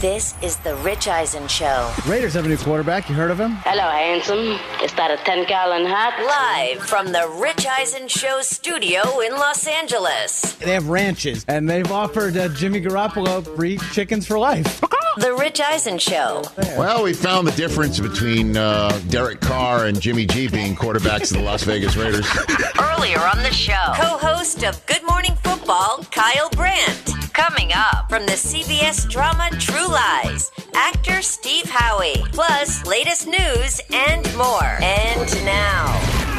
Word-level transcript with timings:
This 0.00 0.34
is 0.40 0.56
the 0.56 0.76
Rich 0.76 1.08
Eisen 1.08 1.46
Show. 1.46 1.92
Raiders 2.06 2.32
have 2.32 2.46
a 2.46 2.48
new 2.48 2.56
quarterback. 2.56 3.10
You 3.10 3.14
heard 3.14 3.30
of 3.30 3.38
him? 3.38 3.56
Hello, 3.64 3.82
handsome. 3.82 4.58
Is 4.82 4.94
that 4.94 5.10
a 5.10 5.22
10 5.24 5.46
gallon 5.46 5.84
hat? 5.84 6.18
Live 6.24 6.82
from 6.82 7.12
the 7.12 7.28
Rich 7.38 7.66
Eisen 7.66 8.08
Show 8.08 8.40
studio 8.40 9.20
in 9.20 9.32
Los 9.32 9.66
Angeles. 9.66 10.54
They 10.54 10.72
have 10.72 10.88
ranches, 10.88 11.44
and 11.48 11.68
they've 11.68 11.92
offered 11.92 12.34
uh, 12.38 12.48
Jimmy 12.48 12.80
Garoppolo 12.80 13.44
free 13.54 13.76
chickens 13.92 14.26
for 14.26 14.38
life. 14.38 14.82
The 15.16 15.34
Rich 15.34 15.60
Eisen 15.60 15.98
Show. 15.98 16.42
Well, 16.78 17.02
we 17.02 17.12
found 17.12 17.46
the 17.46 17.52
difference 17.52 17.98
between 17.98 18.56
uh, 18.56 18.98
Derek 19.08 19.40
Carr 19.40 19.86
and 19.86 20.00
Jimmy 20.00 20.24
G 20.24 20.48
being 20.48 20.76
quarterbacks 20.76 21.32
of 21.32 21.38
the 21.38 21.42
Las 21.42 21.64
Vegas 21.64 21.96
Raiders. 21.96 22.26
Earlier 22.80 23.18
on 23.18 23.42
the 23.42 23.52
show, 23.52 23.92
co 23.96 24.18
host 24.18 24.62
of 24.62 24.84
Good 24.86 25.04
Morning 25.04 25.34
Football, 25.42 26.04
Kyle 26.10 26.48
Brandt. 26.50 27.32
Coming 27.32 27.72
up 27.74 28.08
from 28.08 28.24
the 28.26 28.32
CBS 28.32 29.08
drama 29.10 29.50
True 29.58 29.88
Lies, 29.88 30.50
actor 30.74 31.22
Steve 31.22 31.64
Howey. 31.64 32.30
Plus, 32.32 32.86
latest 32.86 33.26
news 33.26 33.80
and 33.92 34.24
more. 34.36 34.78
And 34.80 35.44
now, 35.44 36.29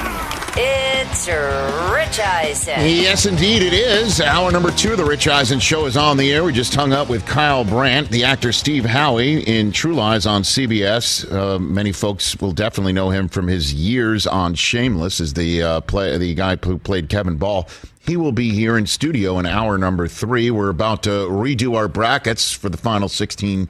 it's 0.57 1.27
Rich 1.27 2.19
Eisen. 2.19 2.80
Yes, 2.80 3.25
indeed, 3.25 3.61
it 3.61 3.73
is. 3.73 4.19
Hour 4.19 4.52
number 4.52 4.71
two 4.71 4.91
of 4.91 4.97
the 4.97 5.05
Rich 5.05 5.27
Eisen 5.27 5.59
Show 5.59 5.85
is 5.85 5.95
on 5.95 6.17
the 6.17 6.31
air. 6.31 6.43
We 6.43 6.52
just 6.52 6.75
hung 6.75 6.93
up 6.93 7.09
with 7.09 7.25
Kyle 7.25 7.63
Brandt, 7.63 8.09
the 8.09 8.23
actor 8.23 8.52
Steve 8.52 8.83
Howey 8.83 9.45
in 9.45 9.71
True 9.71 9.93
Lies 9.93 10.25
on 10.25 10.43
CBS. 10.43 11.31
Uh, 11.31 11.59
many 11.59 11.91
folks 11.91 12.35
will 12.41 12.52
definitely 12.52 12.93
know 12.93 13.09
him 13.09 13.30
from 13.30 13.47
his 13.47 13.73
years 13.73 14.27
on 14.27 14.53
Shameless 14.53 15.21
as 15.21 15.33
the 15.33 15.61
uh, 15.61 15.81
play, 15.81 16.17
the 16.17 16.33
guy 16.33 16.58
who 16.58 16.77
played 16.77 17.08
Kevin 17.08 17.38
Ball. 17.38 17.67
He 18.05 18.17
will 18.17 18.31
be 18.31 18.52
here 18.52 18.77
in 18.77 18.88
studio 18.88 19.39
in 19.39 19.45
hour 19.45 19.77
number 19.77 20.08
three. 20.08 20.52
We're 20.52 20.69
about 20.69 21.03
to 21.03 21.09
redo 21.09 21.75
our 21.75 21.88
brackets 21.88 22.52
for 22.52 22.67
the 22.69 22.77
final 22.77 23.08
16 23.08 23.69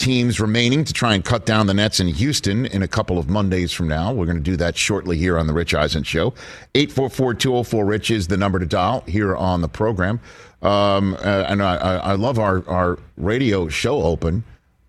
teams 0.00 0.40
remaining 0.40 0.82
to 0.84 0.92
try 0.92 1.14
and 1.14 1.24
cut 1.24 1.44
down 1.44 1.66
the 1.66 1.74
Nets 1.74 2.00
in 2.00 2.08
Houston 2.08 2.66
in 2.66 2.82
a 2.82 2.88
couple 2.88 3.18
of 3.18 3.28
Mondays 3.28 3.70
from 3.70 3.86
now. 3.86 4.12
We're 4.12 4.24
going 4.24 4.38
to 4.38 4.42
do 4.42 4.56
that 4.56 4.76
shortly 4.76 5.18
here 5.18 5.38
on 5.38 5.46
the 5.46 5.52
Rich 5.52 5.74
Eisen 5.74 6.02
Show. 6.02 6.32
844-204-RICH 6.74 8.10
is 8.10 8.26
the 8.26 8.36
number 8.36 8.58
to 8.58 8.66
dial 8.66 9.02
here 9.06 9.36
on 9.36 9.60
the 9.60 9.68
program. 9.68 10.18
Um, 10.62 11.14
uh, 11.14 11.44
and 11.48 11.62
I, 11.62 11.76
I 11.76 12.14
love 12.14 12.38
our, 12.38 12.66
our 12.68 12.98
radio 13.16 13.68
show 13.68 14.02
open, 14.02 14.42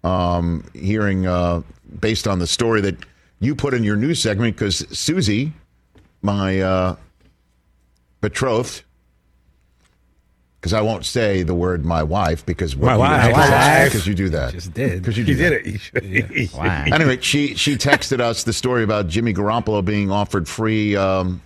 um, 0.03 0.65
hearing 0.73 1.27
uh, 1.27 1.61
based 1.99 2.27
on 2.27 2.39
the 2.39 2.47
story 2.47 2.81
that 2.81 2.95
you 3.39 3.53
put 3.53 3.73
in 3.73 3.83
your 3.83 3.97
news 3.97 4.21
segment 4.21 4.55
because 4.55 4.85
Susie, 4.97 5.51
my 6.21 6.61
uh, 6.61 6.95
betrothed, 8.21 8.83
because 10.61 10.73
I 10.73 10.81
won't 10.81 11.05
say 11.05 11.41
the 11.41 11.55
word 11.55 11.83
"my 11.85 12.03
wife" 12.03 12.45
because 12.45 12.75
My 12.77 12.95
wife. 12.95 13.91
because 13.91 14.05
you 14.05 14.13
do 14.13 14.29
that. 14.29 14.53
Just 14.53 14.73
did. 14.73 15.01
Because 15.01 15.17
you 15.17 15.25
He 15.25 15.33
do 15.33 15.37
did 15.37 15.53
it. 15.53 15.65
He 15.65 15.77
should- 15.79 16.53
Wow. 16.57 16.83
Anyway, 16.85 17.17
she 17.21 17.55
she 17.55 17.75
texted 17.75 18.19
us 18.21 18.43
the 18.43 18.53
story 18.53 18.83
about 18.83 19.07
Jimmy 19.07 19.33
Garoppolo 19.33 19.83
being 19.83 20.11
offered 20.11 20.47
free 20.47 20.95
um, 20.95 21.41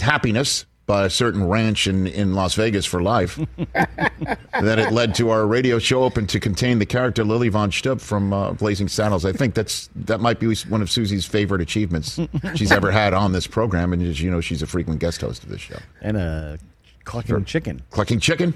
happiness 0.00 0.66
by 0.86 1.06
a 1.06 1.10
certain 1.10 1.48
ranch 1.48 1.86
in, 1.86 2.06
in 2.06 2.34
Las 2.34 2.54
Vegas 2.56 2.84
for 2.84 3.02
life. 3.02 3.38
that 3.72 4.78
it 4.78 4.92
led 4.92 5.14
to 5.14 5.30
our 5.30 5.46
radio 5.46 5.78
show 5.78 6.04
open 6.04 6.26
to 6.26 6.38
contain 6.38 6.78
the 6.78 6.84
character 6.84 7.24
Lili 7.24 7.48
Von 7.48 7.70
Shtupp 7.70 8.00
from 8.02 8.32
uh, 8.34 8.52
Blazing 8.52 8.88
Saddles. 8.88 9.24
I 9.24 9.32
think 9.32 9.54
that's 9.54 9.88
that 9.96 10.20
might 10.20 10.38
be 10.40 10.54
one 10.68 10.82
of 10.82 10.90
Susie's 10.90 11.24
favorite 11.24 11.62
achievements 11.62 12.20
she's 12.54 12.70
ever 12.72 12.90
had 12.90 13.14
on 13.14 13.32
this 13.32 13.46
program, 13.46 13.92
and 13.92 14.02
as 14.02 14.20
you 14.20 14.30
know, 14.30 14.40
she's 14.42 14.60
a 14.60 14.66
frequent 14.66 15.00
guest 15.00 15.22
host 15.22 15.42
of 15.42 15.48
this 15.48 15.60
show. 15.62 15.78
And 16.02 16.16
a 16.18 16.58
clucking 17.04 17.44
chicken. 17.44 17.82
Clucking 17.90 18.20
chicken. 18.20 18.54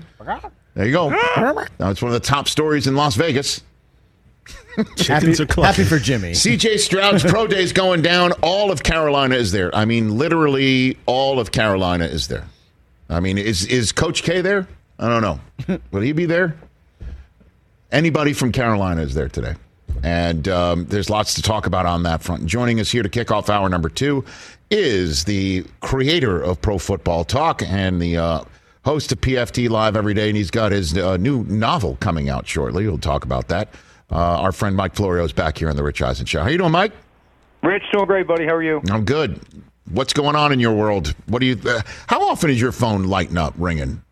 There 0.75 0.87
you 0.87 0.93
go. 0.93 1.09
now 1.79 1.91
it's 1.91 2.03
one 2.03 2.13
of 2.13 2.21
the 2.21 2.27
top 2.27 2.49
stories 2.49 2.87
in 2.87 2.95
Las 2.95 3.17
Vegas. 3.17 3.63
Happy, 4.77 4.95
Chickens 4.97 5.41
are 5.41 5.63
happy 5.63 5.85
for 5.85 5.99
Jimmy. 5.99 6.33
CJ 6.33 6.79
Stroud's 6.79 7.25
pro 7.25 7.47
day 7.47 7.63
is 7.63 7.73
going 7.73 8.01
down. 8.01 8.33
All 8.43 8.71
of 8.71 8.83
Carolina 8.83 9.35
is 9.35 9.51
there. 9.51 9.75
I 9.75 9.85
mean, 9.85 10.17
literally 10.17 10.97
all 11.05 11.41
of 11.41 11.51
Carolina 11.51 12.05
is 12.05 12.29
there. 12.29 12.45
I 13.11 13.21
mean, 13.21 13.39
is 13.39 13.67
is 13.67 13.91
Coach 13.93 14.23
K 14.23 14.41
there? 14.41 14.69
I 14.99 15.09
don't 15.09 15.23
know. 15.23 15.79
Will 15.91 16.03
he 16.03 16.13
be 16.13 16.27
there? 16.27 16.57
Anybody 17.91 18.33
from 18.33 18.53
Carolina 18.53 19.03
is 19.03 19.15
there 19.15 19.29
today. 19.29 19.55
And 20.03 20.47
um, 20.47 20.85
there's 20.87 21.11
lots 21.11 21.35
to 21.35 21.43
talk 21.43 21.67
about 21.67 21.87
on 21.87 22.05
that 22.05 22.23
front. 22.23 22.47
Joining 22.47 22.79
us 22.79 22.91
here 22.91 23.03
to 23.03 23.09
kick 23.09 23.31
off 23.31 23.51
hour 23.51 23.69
number 23.69 23.89
two 23.89 24.25
is 24.71 25.25
the 25.25 25.65
creator 25.81 26.43
of 26.43 26.61
Pro 26.61 26.79
Football 26.79 27.25
Talk 27.25 27.63
and 27.63 28.01
the 28.01 28.17
uh, 28.17 28.45
host 28.85 29.13
of 29.13 29.21
PFT 29.21 29.69
Live 29.69 29.97
every 29.97 30.15
day. 30.15 30.29
And 30.29 30.37
he's 30.37 30.51
got 30.51 30.73
his 30.73 30.97
uh, 30.97 31.17
new 31.17 31.45
novel 31.45 31.97
coming 32.01 32.29
out 32.29 32.47
shortly. 32.47 32.87
We'll 32.87 32.99
talk 32.99 33.25
about 33.25 33.49
that. 33.49 33.69
Uh, 34.11 34.17
our 34.17 34.53
friend 34.53 34.77
Mike 34.77 34.95
Florio 34.95 35.25
is 35.25 35.33
back 35.33 35.59
here 35.59 35.69
on 35.69 35.77
the 35.77 35.83
Rich 35.83 36.01
Eisen 36.03 36.27
Show. 36.27 36.43
How 36.43 36.49
you 36.49 36.59
doing, 36.59 36.73
Mike? 36.73 36.93
Rich, 37.63 37.83
doing 37.93 38.07
great, 38.07 38.27
buddy. 38.27 38.47
How 38.47 38.55
are 38.55 38.63
you? 38.63 38.81
I'm 38.91 39.05
good. 39.05 39.41
What's 39.91 40.13
going 40.13 40.37
on 40.37 40.53
in 40.53 40.61
your 40.61 40.75
world? 40.75 41.15
What 41.27 41.41
do 41.41 41.47
you? 41.47 41.59
Uh, 41.65 41.83
how 42.07 42.29
often 42.29 42.51
is 42.51 42.61
your 42.61 42.73
phone 42.73 43.05
lighting 43.05 43.37
up, 43.37 43.55
ringing? 43.57 44.03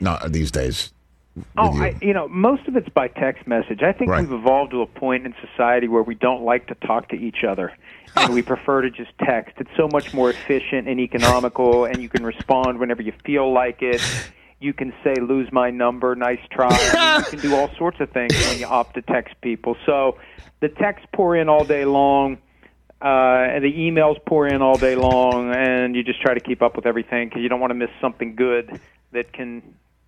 Not 0.00 0.32
these 0.32 0.50
days. 0.50 0.92
Oh, 1.56 1.74
you? 1.74 1.82
I, 1.82 1.94
you 2.00 2.14
know, 2.14 2.28
most 2.28 2.66
of 2.66 2.76
it's 2.76 2.88
by 2.88 3.08
text 3.08 3.46
message. 3.46 3.82
I 3.82 3.92
think 3.92 4.10
Right. 4.10 4.20
we've 4.20 4.32
evolved 4.32 4.70
to 4.72 4.82
a 4.82 4.86
point 4.86 5.26
in 5.26 5.34
society 5.46 5.88
where 5.88 6.02
we 6.02 6.14
don't 6.14 6.42
like 6.42 6.66
to 6.68 6.74
talk 6.74 7.08
to 7.10 7.16
each 7.16 7.44
other. 7.44 7.72
And 8.16 8.32
we 8.32 8.42
prefer 8.52 8.82
to 8.82 8.90
just 8.90 9.10
text. 9.18 9.54
It's 9.58 9.70
so 9.76 9.88
much 9.92 10.14
more 10.14 10.30
efficient 10.30 10.88
and 10.88 10.98
economical, 11.00 11.84
and 11.84 12.00
you 12.02 12.08
can 12.08 12.24
respond 12.24 12.78
whenever 12.78 13.02
you 13.02 13.12
feel 13.24 13.52
like 13.52 13.82
it. 13.82 14.02
You 14.60 14.72
can 14.72 14.94
say, 15.02 15.16
lose 15.16 15.50
my 15.52 15.70
number, 15.70 16.14
nice 16.14 16.38
try. 16.50 16.68
I 16.70 17.16
mean, 17.16 17.24
you 17.24 17.38
can 17.38 17.50
do 17.50 17.56
all 17.56 17.68
sorts 17.76 18.00
of 18.00 18.10
things 18.10 18.32
when 18.46 18.58
you 18.58 18.66
opt 18.66 18.94
to 18.94 19.02
text 19.02 19.34
people. 19.40 19.76
So 19.84 20.18
the 20.60 20.68
texts 20.68 21.06
pour 21.12 21.36
in 21.36 21.48
all 21.48 21.64
day 21.64 21.84
long, 21.84 22.38
uh, 23.02 23.48
and 23.50 23.64
the 23.64 23.72
emails 23.72 24.24
pour 24.24 24.46
in 24.46 24.62
all 24.62 24.78
day 24.78 24.94
long, 24.94 25.52
and 25.52 25.96
you 25.96 26.04
just 26.04 26.22
try 26.22 26.34
to 26.34 26.40
keep 26.40 26.62
up 26.62 26.76
with 26.76 26.86
everything 26.86 27.28
because 27.28 27.42
you 27.42 27.48
don't 27.48 27.58
want 27.60 27.72
to 27.72 27.74
miss 27.74 27.90
something 28.00 28.36
good 28.36 28.80
that 29.10 29.32
can 29.32 29.62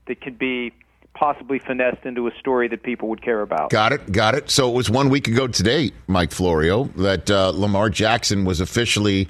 that 0.06 0.20
could 0.20 0.38
be 0.38 0.72
possibly 1.14 1.58
finessed 1.58 2.04
into 2.04 2.26
a 2.26 2.34
story 2.38 2.68
that 2.68 2.82
people 2.82 3.08
would 3.08 3.22
care 3.22 3.40
about. 3.40 3.70
Got 3.70 3.92
it. 3.92 4.12
Got 4.12 4.34
it. 4.34 4.50
So 4.50 4.68
it 4.68 4.74
was 4.74 4.90
one 4.90 5.08
week 5.08 5.28
ago 5.28 5.46
today, 5.46 5.92
Mike 6.06 6.32
Florio, 6.32 6.84
that 6.96 7.30
uh, 7.30 7.50
Lamar 7.50 7.88
Jackson 7.88 8.44
was 8.44 8.60
officially 8.60 9.28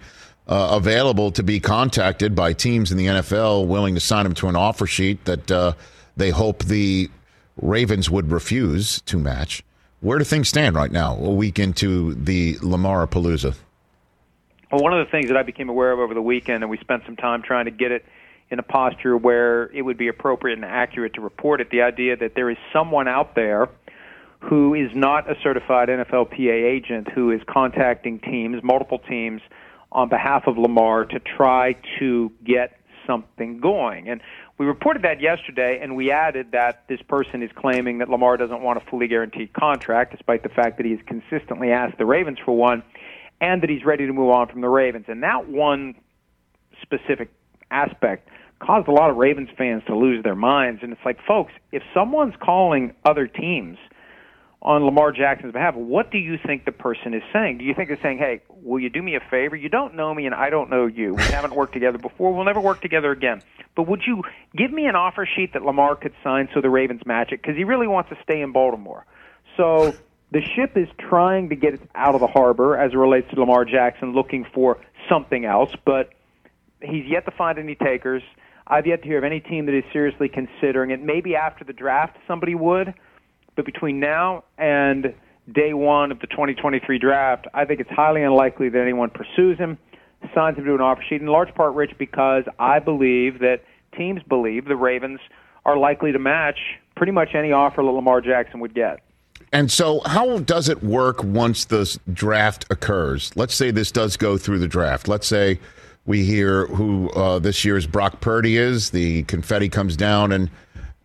uh, 0.49 0.71
available 0.73 1.31
to 1.33 1.43
be 1.43 1.61
contacted 1.61 2.35
by 2.35 2.53
teams 2.53 2.91
in 2.91 2.99
the 2.99 3.07
NFL 3.07 3.67
willing 3.67 3.95
to 3.95 4.01
sign 4.01 4.27
him 4.27 4.35
to 4.35 4.49
an 4.49 4.57
offer 4.57 4.87
sheet 4.87 5.25
that 5.27 5.51
uh, 5.51 5.73
they 6.17 6.31
hope 6.31 6.65
the 6.65 7.11
Ravens 7.61 8.11
would 8.11 8.31
refuse 8.33 9.01
to 9.03 9.19
match. 9.19 9.63
Where 10.01 10.19
do 10.19 10.25
things 10.25 10.49
stand 10.49 10.77
right 10.77 10.93
now, 10.93 11.17
a 11.17 11.33
week 11.33 11.59
into 11.59 12.15
the 12.15 12.59
Lamar 12.61 13.07
Palooza? 13.07 13.55
Well, 14.71 14.83
one 14.83 14.93
of 14.93 15.07
the 15.07 15.11
things 15.11 15.29
that 15.29 15.37
I 15.37 15.43
became 15.43 15.69
aware 15.69 15.93
of 15.93 15.99
over 15.99 16.15
the 16.15 16.23
weekend, 16.23 16.63
and 16.63 16.71
we 16.71 16.79
spent 16.79 17.05
some 17.07 17.17
time 17.17 17.43
trying 17.43 17.67
to 17.67 17.71
get 17.71 17.93
it 17.93 18.05
in 18.55 18.61
a 18.61 18.63
posture 18.63 19.17
where 19.17 19.65
it 19.73 19.83
would 19.83 19.99
be 19.99 20.07
appropriate 20.07 20.55
and 20.57 20.65
accurate 20.65 21.15
to 21.15 21.21
report 21.21 21.61
it, 21.61 21.71
the 21.71 21.83
idea 21.83 22.17
that 22.17 22.37
there 22.37 22.49
is 22.49 22.57
someone 22.73 23.09
out 23.09 23.35
there 23.35 23.69
who 24.39 24.75
is 24.75 24.91
not 24.95 25.29
a 25.29 25.35
certified 25.43 25.89
NFLPA 25.89 26.65
agent 26.65 27.09
who 27.11 27.33
is 27.33 27.41
contacting 27.49 28.21
teams, 28.21 28.63
multiple 28.63 29.01
teams, 29.01 29.43
on 29.91 30.09
behalf 30.09 30.45
of 30.47 30.57
Lamar 30.57 31.05
to 31.05 31.19
try 31.19 31.77
to 31.99 32.31
get 32.45 32.79
something 33.07 33.59
going. 33.59 34.09
And 34.09 34.21
we 34.57 34.67
reported 34.67 35.03
that 35.03 35.21
yesterday, 35.21 35.81
and 35.83 35.97
we 35.97 36.13
added 36.13 36.53
that 36.53 36.85
this 36.89 37.03
person 37.03 37.43
is 37.43 37.51
claiming 37.57 37.99
that 37.99 38.09
Lamar 38.09 38.37
doesn't 38.37 38.63
want 38.63 38.81
a 38.81 38.89
fully 38.89 39.09
guaranteed 39.09 39.53
contract, 39.53 40.13
despite 40.13 40.45
the 40.45 40.49
fact 40.49 40.77
that 40.77 40.87
he 40.87 40.93
has 40.93 41.01
consistently 41.07 41.73
asked 41.73 41.99
the 41.99 42.07
Ravens 42.07 42.39
for 42.45 42.57
one, 42.57 42.85
and 43.41 43.63
that 43.63 43.71
he's 43.71 43.85
ready 43.85 44.07
to 44.07 44.13
move 44.13 44.31
on 44.31 44.47
from 44.49 44.61
the 44.61 44.69
Ravens. 44.69 45.07
And 45.09 45.25
that 45.25 45.49
one 45.49 45.97
specific 46.83 47.33
aspect 47.71 48.29
caused 48.65 48.89
a 48.89 48.93
lot 48.93 49.11
of 49.11 49.17
Ravens 49.17 49.49
fans 49.57 49.83
to 49.87 49.97
lose 49.97 50.23
their 50.23 50.35
minds. 50.35 50.83
And 50.83 50.93
it's 50.93 51.05
like, 51.05 51.19
folks, 51.27 51.53
if 51.73 51.83
someone's 51.93 52.35
calling 52.41 52.95
other 53.05 53.27
teams 53.27 53.79
on 54.63 54.85
Lamar 54.85 55.13
Jackson's 55.13 55.53
behalf, 55.53 55.75
what 55.75 56.11
do 56.11 56.17
you 56.17 56.39
think 56.45 56.65
the 56.65 56.73
person 56.73 57.13
is 57.13 57.23
saying? 57.33 57.59
Do 57.59 57.65
you 57.65 57.75
think 57.75 57.89
they're 57.89 58.01
saying, 58.03 58.19
"Hey, 58.19 58.41
will 58.49 58.81
you 58.81 58.89
do 58.89 59.03
me 59.03 59.15
a 59.15 59.21
favor? 59.21 59.55
You 59.55 59.69
don't 59.69 59.95
know 59.95 60.15
me 60.15 60.25
and 60.25 60.35
I 60.35 60.49
don't 60.49 60.71
know 60.71 60.87
you. 60.87 61.15
We 61.15 61.23
haven't 61.25 61.55
worked 61.55 61.75
together 61.75 61.99
before. 61.99 62.33
We'll 62.33 62.45
never 62.47 62.61
work 62.61 62.81
together 62.81 63.11
again. 63.11 63.43
But 63.77 63.89
would 63.89 64.03
you 64.07 64.23
give 64.57 64.73
me 64.73 64.87
an 64.87 64.97
offer 64.97 65.29
sheet 65.37 65.53
that 65.53 65.63
Lamar 65.63 65.97
could 65.97 66.15
sign 66.23 66.49
so 66.55 66.63
the 66.63 66.71
Ravens 66.71 67.03
match 67.05 67.33
it 67.33 67.43
because 67.43 67.57
he 67.57 67.65
really 67.65 67.87
wants 67.87 68.09
to 68.09 68.17
stay 68.23 68.41
in 68.41 68.53
Baltimore." 68.53 69.05
So 69.59 69.93
the 70.31 70.41
ship 70.41 70.77
is 70.77 70.89
trying 70.99 71.51
to 71.51 71.57
get 71.57 71.79
out 71.95 72.15
of 72.15 72.21
the 72.21 72.27
harbor 72.27 72.77
as 72.77 72.93
it 72.93 72.97
relates 72.97 73.31
to 73.31 73.39
Lamar 73.39 73.65
Jackson, 73.67 74.15
looking 74.15 74.45
for 74.55 74.79
something 75.09 75.45
else, 75.45 75.71
but 75.85 76.11
he's 76.81 77.05
yet 77.07 77.25
to 77.27 77.31
find 77.31 77.59
any 77.59 77.75
takers. 77.75 78.23
I've 78.67 78.87
yet 78.87 79.03
to 79.03 79.09
hear 79.09 79.19
of 79.19 79.25
any 79.25 79.41
team 79.41 79.67
that 79.67 79.77
is 79.77 79.85
seriously 79.93 80.29
considering 80.29 80.91
it. 80.91 81.03
Maybe 81.03 81.37
after 81.37 81.65
the 81.65 81.73
draft, 81.73 82.17
somebody 82.27 82.55
would 82.55 82.95
but 83.57 83.65
between 83.65 84.01
now 84.01 84.45
and 84.59 85.15
day 85.53 85.75
one 85.75 86.11
of 86.11 86.21
the 86.21 86.27
2023 86.27 86.99
draft, 86.99 87.47
I 87.55 87.65
think 87.65 87.81
it's 87.81 87.91
highly 87.91 88.23
unlikely 88.23 88.69
that 88.71 88.81
anyone 88.81 89.11
pursues 89.11 89.59
him, 89.59 89.79
signs 90.35 90.59
him 90.59 90.65
to 90.65 90.75
an 90.75 90.81
offer 90.81 91.03
sheet, 91.09 91.21
in 91.21 91.27
large 91.27 91.55
part, 91.55 91.75
Rich, 91.75 91.93
because 91.99 92.45
I 92.59 92.79
believe 92.79 93.41
that 93.41 93.63
teams 93.97 94.23
believe 94.29 94.65
the 94.65 94.77
Ravens 94.77 95.21
are 95.65 95.77
likely 95.77 96.13
to 96.13 96.19
match 96.19 96.59
pretty 96.97 97.13
much 97.13 97.35
any 97.35 97.53
offer 97.53 97.83
that 97.83 97.91
Lamar 97.91 98.21
Jackson 98.21 98.61
would 98.61 98.75
get. 98.75 99.01
And 99.53 99.71
so, 99.71 100.01
how 100.05 100.39
does 100.39 100.69
it 100.69 100.83
work 100.83 101.23
once 101.23 101.65
the 101.67 101.99
draft 102.13 102.67
occurs? 102.71 103.31
Let's 103.37 103.55
say 103.55 103.71
this 103.71 103.93
does 103.93 104.17
go 104.17 104.37
through 104.37 104.59
the 104.59 104.69
draft. 104.69 105.07
Let's 105.07 105.27
say 105.27 105.61
we 106.07 106.25
hear 106.25 106.67
who 106.67 107.11
uh, 107.11 107.39
this 107.39 107.65
year's 107.65 107.87
Brock 107.87 108.21
Purdy 108.21 108.57
is. 108.57 108.91
The 108.91 109.23
confetti 109.25 109.69
comes 109.69 109.97
down, 109.97 110.33
and 110.33 110.51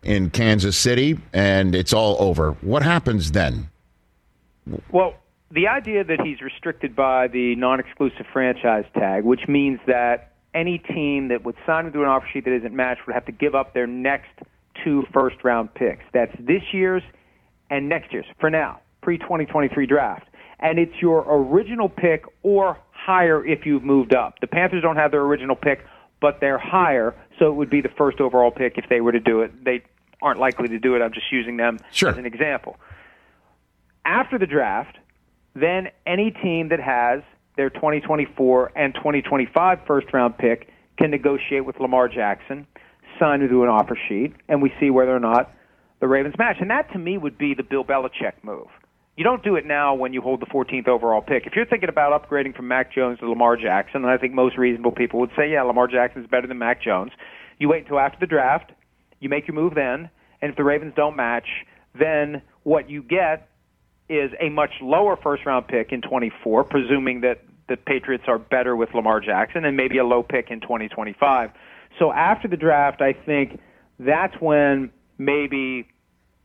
in 0.02 0.30
Kansas 0.30 0.76
City 0.76 1.18
and 1.32 1.74
it's 1.74 1.92
all 1.92 2.16
over. 2.20 2.52
What 2.62 2.82
happens 2.82 3.32
then? 3.32 3.68
Well, 4.90 5.14
the 5.50 5.68
idea 5.68 6.04
that 6.04 6.20
he's 6.20 6.40
restricted 6.40 6.94
by 6.94 7.28
the 7.28 7.56
non 7.56 7.80
exclusive 7.80 8.26
franchise 8.32 8.84
tag, 8.94 9.24
which 9.24 9.48
means 9.48 9.80
that 9.86 10.32
any 10.54 10.78
team 10.78 11.28
that 11.28 11.44
would 11.44 11.56
sign 11.66 11.86
him 11.86 11.92
to 11.92 12.02
an 12.02 12.08
offer 12.08 12.26
sheet 12.32 12.44
that 12.44 12.54
isn't 12.54 12.74
matched 12.74 13.06
would 13.06 13.14
have 13.14 13.26
to 13.26 13.32
give 13.32 13.54
up 13.54 13.74
their 13.74 13.86
next 13.86 14.30
two 14.84 15.04
first 15.12 15.36
round 15.42 15.72
picks. 15.74 16.04
That's 16.12 16.34
this 16.38 16.62
year's 16.72 17.02
and 17.68 17.88
next 17.88 18.12
year's 18.12 18.26
for 18.38 18.50
now, 18.50 18.80
pre 19.02 19.18
2023 19.18 19.86
draft. 19.86 20.26
And 20.60 20.78
it's 20.78 20.94
your 21.00 21.24
original 21.26 21.88
pick 21.88 22.24
or 22.42 22.78
higher 22.92 23.44
if 23.44 23.64
you've 23.64 23.82
moved 23.82 24.14
up. 24.14 24.34
The 24.40 24.46
Panthers 24.46 24.82
don't 24.82 24.96
have 24.96 25.10
their 25.10 25.22
original 25.22 25.56
pick 25.56 25.84
but 26.20 26.38
they're 26.40 26.58
higher, 26.58 27.14
so 27.38 27.46
it 27.46 27.54
would 27.54 27.70
be 27.70 27.80
the 27.80 27.88
first 27.88 28.20
overall 28.20 28.50
pick 28.50 28.76
if 28.76 28.88
they 28.88 29.00
were 29.00 29.12
to 29.12 29.20
do 29.20 29.40
it. 29.40 29.64
They 29.64 29.82
aren't 30.22 30.38
likely 30.38 30.68
to 30.68 30.78
do 30.78 30.94
it. 30.94 31.02
I'm 31.02 31.12
just 31.12 31.32
using 31.32 31.56
them 31.56 31.78
sure. 31.90 32.10
as 32.10 32.18
an 32.18 32.26
example. 32.26 32.76
After 34.04 34.38
the 34.38 34.46
draft, 34.46 34.98
then 35.54 35.88
any 36.06 36.30
team 36.30 36.68
that 36.68 36.80
has 36.80 37.22
their 37.56 37.70
2024 37.70 38.72
and 38.76 38.94
2025 38.94 39.78
first 39.86 40.12
round 40.12 40.36
pick 40.38 40.68
can 40.98 41.10
negotiate 41.10 41.64
with 41.64 41.80
Lamar 41.80 42.08
Jackson, 42.08 42.66
sign 43.18 43.40
to 43.40 43.62
an 43.62 43.68
offer 43.68 43.98
sheet, 44.08 44.34
and 44.48 44.60
we 44.62 44.72
see 44.78 44.90
whether 44.90 45.14
or 45.14 45.20
not 45.20 45.52
the 46.00 46.08
Ravens 46.08 46.34
match. 46.38 46.56
And 46.60 46.70
that 46.70 46.92
to 46.92 46.98
me 46.98 47.18
would 47.18 47.38
be 47.38 47.54
the 47.54 47.62
Bill 47.62 47.84
Belichick 47.84 48.32
move. 48.42 48.68
You 49.20 49.24
don't 49.24 49.44
do 49.44 49.56
it 49.56 49.66
now 49.66 49.94
when 49.94 50.14
you 50.14 50.22
hold 50.22 50.40
the 50.40 50.46
14th 50.46 50.88
overall 50.88 51.20
pick. 51.20 51.46
If 51.46 51.52
you're 51.54 51.66
thinking 51.66 51.90
about 51.90 52.26
upgrading 52.26 52.56
from 52.56 52.68
Mac 52.68 52.90
Jones 52.90 53.18
to 53.18 53.28
Lamar 53.28 53.54
Jackson, 53.54 54.02
and 54.02 54.10
I 54.10 54.16
think 54.16 54.32
most 54.32 54.56
reasonable 54.56 54.92
people 54.92 55.20
would 55.20 55.28
say, 55.36 55.52
yeah, 55.52 55.60
Lamar 55.60 55.88
Jackson 55.88 56.22
is 56.22 56.30
better 56.30 56.46
than 56.46 56.56
Mac 56.56 56.80
Jones, 56.80 57.12
you 57.58 57.68
wait 57.68 57.82
until 57.82 57.98
after 57.98 58.16
the 58.18 58.26
draft, 58.26 58.72
you 59.18 59.28
make 59.28 59.46
your 59.46 59.54
move 59.54 59.74
then, 59.74 60.08
and 60.40 60.50
if 60.50 60.56
the 60.56 60.64
Ravens 60.64 60.94
don't 60.96 61.16
match, 61.16 61.44
then 61.98 62.40
what 62.62 62.88
you 62.88 63.02
get 63.02 63.50
is 64.08 64.30
a 64.40 64.48
much 64.48 64.70
lower 64.80 65.18
first 65.22 65.44
round 65.44 65.68
pick 65.68 65.92
in 65.92 66.00
24, 66.00 66.64
presuming 66.64 67.20
that 67.20 67.44
the 67.68 67.76
Patriots 67.76 68.24
are 68.26 68.38
better 68.38 68.74
with 68.74 68.88
Lamar 68.94 69.20
Jackson, 69.20 69.66
and 69.66 69.76
maybe 69.76 69.98
a 69.98 70.04
low 70.04 70.22
pick 70.22 70.46
in 70.50 70.62
2025. 70.62 71.50
So 71.98 72.10
after 72.10 72.48
the 72.48 72.56
draft, 72.56 73.02
I 73.02 73.12
think 73.12 73.60
that's 73.98 74.40
when 74.40 74.90
maybe 75.18 75.88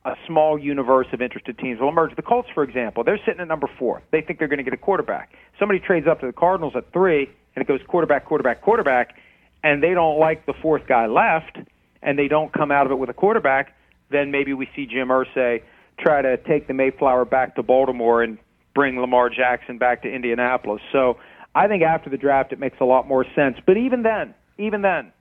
a 0.05 0.15
small 0.27 0.57
universe 0.57 1.07
of 1.13 1.21
interested 1.21 1.57
teams 1.57 1.79
will 1.79 1.89
emerge. 1.89 2.15
The 2.15 2.21
Colts, 2.21 2.47
for 2.53 2.63
example, 2.63 3.03
they're 3.03 3.19
sitting 3.25 3.41
at 3.41 3.47
number 3.47 3.67
four. 3.79 4.03
They 4.11 4.21
think 4.21 4.37
they're 4.37 4.47
going 4.47 4.59
to 4.59 4.63
get 4.63 4.73
a 4.73 4.77
quarterback. 4.77 5.33
Somebody 5.59 5.79
trades 5.79 6.07
up 6.07 6.19
to 6.19 6.27
the 6.27 6.33
Cardinals 6.33 6.73
at 6.75 6.93
three, 6.93 7.27
and 7.55 7.61
it 7.63 7.67
goes 7.67 7.79
quarterback, 7.87 8.25
quarterback, 8.25 8.61
quarterback, 8.61 9.15
and 9.63 9.81
they 9.81 9.95
don't 9.95 10.19
like 10.19 10.45
the 10.45 10.53
fourth 10.61 10.83
guy 10.87 11.07
left, 11.07 11.57
and 12.03 12.19
they 12.19 12.27
don't 12.27 12.53
come 12.53 12.71
out 12.71 12.85
of 12.85 12.91
it 12.91 12.95
with 12.95 13.09
a 13.09 13.13
quarterback. 13.13 13.75
Then 14.11 14.29
maybe 14.29 14.53
we 14.53 14.69
see 14.75 14.85
Jim 14.85 15.07
Irsay 15.07 15.63
try 15.99 16.21
to 16.21 16.37
take 16.37 16.67
the 16.67 16.73
Mayflower 16.73 17.25
back 17.25 17.55
to 17.55 17.63
Baltimore 17.63 18.21
and 18.21 18.37
bring 18.75 18.99
Lamar 18.99 19.29
Jackson 19.29 19.79
back 19.79 20.03
to 20.03 20.13
Indianapolis. 20.13 20.81
So 20.91 21.17
I 21.55 21.67
think 21.67 21.81
after 21.81 22.11
the 22.11 22.17
draft, 22.17 22.51
it 22.51 22.59
makes 22.59 22.77
a 22.79 22.85
lot 22.85 23.07
more 23.07 23.25
sense. 23.33 23.57
But 23.65 23.77
even 23.77 24.03
then, 24.03 24.35
even 24.59 24.83
then, 24.83 25.11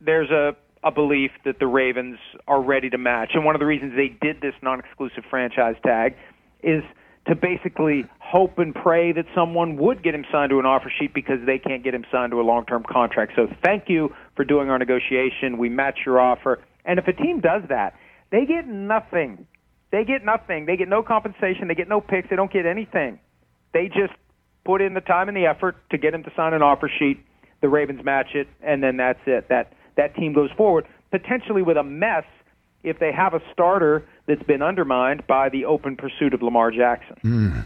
there's 0.00 0.30
a 0.30 0.56
a 0.84 0.90
belief 0.90 1.30
that 1.44 1.58
the 1.58 1.66
Ravens 1.66 2.18
are 2.46 2.62
ready 2.62 2.90
to 2.90 2.98
match. 2.98 3.30
And 3.34 3.44
one 3.44 3.54
of 3.54 3.58
the 3.58 3.66
reasons 3.66 3.94
they 3.96 4.14
did 4.20 4.40
this 4.40 4.54
non 4.62 4.80
exclusive 4.80 5.24
franchise 5.30 5.76
tag 5.84 6.14
is 6.62 6.82
to 7.26 7.34
basically 7.34 8.04
hope 8.20 8.58
and 8.58 8.74
pray 8.74 9.12
that 9.12 9.24
someone 9.34 9.76
would 9.78 10.02
get 10.02 10.14
him 10.14 10.26
signed 10.30 10.50
to 10.50 10.58
an 10.58 10.66
offer 10.66 10.92
sheet 10.98 11.14
because 11.14 11.38
they 11.46 11.58
can't 11.58 11.82
get 11.82 11.94
him 11.94 12.04
signed 12.12 12.32
to 12.32 12.40
a 12.40 12.42
long 12.42 12.66
term 12.66 12.84
contract. 12.88 13.32
So 13.34 13.46
thank 13.64 13.84
you 13.88 14.10
for 14.36 14.44
doing 14.44 14.68
our 14.68 14.78
negotiation. 14.78 15.56
We 15.56 15.70
match 15.70 16.00
your 16.04 16.20
offer. 16.20 16.62
And 16.84 16.98
if 16.98 17.08
a 17.08 17.14
team 17.14 17.40
does 17.40 17.62
that, 17.70 17.94
they 18.30 18.44
get 18.44 18.66
nothing. 18.66 19.46
They 19.90 20.04
get 20.04 20.24
nothing. 20.24 20.66
They 20.66 20.76
get 20.76 20.88
no 20.88 21.02
compensation. 21.02 21.68
They 21.68 21.74
get 21.74 21.88
no 21.88 22.00
picks. 22.00 22.28
They 22.28 22.36
don't 22.36 22.52
get 22.52 22.66
anything. 22.66 23.20
They 23.72 23.86
just 23.88 24.12
put 24.64 24.82
in 24.82 24.92
the 24.92 25.00
time 25.00 25.28
and 25.28 25.36
the 25.36 25.46
effort 25.46 25.76
to 25.90 25.98
get 25.98 26.12
him 26.12 26.24
to 26.24 26.32
sign 26.36 26.52
an 26.52 26.62
offer 26.62 26.90
sheet. 26.98 27.24
The 27.62 27.68
Ravens 27.68 28.04
match 28.04 28.34
it, 28.34 28.48
and 28.62 28.82
then 28.82 28.98
that's 28.98 29.20
it. 29.26 29.48
That 29.48 29.72
that 29.96 30.14
team 30.14 30.32
goes 30.32 30.50
forward, 30.56 30.86
potentially 31.10 31.62
with 31.62 31.76
a 31.76 31.82
mess 31.82 32.24
if 32.82 32.98
they 32.98 33.12
have 33.12 33.34
a 33.34 33.40
starter 33.52 34.04
that's 34.26 34.42
been 34.42 34.62
undermined 34.62 35.26
by 35.26 35.48
the 35.48 35.64
open 35.64 35.96
pursuit 35.96 36.34
of 36.34 36.42
Lamar 36.42 36.70
Jackson. 36.70 37.16
Mm. 37.24 37.64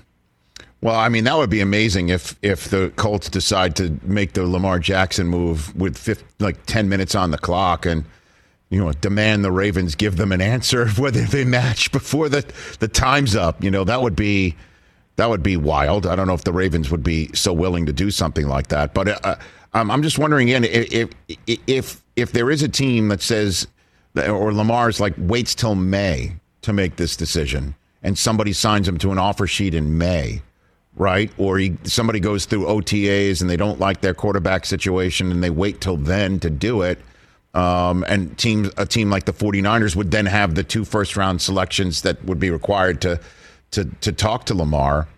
Well, 0.80 0.94
I 0.94 1.08
mean, 1.08 1.24
that 1.24 1.36
would 1.36 1.50
be 1.50 1.60
amazing 1.60 2.08
if 2.08 2.36
if 2.40 2.70
the 2.70 2.92
Colts 2.96 3.28
decide 3.28 3.74
to 3.76 3.98
make 4.04 4.34
the 4.34 4.46
Lamar 4.46 4.78
Jackson 4.78 5.26
move 5.26 5.74
with 5.74 5.98
50, 5.98 6.24
like 6.38 6.66
10 6.66 6.88
minutes 6.88 7.14
on 7.14 7.32
the 7.32 7.38
clock 7.38 7.84
and 7.84 8.04
you 8.70 8.78
know, 8.78 8.92
demand 8.92 9.44
the 9.44 9.50
Ravens 9.50 9.94
give 9.94 10.16
them 10.16 10.30
an 10.30 10.40
answer 10.40 10.88
whether 10.98 11.22
they 11.22 11.44
match 11.44 11.90
before 11.90 12.28
the 12.28 12.44
the 12.78 12.88
time's 12.88 13.34
up. 13.34 13.62
You 13.62 13.70
know, 13.70 13.84
that 13.84 14.02
would 14.02 14.16
be 14.16 14.56
that 15.16 15.28
would 15.28 15.42
be 15.42 15.56
wild. 15.56 16.06
I 16.06 16.14
don't 16.14 16.26
know 16.26 16.34
if 16.34 16.44
the 16.44 16.52
Ravens 16.52 16.90
would 16.90 17.02
be 17.02 17.30
so 17.34 17.52
willing 17.52 17.86
to 17.86 17.92
do 17.92 18.10
something 18.10 18.46
like 18.46 18.68
that. 18.68 18.94
But 18.94 19.24
uh, 19.26 19.36
um, 19.74 19.90
I'm 19.90 20.02
just 20.02 20.18
wondering 20.18 20.48
again 20.48 20.64
if 20.64 21.10
if 21.26 21.58
if 21.66 22.02
there 22.32 22.50
is 22.50 22.62
a 22.62 22.68
team 22.68 23.08
that 23.08 23.22
says 23.22 23.66
or 24.16 24.52
Lamar's 24.52 25.00
like 25.00 25.14
waits 25.16 25.54
till 25.54 25.74
May 25.74 26.36
to 26.62 26.72
make 26.72 26.96
this 26.96 27.16
decision, 27.16 27.74
and 28.02 28.18
somebody 28.18 28.52
signs 28.52 28.88
him 28.88 28.98
to 28.98 29.12
an 29.12 29.18
offer 29.18 29.46
sheet 29.46 29.74
in 29.74 29.98
May, 29.98 30.42
right? 30.96 31.30
Or 31.38 31.58
he, 31.58 31.76
somebody 31.84 32.20
goes 32.20 32.46
through 32.46 32.66
OTAs 32.66 33.40
and 33.40 33.48
they 33.48 33.56
don't 33.56 33.78
like 33.78 34.00
their 34.00 34.14
quarterback 34.14 34.66
situation 34.66 35.30
and 35.30 35.42
they 35.42 35.50
wait 35.50 35.80
till 35.80 35.96
then 35.96 36.40
to 36.40 36.50
do 36.50 36.82
it. 36.82 36.98
Um, 37.54 38.04
and 38.08 38.36
teams, 38.38 38.70
a 38.76 38.86
team 38.86 39.10
like 39.10 39.24
the 39.24 39.32
49ers 39.32 39.96
would 39.96 40.10
then 40.10 40.26
have 40.26 40.54
the 40.54 40.62
two 40.62 40.84
first 40.84 41.16
round 41.16 41.40
selections 41.40 42.02
that 42.02 42.22
would 42.24 42.38
be 42.38 42.50
required 42.50 43.00
to 43.02 43.20
to 43.70 43.84
to 44.00 44.12
talk 44.12 44.46
to 44.46 44.54
Lamar. 44.54 45.08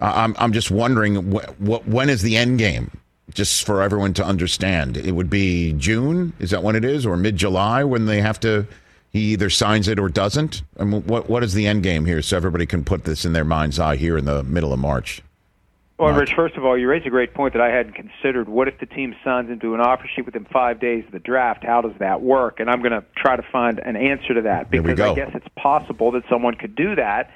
I'm 0.00 0.36
I'm 0.38 0.52
just 0.52 0.70
wondering 0.70 1.30
what 1.30 1.86
when 1.88 2.10
is 2.10 2.22
the 2.22 2.36
end 2.36 2.58
game? 2.58 2.90
Just 3.32 3.66
for 3.66 3.82
everyone 3.82 4.14
to 4.14 4.24
understand. 4.24 4.96
It 4.96 5.12
would 5.12 5.30
be 5.30 5.72
June, 5.74 6.32
is 6.38 6.50
that 6.50 6.62
when 6.62 6.76
it 6.76 6.84
is, 6.84 7.04
or 7.04 7.16
mid 7.16 7.36
July 7.36 7.84
when 7.84 8.06
they 8.06 8.20
have 8.20 8.40
to? 8.40 8.66
He 9.10 9.32
either 9.32 9.48
signs 9.48 9.88
it 9.88 9.98
or 9.98 10.08
doesn't. 10.08 10.62
I 10.78 10.84
mean, 10.84 11.02
what 11.02 11.28
what 11.28 11.42
is 11.42 11.54
the 11.54 11.66
end 11.66 11.82
game 11.82 12.04
here, 12.04 12.20
so 12.22 12.36
everybody 12.36 12.66
can 12.66 12.84
put 12.84 13.04
this 13.04 13.24
in 13.24 13.32
their 13.32 13.44
mind's 13.44 13.78
eye 13.78 13.96
here 13.96 14.18
in 14.18 14.24
the 14.24 14.42
middle 14.42 14.72
of 14.72 14.78
March? 14.78 15.22
Well, 15.98 16.12
Rich, 16.12 16.32
first 16.36 16.56
of 16.56 16.64
all, 16.64 16.76
you 16.76 16.88
raise 16.88 17.06
a 17.06 17.10
great 17.10 17.32
point 17.32 17.54
that 17.54 17.62
I 17.62 17.70
hadn't 17.70 17.94
considered. 17.94 18.50
What 18.50 18.68
if 18.68 18.78
the 18.78 18.84
team 18.84 19.16
signs 19.24 19.48
into 19.48 19.72
an 19.72 19.80
offer 19.80 20.06
sheet 20.14 20.26
within 20.26 20.44
five 20.44 20.78
days 20.78 21.06
of 21.06 21.12
the 21.12 21.18
draft? 21.18 21.64
How 21.64 21.80
does 21.80 21.94
that 22.00 22.20
work? 22.20 22.60
And 22.60 22.68
I'm 22.68 22.80
going 22.80 22.92
to 22.92 23.02
try 23.16 23.34
to 23.34 23.42
find 23.50 23.78
an 23.78 23.96
answer 23.96 24.34
to 24.34 24.42
that 24.42 24.70
because 24.70 25.00
I 25.00 25.14
guess 25.14 25.30
it's 25.32 25.48
possible 25.56 26.10
that 26.12 26.24
someone 26.28 26.54
could 26.54 26.74
do 26.74 26.96
that. 26.96 27.30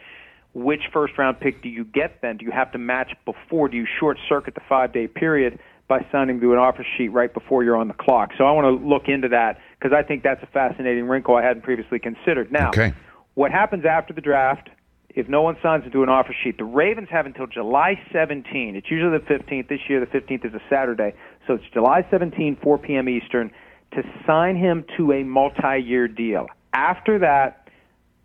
Which 0.52 0.82
first 0.92 1.16
round 1.16 1.40
pick 1.40 1.62
do 1.62 1.70
you 1.70 1.84
get 1.84 2.20
then? 2.20 2.36
Do 2.36 2.44
you 2.44 2.50
have 2.50 2.72
to 2.72 2.78
match 2.78 3.12
before? 3.24 3.68
Do 3.68 3.78
you 3.78 3.86
short 3.98 4.18
circuit 4.28 4.54
the 4.54 4.62
five 4.68 4.92
day 4.92 5.06
period? 5.06 5.58
By 5.90 6.06
signing 6.12 6.38
to 6.40 6.52
an 6.52 6.58
offer 6.58 6.86
sheet 6.96 7.08
right 7.08 7.34
before 7.34 7.64
you're 7.64 7.76
on 7.76 7.88
the 7.88 7.94
clock. 7.94 8.30
So 8.38 8.44
I 8.44 8.52
want 8.52 8.64
to 8.64 8.88
look 8.88 9.08
into 9.08 9.26
that 9.30 9.58
because 9.76 9.92
I 9.92 10.04
think 10.04 10.22
that's 10.22 10.40
a 10.40 10.46
fascinating 10.46 11.08
wrinkle 11.08 11.34
I 11.34 11.42
hadn't 11.42 11.62
previously 11.64 11.98
considered. 11.98 12.52
Now, 12.52 12.68
okay. 12.68 12.94
what 13.34 13.50
happens 13.50 13.84
after 13.84 14.14
the 14.14 14.20
draft? 14.20 14.70
If 15.08 15.28
no 15.28 15.42
one 15.42 15.56
signs 15.60 15.84
into 15.84 16.04
an 16.04 16.08
offer 16.08 16.32
sheet, 16.44 16.58
the 16.58 16.64
Ravens 16.64 17.08
have 17.10 17.26
until 17.26 17.48
July 17.48 18.00
17. 18.12 18.76
It's 18.76 18.88
usually 18.88 19.18
the 19.18 19.24
15th. 19.24 19.68
This 19.68 19.80
year, 19.88 19.98
the 19.98 20.06
15th 20.06 20.46
is 20.46 20.54
a 20.54 20.62
Saturday, 20.70 21.12
so 21.48 21.54
it's 21.54 21.64
July 21.74 22.06
17, 22.08 22.58
4 22.62 22.78
p.m. 22.78 23.08
Eastern, 23.08 23.50
to 23.92 24.02
sign 24.24 24.54
him 24.54 24.84
to 24.96 25.10
a 25.10 25.24
multi-year 25.24 26.06
deal. 26.06 26.46
After 26.72 27.18
that, 27.18 27.68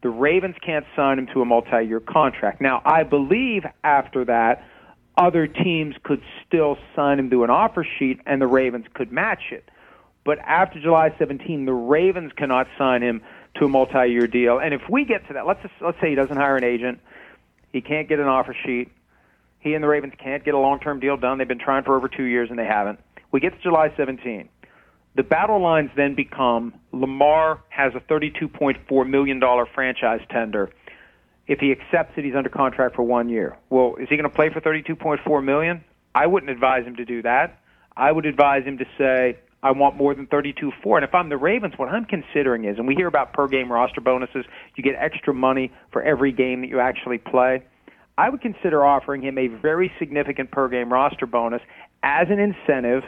The 0.03 0.09
Ravens 0.11 0.55
can't 0.63 0.85
sign 0.95 1.17
him 1.17 1.25
to 1.33 1.41
a 1.41 1.45
multi-year 1.45 1.99
contract. 1.99 2.61
Now, 2.61 2.83
I 2.85 3.01
believe 3.01 3.63
after 3.83 4.23
that, 4.25 4.63
other 5.17 5.47
teams 5.47 5.95
could 6.03 6.21
still 6.45 6.77
sign 6.95 7.19
him 7.19 7.29
to 7.29 7.43
an 7.43 7.49
offer 7.49 7.85
sheet, 7.97 8.19
and 8.25 8.41
the 8.41 8.47
Ravens 8.47 8.85
could 8.93 9.11
match 9.11 9.51
it. 9.51 9.69
But 10.23 10.39
after 10.39 10.81
July 10.81 11.13
17, 11.17 11.65
the 11.65 11.73
Ravens 11.73 12.31
cannot 12.35 12.67
sign 12.77 13.01
him 13.01 13.21
to 13.55 13.65
a 13.65 13.69
multi-year 13.69 14.27
deal. 14.27 14.59
And 14.59 14.73
if 14.73 14.81
we 14.89 15.05
get 15.05 15.27
to 15.27 15.33
that, 15.33 15.45
let's 15.45 15.61
just, 15.61 15.73
let's 15.81 15.99
say 16.01 16.09
he 16.09 16.15
doesn't 16.15 16.35
hire 16.35 16.57
an 16.57 16.63
agent, 16.63 16.99
he 17.71 17.81
can't 17.81 18.09
get 18.09 18.19
an 18.19 18.27
offer 18.27 18.55
sheet, 18.65 18.89
he 19.59 19.73
and 19.73 19.83
the 19.83 19.87
Ravens 19.87 20.13
can't 20.17 20.43
get 20.43 20.53
a 20.53 20.59
long-term 20.59 20.99
deal 20.99 21.17
done. 21.17 21.37
They've 21.37 21.47
been 21.47 21.59
trying 21.59 21.83
for 21.83 21.95
over 21.95 22.07
two 22.07 22.23
years 22.23 22.49
and 22.49 22.59
they 22.59 22.65
haven't. 22.65 22.99
We 23.31 23.39
get 23.39 23.55
to 23.55 23.61
July 23.61 23.91
17. 23.97 24.47
The 25.15 25.23
battle 25.23 25.59
lines 25.61 25.89
then 25.95 26.13
become 26.13 26.73
Lamar 26.91 27.61
has 27.69 27.93
a 27.95 27.99
$32.4 27.99 29.09
million 29.09 29.41
franchise 29.73 30.21
tender. 30.29 30.69
If 31.47 31.59
he 31.59 31.71
accepts 31.71 32.17
it, 32.17 32.25
he's 32.25 32.35
under 32.35 32.49
contract 32.49 32.95
for 32.95 33.03
one 33.03 33.29
year. 33.29 33.57
Well, 33.69 33.95
is 33.99 34.09
he 34.09 34.17
going 34.17 34.29
to 34.29 34.35
play 34.35 34.49
for 34.49 34.61
32.4 34.61 35.43
million? 35.43 35.83
I 36.13 36.27
wouldn't 36.27 36.49
advise 36.49 36.85
him 36.85 36.95
to 36.95 37.05
do 37.05 37.21
that. 37.21 37.59
I 37.95 38.11
would 38.11 38.25
advise 38.25 38.63
him 38.65 38.77
to 38.79 38.85
say, 38.97 39.37
I 39.61 39.71
want 39.71 39.95
more 39.95 40.13
than 40.13 40.27
32.4. 40.27 40.97
And 40.97 41.03
if 41.03 41.13
I'm 41.13 41.29
the 41.29 41.37
Ravens, 41.37 41.73
what 41.77 41.89
I'm 41.89 42.05
considering 42.05 42.65
is, 42.65 42.77
and 42.77 42.87
we 42.87 42.95
hear 42.95 43.07
about 43.07 43.33
per 43.33 43.47
game 43.47 43.71
roster 43.71 44.01
bonuses, 44.01 44.45
you 44.75 44.83
get 44.83 44.95
extra 44.95 45.33
money 45.33 45.71
for 45.91 46.01
every 46.03 46.31
game 46.31 46.61
that 46.61 46.67
you 46.67 46.79
actually 46.79 47.17
play. 47.17 47.63
I 48.17 48.29
would 48.29 48.41
consider 48.41 48.85
offering 48.85 49.21
him 49.21 49.37
a 49.37 49.47
very 49.47 49.91
significant 49.99 50.51
per 50.51 50.69
game 50.69 50.91
roster 50.91 51.25
bonus 51.25 51.61
as 52.03 52.27
an 52.29 52.39
incentive 52.39 53.03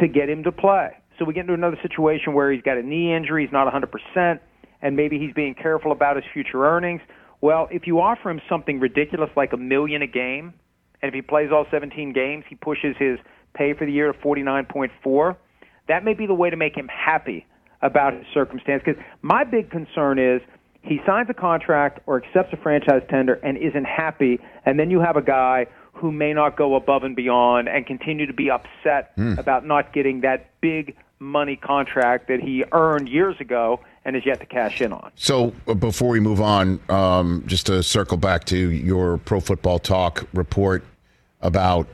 to 0.00 0.08
get 0.08 0.28
him 0.28 0.44
to 0.44 0.52
play. 0.52 0.96
So 1.18 1.24
we 1.24 1.34
get 1.34 1.40
into 1.42 1.54
another 1.54 1.78
situation 1.82 2.32
where 2.32 2.50
he's 2.52 2.62
got 2.62 2.78
a 2.78 2.82
knee 2.82 3.14
injury, 3.14 3.44
he's 3.44 3.52
not 3.52 3.72
100%, 3.72 4.40
and 4.82 4.96
maybe 4.96 5.18
he's 5.18 5.32
being 5.32 5.54
careful 5.54 5.92
about 5.92 6.16
his 6.16 6.24
future 6.32 6.64
earnings. 6.64 7.00
Well, 7.40 7.68
if 7.70 7.86
you 7.86 8.00
offer 8.00 8.30
him 8.30 8.40
something 8.48 8.80
ridiculous 8.80 9.30
like 9.36 9.52
a 9.52 9.56
million 9.56 10.02
a 10.02 10.06
game, 10.06 10.54
and 11.00 11.08
if 11.08 11.14
he 11.14 11.22
plays 11.22 11.50
all 11.52 11.66
17 11.70 12.12
games, 12.12 12.44
he 12.48 12.56
pushes 12.56 12.96
his 12.98 13.18
pay 13.54 13.74
for 13.74 13.86
the 13.86 13.92
year 13.92 14.12
to 14.12 14.18
49.4. 14.18 15.36
That 15.86 16.04
may 16.04 16.14
be 16.14 16.26
the 16.26 16.34
way 16.34 16.50
to 16.50 16.56
make 16.56 16.76
him 16.76 16.88
happy 16.88 17.46
about 17.80 18.14
his 18.14 18.24
circumstance. 18.34 18.82
Because 18.84 19.02
my 19.22 19.44
big 19.44 19.70
concern 19.70 20.18
is 20.18 20.40
he 20.82 21.00
signs 21.06 21.28
a 21.30 21.34
contract 21.34 22.00
or 22.06 22.22
accepts 22.22 22.52
a 22.52 22.56
franchise 22.56 23.02
tender 23.08 23.34
and 23.34 23.56
isn't 23.56 23.84
happy, 23.84 24.40
and 24.66 24.78
then 24.78 24.90
you 24.90 25.00
have 25.00 25.16
a 25.16 25.22
guy 25.22 25.66
who 25.92 26.12
may 26.12 26.32
not 26.32 26.56
go 26.56 26.76
above 26.76 27.02
and 27.02 27.16
beyond 27.16 27.68
and 27.68 27.86
continue 27.86 28.26
to 28.26 28.32
be 28.32 28.50
upset 28.50 29.16
mm. 29.16 29.36
about 29.38 29.66
not 29.66 29.92
getting 29.92 30.20
that 30.20 30.50
big 30.60 30.96
money 31.20 31.56
contract 31.56 32.28
that 32.28 32.40
he 32.40 32.64
earned 32.72 33.08
years 33.08 33.40
ago 33.40 33.80
and 34.04 34.16
is 34.16 34.24
yet 34.24 34.40
to 34.40 34.46
cash 34.46 34.80
in 34.80 34.92
on. 34.92 35.10
So 35.16 35.52
uh, 35.66 35.74
before 35.74 36.10
we 36.10 36.20
move 36.20 36.40
on, 36.40 36.80
um, 36.88 37.42
just 37.46 37.66
to 37.66 37.82
circle 37.82 38.16
back 38.16 38.44
to 38.46 38.56
your 38.56 39.18
Pro 39.18 39.40
Football 39.40 39.78
Talk 39.78 40.26
report 40.32 40.84
about 41.40 41.88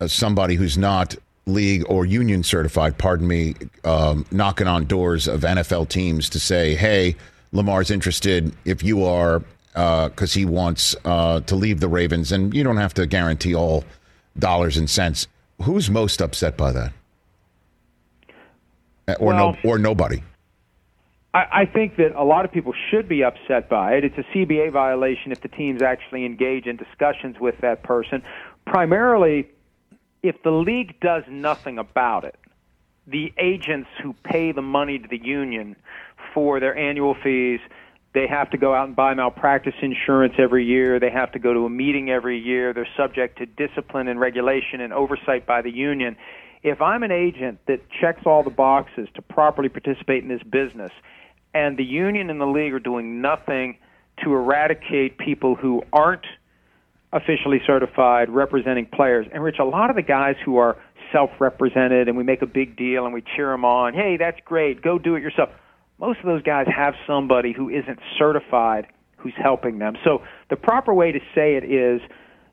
uh, 0.00 0.08
somebody 0.08 0.54
who's 0.54 0.78
not 0.78 1.14
league 1.46 1.84
or 1.88 2.06
union 2.06 2.42
certified, 2.42 2.96
pardon 2.96 3.28
me, 3.28 3.54
um, 3.84 4.24
knocking 4.30 4.66
on 4.66 4.86
doors 4.86 5.28
of 5.28 5.40
NFL 5.42 5.88
teams 5.88 6.28
to 6.30 6.40
say, 6.40 6.74
hey, 6.74 7.16
Lamar's 7.52 7.90
interested 7.90 8.54
if 8.64 8.82
you 8.82 9.04
are, 9.04 9.40
because 9.74 10.36
uh, 10.36 10.38
he 10.38 10.44
wants 10.44 10.94
uh, 11.04 11.40
to 11.40 11.56
leave 11.56 11.80
the 11.80 11.88
Ravens, 11.88 12.32
and 12.32 12.54
you 12.54 12.62
don't 12.62 12.76
have 12.76 12.94
to 12.94 13.06
guarantee 13.06 13.54
all 13.54 13.84
dollars 14.38 14.76
and 14.76 14.88
cents. 14.88 15.26
Who's 15.62 15.90
most 15.90 16.22
upset 16.22 16.56
by 16.56 16.72
that? 16.72 16.92
Uh, 19.06 19.14
or 19.20 19.28
well, 19.28 19.56
no, 19.64 19.70
or 19.70 19.78
nobody. 19.78 20.22
I, 21.32 21.46
I 21.52 21.64
think 21.66 21.96
that 21.96 22.14
a 22.16 22.24
lot 22.24 22.44
of 22.44 22.52
people 22.52 22.72
should 22.90 23.08
be 23.08 23.22
upset 23.24 23.68
by 23.68 23.94
it. 23.94 24.04
It's 24.04 24.18
a 24.18 24.36
CBA 24.36 24.72
violation 24.72 25.32
if 25.32 25.40
the 25.40 25.48
teams 25.48 25.82
actually 25.82 26.24
engage 26.24 26.66
in 26.66 26.76
discussions 26.76 27.36
with 27.38 27.58
that 27.60 27.82
person. 27.82 28.22
Primarily, 28.66 29.48
if 30.22 30.42
the 30.42 30.50
league 30.50 30.98
does 31.00 31.24
nothing 31.28 31.78
about 31.78 32.24
it, 32.24 32.36
the 33.06 33.32
agents 33.36 33.88
who 34.02 34.14
pay 34.24 34.52
the 34.52 34.62
money 34.62 34.98
to 34.98 35.08
the 35.08 35.22
union 35.22 35.76
for 36.32 36.60
their 36.60 36.76
annual 36.76 37.14
fees. 37.22 37.60
They 38.14 38.26
have 38.28 38.50
to 38.50 38.58
go 38.58 38.74
out 38.74 38.86
and 38.86 38.96
buy 38.96 39.14
malpractice 39.14 39.74
insurance 39.82 40.34
every 40.38 40.64
year. 40.64 41.00
They 41.00 41.10
have 41.10 41.32
to 41.32 41.38
go 41.38 41.52
to 41.52 41.66
a 41.66 41.70
meeting 41.70 42.10
every 42.10 42.38
year. 42.38 42.72
They're 42.72 42.88
subject 42.96 43.38
to 43.38 43.46
discipline 43.46 44.08
and 44.08 44.20
regulation 44.20 44.80
and 44.80 44.92
oversight 44.92 45.46
by 45.46 45.62
the 45.62 45.70
union. 45.70 46.16
If 46.64 46.82
I'm 46.82 47.04
an 47.04 47.12
agent 47.12 47.60
that 47.68 47.78
checks 48.00 48.22
all 48.26 48.42
the 48.42 48.50
boxes 48.50 49.08
to 49.14 49.22
properly 49.22 49.68
participate 49.68 50.24
in 50.24 50.28
this 50.28 50.42
business, 50.42 50.90
and 51.54 51.76
the 51.76 51.84
union 51.84 52.30
and 52.30 52.40
the 52.40 52.46
league 52.46 52.74
are 52.74 52.80
doing 52.80 53.20
nothing 53.20 53.78
to 54.24 54.34
eradicate 54.34 55.18
people 55.18 55.54
who 55.54 55.82
aren't 55.92 56.26
officially 57.12 57.60
certified 57.64 58.28
representing 58.28 58.86
players. 58.86 59.26
And 59.32 59.42
Rich, 59.42 59.58
a 59.60 59.64
lot 59.64 59.90
of 59.90 59.94
the 59.94 60.02
guys 60.02 60.34
who 60.44 60.56
are 60.56 60.76
self-represented 61.12 62.08
and 62.08 62.16
we 62.16 62.24
make 62.24 62.42
a 62.42 62.46
big 62.46 62.76
deal 62.76 63.04
and 63.04 63.14
we 63.14 63.22
cheer 63.36 63.50
them 63.52 63.64
on, 63.64 63.94
hey, 63.94 64.16
that's 64.16 64.40
great, 64.44 64.82
go 64.82 64.98
do 64.98 65.14
it 65.14 65.22
yourself 65.22 65.50
most 65.98 66.18
of 66.20 66.26
those 66.26 66.42
guys 66.42 66.66
have 66.74 66.94
somebody 67.06 67.52
who 67.52 67.68
isn't 67.68 67.98
certified 68.18 68.86
who's 69.16 69.34
helping 69.40 69.78
them. 69.78 69.94
So 70.04 70.22
the 70.50 70.56
proper 70.56 70.92
way 70.92 71.12
to 71.12 71.20
say 71.34 71.56
it 71.56 71.64
is 71.64 72.00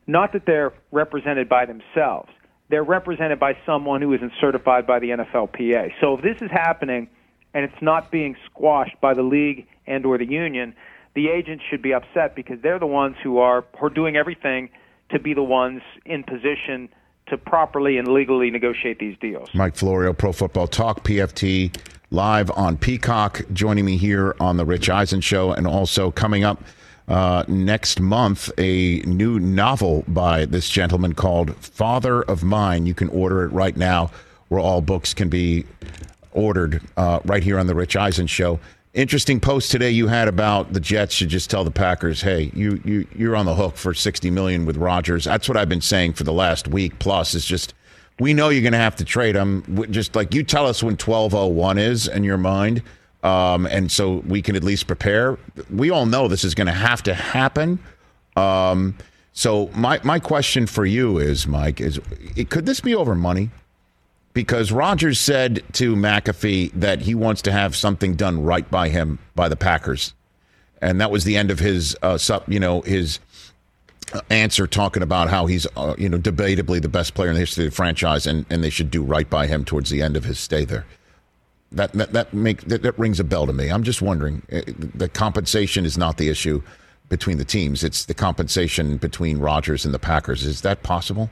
not 0.06 0.32
that 0.32 0.46
they're 0.46 0.72
represented 0.90 1.48
by 1.48 1.66
themselves. 1.66 2.30
They're 2.72 2.82
represented 2.82 3.38
by 3.38 3.58
someone 3.66 4.00
who 4.00 4.14
isn't 4.14 4.32
certified 4.40 4.86
by 4.86 4.98
the 4.98 5.10
NFLPA. 5.10 5.92
So 6.00 6.14
if 6.16 6.22
this 6.22 6.40
is 6.40 6.50
happening 6.50 7.06
and 7.52 7.66
it's 7.66 7.82
not 7.82 8.10
being 8.10 8.34
squashed 8.46 8.98
by 8.98 9.12
the 9.12 9.22
league 9.22 9.66
and 9.86 10.06
or 10.06 10.16
the 10.16 10.24
union, 10.24 10.74
the 11.14 11.28
agents 11.28 11.62
should 11.68 11.82
be 11.82 11.92
upset 11.92 12.34
because 12.34 12.62
they're 12.62 12.78
the 12.78 12.86
ones 12.86 13.16
who 13.22 13.36
are, 13.36 13.66
who 13.78 13.86
are 13.88 13.90
doing 13.90 14.16
everything 14.16 14.70
to 15.10 15.18
be 15.18 15.34
the 15.34 15.42
ones 15.42 15.82
in 16.06 16.24
position 16.24 16.88
to 17.26 17.36
properly 17.36 17.98
and 17.98 18.08
legally 18.08 18.50
negotiate 18.50 18.98
these 18.98 19.18
deals. 19.20 19.50
Mike 19.52 19.76
Florio, 19.76 20.14
Pro 20.14 20.32
Football 20.32 20.66
Talk, 20.66 21.04
PFT 21.04 21.78
live 22.10 22.50
on 22.52 22.78
Peacock, 22.78 23.42
joining 23.52 23.84
me 23.84 23.98
here 23.98 24.34
on 24.40 24.56
the 24.56 24.64
Rich 24.64 24.88
Eisen 24.88 25.20
Show, 25.20 25.52
and 25.52 25.66
also 25.66 26.10
coming 26.10 26.42
up 26.42 26.64
uh, 27.08 27.44
next 27.48 28.00
month, 28.00 28.50
a 28.58 29.00
new 29.00 29.38
novel 29.38 30.04
by 30.08 30.44
this 30.44 30.68
gentleman 30.68 31.14
called 31.14 31.54
Father 31.56 32.22
of 32.22 32.42
Mine. 32.42 32.86
You 32.86 32.94
can 32.94 33.08
order 33.08 33.44
it 33.44 33.52
right 33.52 33.76
now, 33.76 34.10
where 34.48 34.60
all 34.60 34.80
books 34.80 35.12
can 35.12 35.28
be 35.28 35.64
ordered 36.32 36.80
uh, 36.96 37.20
right 37.24 37.42
here 37.42 37.58
on 37.58 37.66
the 37.66 37.74
Rich 37.74 37.96
Eisen 37.96 38.26
Show. 38.26 38.60
Interesting 38.94 39.40
post 39.40 39.70
today 39.70 39.90
you 39.90 40.06
had 40.06 40.28
about 40.28 40.74
the 40.74 40.80
Jets 40.80 41.14
should 41.14 41.30
just 41.30 41.48
tell 41.48 41.64
the 41.64 41.70
Packers, 41.70 42.20
"Hey, 42.20 42.50
you 42.54 42.80
you 42.84 43.06
you're 43.16 43.34
on 43.34 43.46
the 43.46 43.54
hook 43.54 43.76
for 43.76 43.94
60 43.94 44.30
million 44.30 44.66
with 44.66 44.76
Rodgers." 44.76 45.24
That's 45.24 45.48
what 45.48 45.56
I've 45.56 45.68
been 45.68 45.80
saying 45.80 46.12
for 46.12 46.24
the 46.24 46.32
last 46.32 46.68
week 46.68 46.98
plus. 46.98 47.34
Is 47.34 47.46
just 47.46 47.72
we 48.20 48.34
know 48.34 48.50
you're 48.50 48.62
going 48.62 48.72
to 48.72 48.78
have 48.78 48.96
to 48.96 49.04
trade 49.04 49.34
him. 49.34 49.86
Just 49.90 50.14
like 50.14 50.34
you 50.34 50.42
tell 50.42 50.66
us 50.66 50.82
when 50.82 50.92
1201 50.92 51.78
is 51.78 52.06
in 52.06 52.22
your 52.22 52.36
mind. 52.36 52.82
Um, 53.22 53.66
and 53.66 53.90
so 53.90 54.16
we 54.26 54.42
can 54.42 54.56
at 54.56 54.64
least 54.64 54.86
prepare. 54.86 55.38
We 55.70 55.90
all 55.90 56.06
know 56.06 56.26
this 56.28 56.44
is 56.44 56.54
going 56.54 56.66
to 56.66 56.72
have 56.72 57.02
to 57.04 57.14
happen. 57.14 57.78
Um, 58.36 58.96
so 59.32 59.70
my, 59.74 60.00
my 60.02 60.18
question 60.18 60.66
for 60.66 60.84
you 60.84 61.18
is, 61.18 61.46
Mike, 61.46 61.80
is 61.80 62.00
could 62.48 62.66
this 62.66 62.80
be 62.80 62.94
over 62.94 63.14
money? 63.14 63.50
Because 64.34 64.72
Rodgers 64.72 65.20
said 65.20 65.62
to 65.74 65.94
McAfee 65.94 66.72
that 66.72 67.02
he 67.02 67.14
wants 67.14 67.42
to 67.42 67.52
have 67.52 67.76
something 67.76 68.14
done 68.14 68.42
right 68.42 68.68
by 68.70 68.88
him 68.88 69.18
by 69.34 69.48
the 69.48 69.56
Packers, 69.56 70.14
and 70.80 71.00
that 71.00 71.10
was 71.10 71.24
the 71.24 71.36
end 71.36 71.50
of 71.50 71.58
his, 71.58 71.96
uh, 72.02 72.18
you 72.48 72.58
know, 72.58 72.80
his 72.80 73.20
answer 74.30 74.66
talking 74.66 75.02
about 75.02 75.28
how 75.28 75.46
he's, 75.46 75.66
uh, 75.76 75.94
you 75.98 76.08
know, 76.08 76.18
debatably 76.18 76.80
the 76.80 76.88
best 76.88 77.14
player 77.14 77.28
in 77.28 77.34
the 77.34 77.40
history 77.40 77.66
of 77.66 77.70
the 77.70 77.76
franchise, 77.76 78.26
and, 78.26 78.46
and 78.48 78.64
they 78.64 78.70
should 78.70 78.90
do 78.90 79.02
right 79.02 79.28
by 79.28 79.46
him 79.46 79.64
towards 79.64 79.90
the 79.90 80.02
end 80.02 80.16
of 80.16 80.24
his 80.24 80.38
stay 80.38 80.64
there. 80.64 80.86
That 81.72 81.92
that 81.92 82.12
that 82.12 82.34
make 82.34 82.62
that, 82.62 82.82
that 82.82 82.98
rings 82.98 83.20
a 83.20 83.24
bell 83.24 83.46
to 83.46 83.52
me. 83.52 83.68
I'm 83.68 83.82
just 83.82 84.02
wondering. 84.02 84.42
Uh, 84.52 84.60
the 84.94 85.08
compensation 85.08 85.84
is 85.84 85.96
not 85.98 86.16
the 86.18 86.28
issue 86.28 86.62
between 87.08 87.38
the 87.38 87.44
teams; 87.44 87.82
it's 87.82 88.04
the 88.04 88.14
compensation 88.14 88.96
between 88.96 89.38
Rodgers 89.38 89.84
and 89.84 89.92
the 89.92 89.98
Packers. 89.98 90.44
Is 90.44 90.60
that 90.62 90.82
possible? 90.82 91.30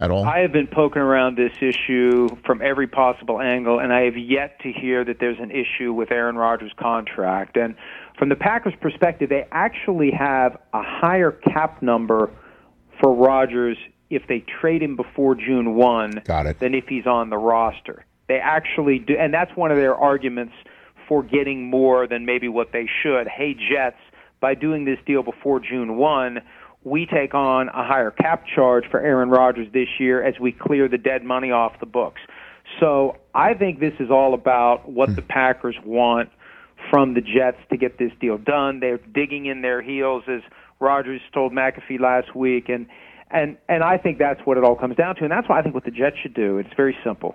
At 0.00 0.10
all? 0.10 0.24
I 0.24 0.40
have 0.40 0.52
been 0.52 0.66
poking 0.66 1.00
around 1.00 1.36
this 1.38 1.52
issue 1.60 2.28
from 2.44 2.60
every 2.60 2.88
possible 2.88 3.40
angle, 3.40 3.78
and 3.78 3.92
I 3.92 4.02
have 4.02 4.16
yet 4.16 4.58
to 4.62 4.72
hear 4.72 5.04
that 5.04 5.20
there's 5.20 5.38
an 5.38 5.52
issue 5.52 5.92
with 5.92 6.10
Aaron 6.10 6.34
Rodgers' 6.36 6.72
contract. 6.76 7.56
And 7.56 7.76
from 8.18 8.28
the 8.28 8.34
Packers' 8.34 8.74
perspective, 8.80 9.28
they 9.28 9.46
actually 9.52 10.10
have 10.10 10.58
a 10.72 10.82
higher 10.82 11.30
cap 11.30 11.80
number 11.80 12.30
for 13.00 13.14
Rodgers 13.14 13.78
if 14.10 14.26
they 14.26 14.40
trade 14.60 14.82
him 14.82 14.96
before 14.96 15.36
June 15.36 15.74
1 15.74 16.22
Got 16.24 16.46
it. 16.46 16.58
than 16.58 16.74
if 16.74 16.86
he's 16.88 17.06
on 17.06 17.30
the 17.30 17.38
roster. 17.38 18.04
They 18.28 18.38
actually 18.38 18.98
do, 18.98 19.14
and 19.18 19.32
that's 19.32 19.54
one 19.56 19.70
of 19.70 19.76
their 19.76 19.94
arguments 19.94 20.54
for 21.08 21.22
getting 21.22 21.68
more 21.68 22.06
than 22.06 22.24
maybe 22.24 22.48
what 22.48 22.72
they 22.72 22.88
should. 23.02 23.28
Hey, 23.28 23.54
Jets, 23.54 23.98
by 24.40 24.54
doing 24.54 24.84
this 24.84 24.98
deal 25.06 25.22
before 25.22 25.60
June 25.60 25.96
1, 25.96 26.40
we 26.84 27.06
take 27.06 27.34
on 27.34 27.68
a 27.68 27.84
higher 27.84 28.10
cap 28.10 28.44
charge 28.54 28.84
for 28.90 29.00
Aaron 29.00 29.30
Rodgers 29.30 29.68
this 29.72 29.88
year 29.98 30.22
as 30.22 30.38
we 30.38 30.52
clear 30.52 30.88
the 30.88 30.98
dead 30.98 31.24
money 31.24 31.50
off 31.50 31.72
the 31.80 31.86
books. 31.86 32.20
So 32.80 33.16
I 33.34 33.54
think 33.54 33.80
this 33.80 33.94
is 34.00 34.10
all 34.10 34.34
about 34.34 34.88
what 34.88 35.10
hmm. 35.10 35.14
the 35.16 35.22
Packers 35.22 35.76
want 35.84 36.30
from 36.90 37.14
the 37.14 37.20
Jets 37.20 37.58
to 37.70 37.76
get 37.76 37.98
this 37.98 38.12
deal 38.20 38.38
done. 38.38 38.80
They're 38.80 38.98
digging 38.98 39.46
in 39.46 39.62
their 39.62 39.82
heels, 39.82 40.24
as 40.28 40.40
Rodgers 40.80 41.20
told 41.32 41.52
McAfee 41.52 42.00
last 42.00 42.34
week, 42.34 42.68
and 42.68 42.86
and 43.30 43.56
and 43.68 43.82
I 43.82 43.96
think 43.96 44.18
that's 44.18 44.40
what 44.44 44.58
it 44.58 44.64
all 44.64 44.76
comes 44.76 44.96
down 44.96 45.16
to, 45.16 45.22
and 45.22 45.30
that's 45.30 45.48
why 45.48 45.58
I 45.58 45.62
think 45.62 45.74
what 45.74 45.84
the 45.84 45.90
Jets 45.90 46.16
should 46.22 46.34
do. 46.34 46.58
It's 46.58 46.74
very 46.76 46.96
simple, 47.02 47.34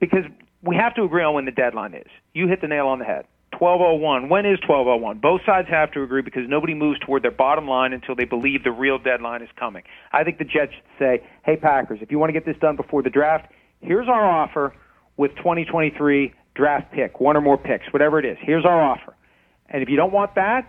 because 0.00 0.24
we 0.62 0.76
have 0.76 0.94
to 0.96 1.04
agree 1.04 1.22
on 1.22 1.34
when 1.34 1.44
the 1.44 1.52
deadline 1.52 1.94
is. 1.94 2.06
You 2.34 2.48
hit 2.48 2.60
the 2.60 2.68
nail 2.68 2.86
on 2.86 2.98
the 2.98 3.04
head. 3.04 3.26
1201. 3.58 4.28
When 4.28 4.46
is 4.46 4.58
1201? 4.68 5.18
Both 5.18 5.40
sides 5.44 5.68
have 5.68 5.90
to 5.92 6.02
agree 6.02 6.22
because 6.22 6.42
nobody 6.48 6.74
moves 6.74 7.00
toward 7.00 7.22
their 7.22 7.30
bottom 7.32 7.66
line 7.66 7.92
until 7.92 8.14
they 8.14 8.24
believe 8.24 8.62
the 8.62 8.70
real 8.70 8.98
deadline 8.98 9.42
is 9.42 9.48
coming. 9.58 9.82
I 10.12 10.22
think 10.22 10.38
the 10.38 10.44
Jets 10.44 10.72
should 10.74 10.98
say, 10.98 11.22
"Hey 11.44 11.56
Packers, 11.56 12.00
if 12.02 12.10
you 12.12 12.18
want 12.18 12.28
to 12.28 12.32
get 12.32 12.44
this 12.44 12.56
done 12.58 12.76
before 12.76 13.02
the 13.02 13.10
draft, 13.10 13.50
here's 13.80 14.08
our 14.08 14.24
offer 14.24 14.74
with 15.16 15.34
2023 15.36 16.32
draft 16.54 16.92
pick, 16.92 17.20
one 17.20 17.36
or 17.36 17.40
more 17.40 17.56
picks, 17.56 17.90
whatever 17.92 18.18
it 18.18 18.24
is. 18.24 18.36
Here's 18.40 18.64
our 18.64 18.82
offer. 18.82 19.14
And 19.70 19.82
if 19.82 19.88
you 19.88 19.96
don't 19.96 20.12
want 20.12 20.34
that, 20.34 20.66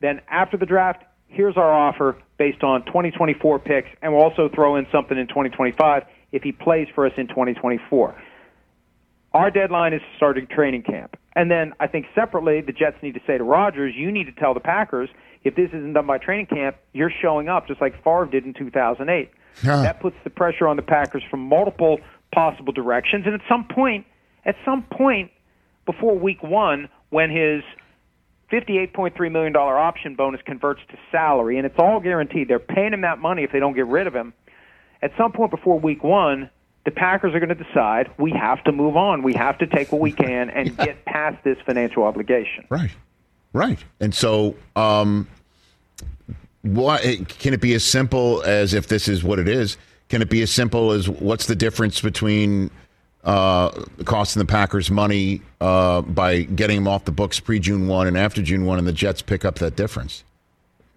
then 0.00 0.20
after 0.28 0.56
the 0.56 0.66
draft, 0.66 1.04
here's 1.28 1.56
our 1.56 1.72
offer 1.72 2.16
based 2.38 2.62
on 2.62 2.84
2024 2.86 3.58
picks, 3.60 3.88
and 4.00 4.12
we'll 4.12 4.22
also 4.22 4.48
throw 4.48 4.76
in 4.76 4.86
something 4.90 5.16
in 5.16 5.28
2025 5.28 6.04
if 6.32 6.42
he 6.42 6.52
plays 6.52 6.88
for 6.94 7.06
us 7.06 7.12
in 7.16 7.28
2024. 7.28 8.14
Our 9.34 9.50
deadline 9.50 9.94
is 9.94 10.02
starting 10.16 10.46
training 10.46 10.82
camp. 10.82 11.16
And 11.34 11.50
then 11.50 11.72
I 11.80 11.86
think 11.86 12.06
separately, 12.14 12.60
the 12.60 12.72
Jets 12.72 12.96
need 13.02 13.14
to 13.14 13.20
say 13.26 13.38
to 13.38 13.44
Rodgers, 13.44 13.94
you 13.96 14.12
need 14.12 14.24
to 14.24 14.32
tell 14.32 14.52
the 14.52 14.60
Packers, 14.60 15.08
if 15.44 15.56
this 15.56 15.68
isn't 15.68 15.94
done 15.94 16.06
by 16.06 16.18
training 16.18 16.46
camp, 16.46 16.76
you're 16.92 17.12
showing 17.22 17.48
up 17.48 17.66
just 17.66 17.80
like 17.80 17.94
Favre 18.04 18.26
did 18.26 18.44
in 18.44 18.52
2008. 18.52 19.30
Huh. 19.62 19.82
That 19.82 20.00
puts 20.00 20.16
the 20.24 20.30
pressure 20.30 20.68
on 20.68 20.76
the 20.76 20.82
Packers 20.82 21.22
from 21.30 21.40
multiple 21.40 21.98
possible 22.34 22.72
directions. 22.72 23.24
And 23.26 23.34
at 23.34 23.40
some 23.48 23.64
point, 23.64 24.06
at 24.44 24.56
some 24.64 24.82
point 24.82 25.30
before 25.86 26.18
week 26.18 26.42
one, 26.42 26.88
when 27.10 27.30
his 27.30 27.62
$58.3 28.52 29.32
million 29.32 29.56
option 29.56 30.14
bonus 30.14 30.40
converts 30.44 30.80
to 30.90 30.98
salary, 31.10 31.56
and 31.56 31.66
it's 31.66 31.78
all 31.78 32.00
guaranteed. 32.00 32.48
They're 32.48 32.58
paying 32.58 32.92
him 32.92 33.00
that 33.00 33.18
money 33.18 33.44
if 33.44 33.52
they 33.52 33.60
don't 33.60 33.74
get 33.74 33.86
rid 33.86 34.06
of 34.06 34.14
him. 34.14 34.34
At 35.00 35.12
some 35.16 35.32
point 35.32 35.50
before 35.50 35.80
week 35.80 36.04
one, 36.04 36.50
the 36.84 36.90
Packers 36.90 37.34
are 37.34 37.40
going 37.40 37.56
to 37.56 37.64
decide 37.64 38.10
we 38.18 38.32
have 38.32 38.62
to 38.64 38.72
move 38.72 38.96
on. 38.96 39.22
We 39.22 39.34
have 39.34 39.58
to 39.58 39.66
take 39.66 39.92
what 39.92 40.00
we 40.00 40.12
can 40.12 40.50
and 40.50 40.68
yeah. 40.68 40.86
get 40.86 41.04
past 41.04 41.42
this 41.44 41.58
financial 41.64 42.02
obligation. 42.04 42.66
Right, 42.68 42.90
right. 43.52 43.78
And 44.00 44.14
so, 44.14 44.56
um, 44.74 45.28
what 46.62 47.02
can 47.28 47.54
it 47.54 47.60
be 47.60 47.74
as 47.74 47.84
simple 47.84 48.42
as 48.42 48.74
if 48.74 48.88
this 48.88 49.08
is 49.08 49.22
what 49.22 49.38
it 49.38 49.48
is? 49.48 49.76
Can 50.08 50.22
it 50.22 50.30
be 50.30 50.42
as 50.42 50.50
simple 50.50 50.92
as 50.92 51.08
what's 51.08 51.46
the 51.46 51.56
difference 51.56 52.00
between 52.00 52.70
uh, 53.24 53.70
costing 54.04 54.40
the 54.40 54.46
Packers 54.46 54.90
money 54.90 55.40
uh, 55.60 56.02
by 56.02 56.42
getting 56.42 56.76
them 56.76 56.88
off 56.88 57.04
the 57.04 57.12
books 57.12 57.40
pre 57.40 57.58
June 57.58 57.86
one 57.86 58.06
and 58.06 58.18
after 58.18 58.42
June 58.42 58.64
one, 58.64 58.78
and 58.78 58.86
the 58.86 58.92
Jets 58.92 59.22
pick 59.22 59.44
up 59.44 59.56
that 59.56 59.76
difference? 59.76 60.24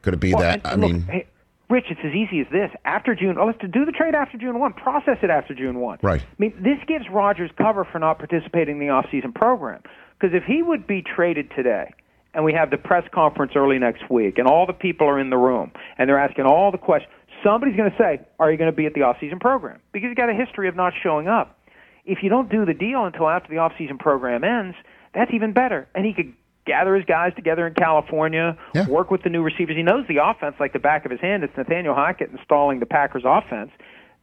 Could 0.01 0.15
it 0.15 0.19
be 0.19 0.33
well, 0.33 0.41
that? 0.41 0.61
I 0.65 0.75
look, 0.75 0.91
mean. 0.91 1.01
Hey, 1.03 1.27
Rich, 1.69 1.85
it's 1.89 2.01
as 2.03 2.13
easy 2.13 2.41
as 2.41 2.47
this. 2.51 2.69
After 2.85 3.15
June, 3.15 3.37
oh, 3.39 3.45
let's 3.47 3.57
do 3.59 3.85
the 3.85 3.91
trade 3.91 4.13
after 4.13 4.37
June 4.37 4.59
1. 4.59 4.73
Process 4.73 5.17
it 5.23 5.29
after 5.29 5.55
June 5.55 5.79
1. 5.79 5.99
Right. 6.03 6.21
I 6.21 6.35
mean, 6.37 6.53
this 6.59 6.77
gives 6.87 7.05
Rodgers 7.11 7.49
cover 7.57 7.87
for 7.91 7.97
not 7.97 8.19
participating 8.19 8.79
in 8.79 8.87
the 8.87 8.93
offseason 8.93 9.33
program. 9.33 9.81
Because 10.19 10.35
if 10.35 10.43
he 10.43 10.61
would 10.61 10.85
be 10.85 11.01
traded 11.01 11.51
today, 11.55 11.93
and 12.35 12.43
we 12.43 12.53
have 12.53 12.69
the 12.69 12.77
press 12.77 13.03
conference 13.13 13.53
early 13.55 13.79
next 13.79 14.09
week, 14.11 14.37
and 14.37 14.47
all 14.47 14.67
the 14.67 14.73
people 14.73 15.07
are 15.07 15.19
in 15.19 15.29
the 15.29 15.37
room, 15.37 15.71
and 15.97 16.07
they're 16.07 16.19
asking 16.19 16.45
all 16.45 16.71
the 16.71 16.77
questions, 16.77 17.11
somebody's 17.43 17.75
going 17.75 17.89
to 17.89 17.97
say, 17.97 18.19
Are 18.39 18.51
you 18.51 18.57
going 18.57 18.69
to 18.69 18.75
be 18.75 18.85
at 18.85 18.93
the 18.93 19.01
offseason 19.01 19.39
program? 19.39 19.79
Because 19.91 20.09
he's 20.09 20.17
got 20.17 20.29
a 20.29 20.33
history 20.33 20.67
of 20.67 20.75
not 20.75 20.93
showing 21.01 21.27
up. 21.27 21.57
If 22.05 22.19
you 22.21 22.29
don't 22.29 22.49
do 22.49 22.65
the 22.65 22.73
deal 22.73 23.05
until 23.05 23.27
after 23.27 23.49
the 23.49 23.55
offseason 23.55 23.97
program 23.97 24.43
ends, 24.43 24.75
that's 25.15 25.31
even 25.33 25.53
better. 25.53 25.87
And 25.95 26.05
he 26.05 26.13
could 26.13 26.33
gather 26.65 26.95
his 26.95 27.05
guys 27.05 27.33
together 27.35 27.67
in 27.67 27.73
California, 27.73 28.57
yeah. 28.73 28.87
work 28.87 29.11
with 29.11 29.23
the 29.23 29.29
new 29.29 29.43
receivers. 29.43 29.75
He 29.75 29.83
knows 29.83 30.05
the 30.07 30.17
offense 30.17 30.55
like 30.59 30.73
the 30.73 30.79
back 30.79 31.05
of 31.05 31.11
his 31.11 31.19
hand. 31.21 31.43
It's 31.43 31.55
Nathaniel 31.55 31.95
Hackett 31.95 32.31
installing 32.31 32.79
the 32.79 32.85
Packers 32.85 33.23
offense. 33.25 33.71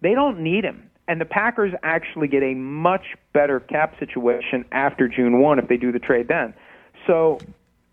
They 0.01 0.15
don't 0.15 0.41
need 0.41 0.65
him. 0.65 0.91
And 1.09 1.21
the 1.21 1.25
Packers 1.25 1.73
actually 1.83 2.29
get 2.29 2.43
a 2.43 2.55
much 2.55 3.17
better 3.33 3.61
cap 3.61 3.99
situation 3.99 4.65
after 4.73 5.09
June 5.09 5.41
1 5.41 5.59
if 5.59 5.69
they 5.69 5.77
do 5.77 5.93
the 5.93 5.99
trade 5.99 6.29
then. 6.29 6.55
So 7.07 7.39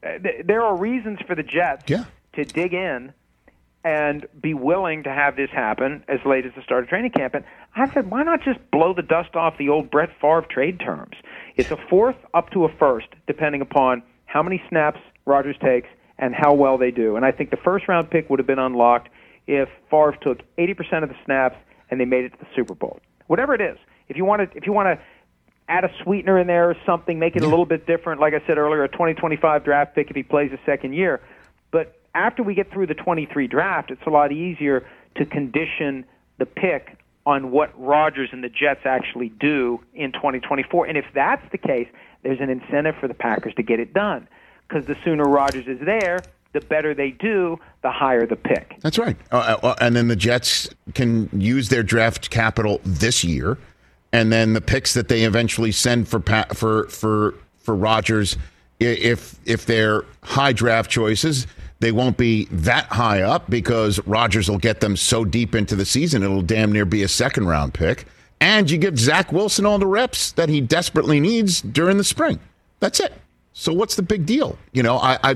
uh, 0.04 0.20
th- 0.20 0.46
there 0.46 0.64
are 0.64 0.78
reasons 0.78 1.20
for 1.26 1.36
the 1.36 1.44
Jets 1.44 1.86
yeah. 1.88 2.06
to 2.34 2.46
dig 2.46 2.74
in 2.74 3.14
and 3.84 4.28
be 4.40 4.54
willing 4.54 5.04
to 5.04 5.10
have 5.10 5.36
this 5.36 5.50
happen 5.52 6.04
as 6.08 6.20
late 6.26 6.46
as 6.46 6.52
the 6.56 6.62
start 6.62 6.84
of 6.84 6.90
training 6.90 7.12
camp. 7.12 7.34
And 7.34 7.46
I 7.76 7.92
said, 7.94 8.12
why 8.12 8.24
not 8.24 8.42
just 8.44 8.60
blow 8.72 8.94
the 8.94 9.02
dust 9.02 9.36
off 9.36 9.58
the 9.58 9.70
old 9.70 9.90
Brett 9.90 10.10
Favre 10.22 10.46
trade 10.50 10.80
terms? 10.80 11.16
It's 11.56 11.72
a 11.72 11.78
fourth 11.90 12.18
up 12.34 12.52
to 12.52 12.66
a 12.66 12.70
first, 12.78 13.08
depending 13.26 13.62
upon 13.62 14.04
how 14.30 14.44
many 14.44 14.62
snaps 14.70 15.00
Rodgers 15.30 15.56
takes, 15.62 15.88
and 16.18 16.36
how 16.36 16.54
well 16.54 16.78
they 16.78 16.92
do. 16.92 17.16
And 17.16 17.24
I 17.24 17.32
think 17.32 17.52
the 17.52 17.58
first 17.58 17.88
round 17.88 18.10
pick 18.10 18.30
would 18.30 18.40
have 18.40 18.48
been 18.48 18.60
unlocked 18.60 19.10
if 19.48 19.70
Favre 19.90 20.18
took 20.22 20.40
80% 20.58 21.04
of 21.04 21.10
the 21.10 21.16
snaps 21.24 21.56
and 21.90 22.00
they 22.00 22.06
made 22.06 22.26
it 22.26 22.32
to 22.32 22.40
the 22.40 22.48
Super 22.56 22.76
Bowl. 22.76 23.00
Whatever 23.28 23.54
it 23.54 23.62
is, 23.62 23.78
if 24.10 24.18
you 24.18 24.26
want 24.26 24.52
to, 24.52 24.58
if 24.58 24.66
you 24.66 24.74
want 24.74 24.88
to 24.88 25.06
add 25.70 25.86
a 25.86 25.92
sweetener 26.04 26.38
in 26.40 26.48
there 26.48 26.70
or 26.70 26.76
something, 26.86 27.20
make 27.20 27.36
it 27.36 27.44
a 27.44 27.48
little 27.48 27.66
bit 27.66 27.88
different. 27.88 28.20
Like 28.20 28.34
I 28.34 28.46
said 28.46 28.58
earlier, 28.58 28.84
a 28.84 28.90
2025 28.90 29.64
draft 29.64 29.96
pick 29.96 30.10
if 30.10 30.16
he 30.16 30.24
plays 30.24 30.52
a 30.52 30.60
second 30.66 30.94
year. 30.94 31.22
But 31.72 32.00
after 32.16 32.44
we 32.44 32.56
get 32.56 32.72
through 32.72 32.88
the 32.88 32.96
23 32.96 33.48
draft, 33.48 33.92
it's 33.92 34.02
a 34.06 34.10
lot 34.10 34.32
easier 34.32 34.86
to 35.16 35.26
condition 35.26 36.06
the 36.38 36.46
pick 36.46 36.98
on 37.26 37.52
what 37.52 37.72
Rodgers 37.80 38.30
and 38.32 38.44
the 38.44 38.50
Jets 38.50 38.82
actually 38.86 39.30
do 39.30 39.80
in 39.94 40.12
2024. 40.12 40.88
And 40.88 40.98
if 40.98 41.06
that's 41.14 41.44
the 41.52 41.60
case, 41.60 41.88
there's 42.24 42.40
an 42.40 42.50
incentive 42.50 42.96
for 43.00 43.08
the 43.08 43.14
Packers 43.14 43.54
to 43.56 43.64
get 43.64 43.80
it 43.80 43.94
done 43.94 44.28
because 44.68 44.86
the 44.86 44.96
sooner 45.04 45.24
Rodgers 45.24 45.68
is 45.68 45.80
there, 45.86 46.20
the 46.54 46.62
better 46.62 46.94
they 46.94 47.12
do, 47.12 47.58
the 47.82 47.92
higher 47.92 48.26
the 48.26 48.36
pick. 48.36 48.78
That's 48.82 48.98
right. 48.98 49.16
Uh, 49.32 49.58
uh, 49.62 49.76
and 49.82 49.96
then 49.96 50.08
the 50.08 50.16
Jets 50.16 50.70
can 50.94 51.30
use 51.34 51.70
their 51.70 51.84
draft 51.84 52.30
capital 52.30 52.82
this 52.84 53.24
year, 53.24 53.58
and 54.12 54.32
then 54.32 54.54
the 54.54 54.62
picks 54.62 54.94
that 54.94 55.08
they 55.08 55.24
eventually 55.24 55.72
send 55.72 56.08
for 56.08 56.22
for 56.54 56.86
for 56.88 57.36
for 57.58 57.76
Rodgers, 57.76 58.38
if 58.80 59.40
if 59.46 59.66
they're 59.66 60.06
high 60.24 60.54
draft 60.54 60.90
choices, 60.90 61.48
they 61.80 61.92
won't 61.92 62.18
be 62.18 62.46
that 62.46 62.86
high 62.86 63.22
up 63.22 63.50
because 63.50 64.00
Rodgers 64.06 64.50
will 64.50 64.58
get 64.58 64.82
them 64.82 64.96
so 64.96 65.24
deep 65.24 65.56
into 65.56 65.76
the 65.76 65.86
season 65.86 66.24
it'll 66.24 66.42
damn 66.42 66.72
near 66.72 66.86
be 66.86 67.04
a 67.04 67.08
second 67.08 67.48
round 67.48 67.74
pick 67.74 68.06
and 68.42 68.70
you 68.70 68.78
give 68.78 68.98
Zach 68.98 69.32
Wilson 69.32 69.66
all 69.66 69.80
the 69.80 69.88
reps 69.88 70.32
that 70.34 70.50
he 70.50 70.62
desperately 70.62 71.20
needs 71.20 71.62
during 71.62 71.98
the 71.98 72.04
spring. 72.04 72.40
That's 72.80 73.00
it. 73.00 73.14
So 73.54 73.74
what's 73.74 73.96
the 73.96 74.02
big 74.02 74.26
deal? 74.26 74.58
You 74.72 74.84
know, 74.84 74.98
I, 74.98 75.20
I 75.24 75.36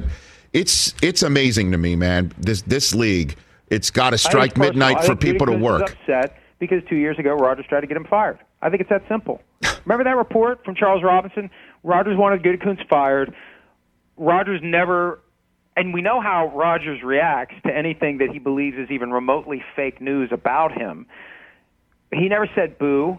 it's 0.54 0.94
it's 1.02 1.24
amazing 1.24 1.72
to 1.72 1.78
me, 1.78 1.96
man. 1.96 2.32
This 2.38 2.62
this 2.62 2.94
league, 2.96 3.36
it's 3.70 3.92
got 3.92 4.12
to 4.12 4.18
strike 4.18 4.58
midnight 4.58 5.04
for 5.04 5.16
people 5.16 5.48
to 5.48 5.58
work. 5.58 5.92
Upset 5.92 6.38
because 6.60 6.82
two 6.88 6.96
years 6.96 7.20
ago 7.20 7.34
Rodgers 7.34 7.66
tried 7.68 7.82
to 7.82 7.88
get 7.88 7.98
him 7.98 8.06
fired. 8.06 8.40
I 8.62 8.70
think 8.70 8.82
it's 8.82 8.90
that 8.90 9.04
simple. 9.10 9.42
Remember 9.86 10.06
that 10.06 10.16
report 10.16 10.64
from 10.64 10.76
Charles 10.76 11.04
Robinson? 11.04 11.50
Rodgers 11.84 12.18
wanted 12.18 12.44
Gutekunst 12.44 12.88
fired. 12.88 13.34
Rodgers 14.16 14.62
never, 14.64 15.20
and 15.76 15.94
we 15.94 16.02
know 16.02 16.22
how 16.22 16.52
Rodgers 16.56 17.04
reacts 17.04 17.56
to 17.66 17.76
anything 17.76 18.20
that 18.20 18.30
he 18.30 18.40
believes 18.40 18.78
is 18.78 18.90
even 18.92 19.12
remotely 19.12 19.62
fake 19.76 20.00
news 20.00 20.30
about 20.32 20.72
him. 20.72 21.06
He 22.14 22.30
never 22.30 22.48
said 22.56 22.78
boo 22.78 23.18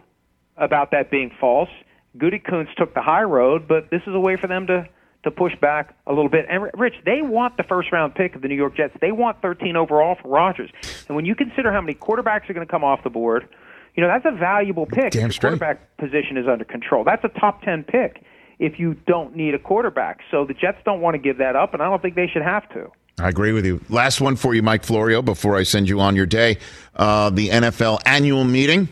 about 0.56 0.90
that 0.92 1.10
being 1.10 1.30
false. 1.40 1.70
Gutekunst 2.16 2.74
took 2.76 2.94
the 2.94 3.02
high 3.02 3.22
road, 3.22 3.66
but 3.66 3.90
this 3.90 4.02
is 4.06 4.14
a 4.14 4.20
way 4.20 4.36
for 4.36 4.46
them 4.46 4.66
to 4.68 4.88
to 5.24 5.30
push 5.30 5.52
back 5.58 5.96
a 6.06 6.12
little 6.12 6.28
bit. 6.28 6.44
And 6.50 6.70
Rich, 6.74 6.96
they 7.04 7.22
want 7.22 7.56
the 7.56 7.62
first 7.62 7.90
round 7.90 8.14
pick 8.14 8.36
of 8.36 8.42
the 8.42 8.48
New 8.48 8.54
York 8.54 8.76
Jets. 8.76 8.94
They 9.00 9.10
want 9.10 9.40
13 9.40 9.74
overall 9.74 10.16
for 10.20 10.28
Rodgers. 10.28 10.70
And 11.08 11.16
when 11.16 11.24
you 11.24 11.34
consider 11.34 11.72
how 11.72 11.80
many 11.80 11.94
quarterbacks 11.94 12.48
are 12.50 12.52
going 12.52 12.66
to 12.66 12.70
come 12.70 12.84
off 12.84 13.02
the 13.02 13.10
board, 13.10 13.48
you 13.94 14.02
know 14.02 14.08
that's 14.08 14.26
a 14.26 14.36
valuable 14.36 14.86
pick. 14.86 15.12
Damn 15.12 15.30
the 15.30 15.38
quarterback 15.38 15.96
position 15.96 16.36
is 16.36 16.46
under 16.46 16.64
control. 16.64 17.04
That's 17.04 17.24
a 17.24 17.28
top 17.40 17.62
10 17.62 17.84
pick 17.84 18.22
if 18.58 18.78
you 18.78 18.94
don't 19.06 19.34
need 19.34 19.54
a 19.54 19.58
quarterback. 19.58 20.20
So 20.30 20.44
the 20.44 20.54
Jets 20.54 20.78
don't 20.84 21.00
want 21.00 21.14
to 21.14 21.18
give 21.18 21.38
that 21.38 21.56
up, 21.56 21.74
and 21.74 21.82
I 21.82 21.86
don't 21.86 22.02
think 22.02 22.14
they 22.14 22.28
should 22.28 22.42
have 22.42 22.68
to. 22.70 22.90
I 23.18 23.28
agree 23.28 23.52
with 23.52 23.64
you. 23.64 23.80
Last 23.88 24.20
one 24.20 24.36
for 24.36 24.54
you, 24.54 24.62
Mike 24.62 24.84
Florio, 24.84 25.22
before 25.22 25.56
I 25.56 25.62
send 25.62 25.88
you 25.88 26.00
on 26.00 26.16
your 26.16 26.26
day. 26.26 26.58
Uh, 26.96 27.30
the 27.30 27.48
NFL 27.48 28.00
annual 28.06 28.44
meeting, 28.44 28.88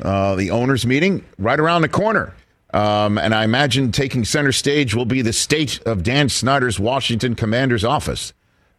uh, 0.00 0.36
the 0.36 0.50
owners' 0.50 0.86
meeting, 0.86 1.24
right 1.38 1.58
around 1.58 1.82
the 1.82 1.88
corner. 1.88 2.34
Um, 2.72 3.18
and 3.18 3.34
I 3.34 3.44
imagine 3.44 3.92
taking 3.92 4.24
center 4.24 4.52
stage 4.52 4.94
will 4.94 5.04
be 5.04 5.22
the 5.22 5.32
state 5.32 5.80
of 5.86 6.02
Dan 6.02 6.28
Snyder's 6.28 6.78
Washington 6.78 7.34
Commanders 7.34 7.84
office. 7.84 8.32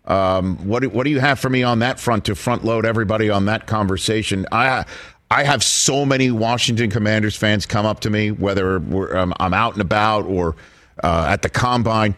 Um, 0.05 0.57
what, 0.67 0.81
do, 0.81 0.89
what 0.89 1.03
do 1.05 1.09
you 1.09 1.19
have 1.19 1.39
for 1.39 1.49
me 1.49 1.63
on 1.63 1.79
that 1.79 1.99
front 1.99 2.25
to 2.25 2.35
front 2.35 2.63
load 2.63 2.85
everybody 2.85 3.29
on 3.29 3.45
that 3.45 3.67
conversation? 3.67 4.45
I 4.51 4.85
I 5.31 5.43
have 5.43 5.63
so 5.63 6.05
many 6.05 6.29
Washington 6.29 6.91
Commanders 6.91 7.35
fans 7.35 7.65
come 7.65 7.85
up 7.85 8.01
to 8.01 8.09
me, 8.11 8.29
whether 8.29 8.75
um, 9.17 9.33
I'm 9.39 9.53
out 9.53 9.73
and 9.73 9.81
about 9.81 10.25
or 10.25 10.55
uh, 11.03 11.25
at 11.29 11.41
the 11.41 11.49
combine 11.49 12.15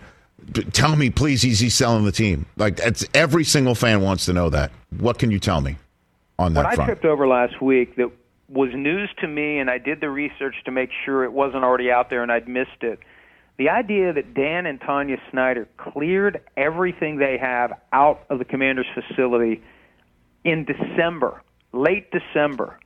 tell 0.74 0.96
me, 0.96 1.10
please, 1.10 1.44
is 1.44 1.60
he 1.60 1.70
selling 1.70 2.06
the 2.06 2.12
team? 2.12 2.46
Like, 2.56 2.80
it's, 2.80 3.06
every 3.14 3.44
single 3.44 3.76
fan 3.76 4.02
wants 4.02 4.26
to 4.26 4.34
know 4.34 4.50
that. 4.50 4.72
What 4.98 5.20
can 5.20 5.32
you 5.32 5.40
tell 5.40 5.62
me 5.62 5.78
on 6.40 6.54
that 6.54 6.66
what 6.66 6.76
front? 6.76 6.90
I 6.90 6.94
tripped 6.94 7.06
over 7.06 7.28
last 7.28 7.62
week 7.62 7.96
that 7.98 8.12
was 8.50 8.70
news 8.74 9.10
to 9.20 9.28
me, 9.28 9.60
and 9.60 9.70
I 9.70 9.78
did 9.78 10.00
the 10.00 10.10
research 10.10 10.56
to 10.66 10.72
make 10.72 10.90
sure 11.06 11.24
it 11.24 11.34
wasn't 11.34 11.64
already 11.64 11.92
out 11.92 12.10
there 12.10 12.24
and 12.24 12.32
I'd 12.32 12.48
missed 12.48 12.82
it. 12.82 13.00
The 13.58 13.70
idea 13.70 14.14
that 14.14 14.34
Dan 14.34 14.66
and 14.68 14.80
Tanya 14.80 15.18
Snyder 15.32 15.68
cleared 15.78 16.42
everything 16.56 17.18
they 17.18 17.38
have 17.40 17.74
out 17.92 18.24
of 18.30 18.38
the 18.38 18.46
commander's 18.46 18.86
facility 18.94 19.64
in 20.44 20.64
December, 20.64 21.42
late 21.74 22.12
December, 22.12 22.80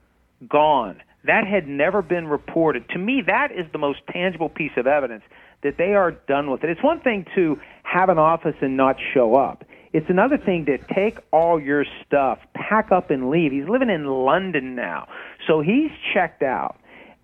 gone. 0.47 1.01
That 1.25 1.45
had 1.45 1.67
never 1.67 2.01
been 2.01 2.27
reported. 2.27 2.87
To 2.89 2.97
me, 2.97 3.21
that 3.27 3.51
is 3.51 3.65
the 3.71 3.77
most 3.77 3.99
tangible 4.11 4.49
piece 4.49 4.71
of 4.77 4.87
evidence 4.87 5.23
that 5.63 5.77
they 5.77 5.93
are 5.93 6.11
done 6.11 6.49
with 6.49 6.63
it. 6.63 6.69
It's 6.69 6.83
one 6.83 6.99
thing 7.01 7.25
to 7.35 7.59
have 7.83 8.09
an 8.09 8.17
office 8.17 8.55
and 8.61 8.77
not 8.77 8.97
show 9.13 9.35
up. 9.35 9.63
It's 9.93 10.09
another 10.09 10.37
thing 10.37 10.65
to 10.65 10.77
take 10.93 11.19
all 11.31 11.59
your 11.59 11.85
stuff, 12.05 12.39
pack 12.53 12.91
up 12.91 13.11
and 13.11 13.29
leave. 13.29 13.51
He's 13.51 13.67
living 13.67 13.89
in 13.89 14.05
London 14.05 14.75
now. 14.75 15.07
So 15.47 15.61
he's 15.61 15.91
checked 16.13 16.43
out. 16.43 16.77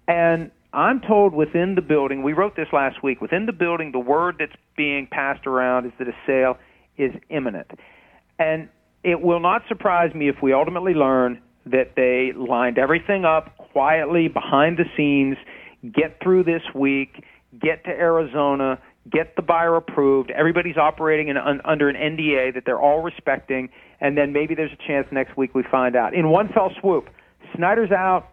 And 0.07 0.51
I'm 0.73 0.99
told 1.01 1.33
within 1.33 1.75
the 1.75 1.81
building, 1.81 2.23
we 2.23 2.33
wrote 2.33 2.55
this 2.55 2.67
last 2.73 3.01
week, 3.01 3.21
within 3.21 3.45
the 3.45 3.53
building, 3.53 3.93
the 3.93 3.99
word 3.99 4.35
that's 4.39 4.55
being 4.75 5.07
passed 5.09 5.47
around 5.47 5.85
is 5.85 5.93
that 5.97 6.07
a 6.07 6.15
sale 6.25 6.57
is 6.97 7.11
imminent. 7.29 7.71
And 8.37 8.69
it 9.03 9.21
will 9.21 9.39
not 9.39 9.63
surprise 9.67 10.13
me 10.13 10.27
if 10.27 10.35
we 10.41 10.53
ultimately 10.53 10.93
learn 10.93 11.41
that 11.65 11.95
they 11.95 12.31
lined 12.37 12.77
everything 12.77 13.25
up 13.25 13.57
quietly 13.57 14.27
behind 14.27 14.77
the 14.77 14.85
scenes, 14.95 15.37
get 15.93 16.21
through 16.21 16.43
this 16.43 16.61
week, 16.73 17.23
get 17.59 17.83
to 17.85 17.89
Arizona, 17.89 18.79
get 19.09 19.35
the 19.35 19.41
buyer 19.41 19.75
approved. 19.75 20.31
Everybody's 20.31 20.77
operating 20.77 21.29
in, 21.29 21.37
un, 21.37 21.61
under 21.65 21.89
an 21.89 21.95
NDA 21.95 22.53
that 22.53 22.63
they're 22.65 22.79
all 22.79 23.01
respecting, 23.01 23.69
and 23.99 24.17
then 24.17 24.33
maybe 24.33 24.55
there's 24.55 24.71
a 24.71 24.87
chance 24.87 25.07
next 25.11 25.37
week 25.37 25.55
we 25.55 25.63
find 25.63 25.95
out. 25.95 26.13
In 26.13 26.29
one 26.29 26.49
fell 26.49 26.71
swoop, 26.79 27.09
Snyder's 27.55 27.91
out, 27.91 28.29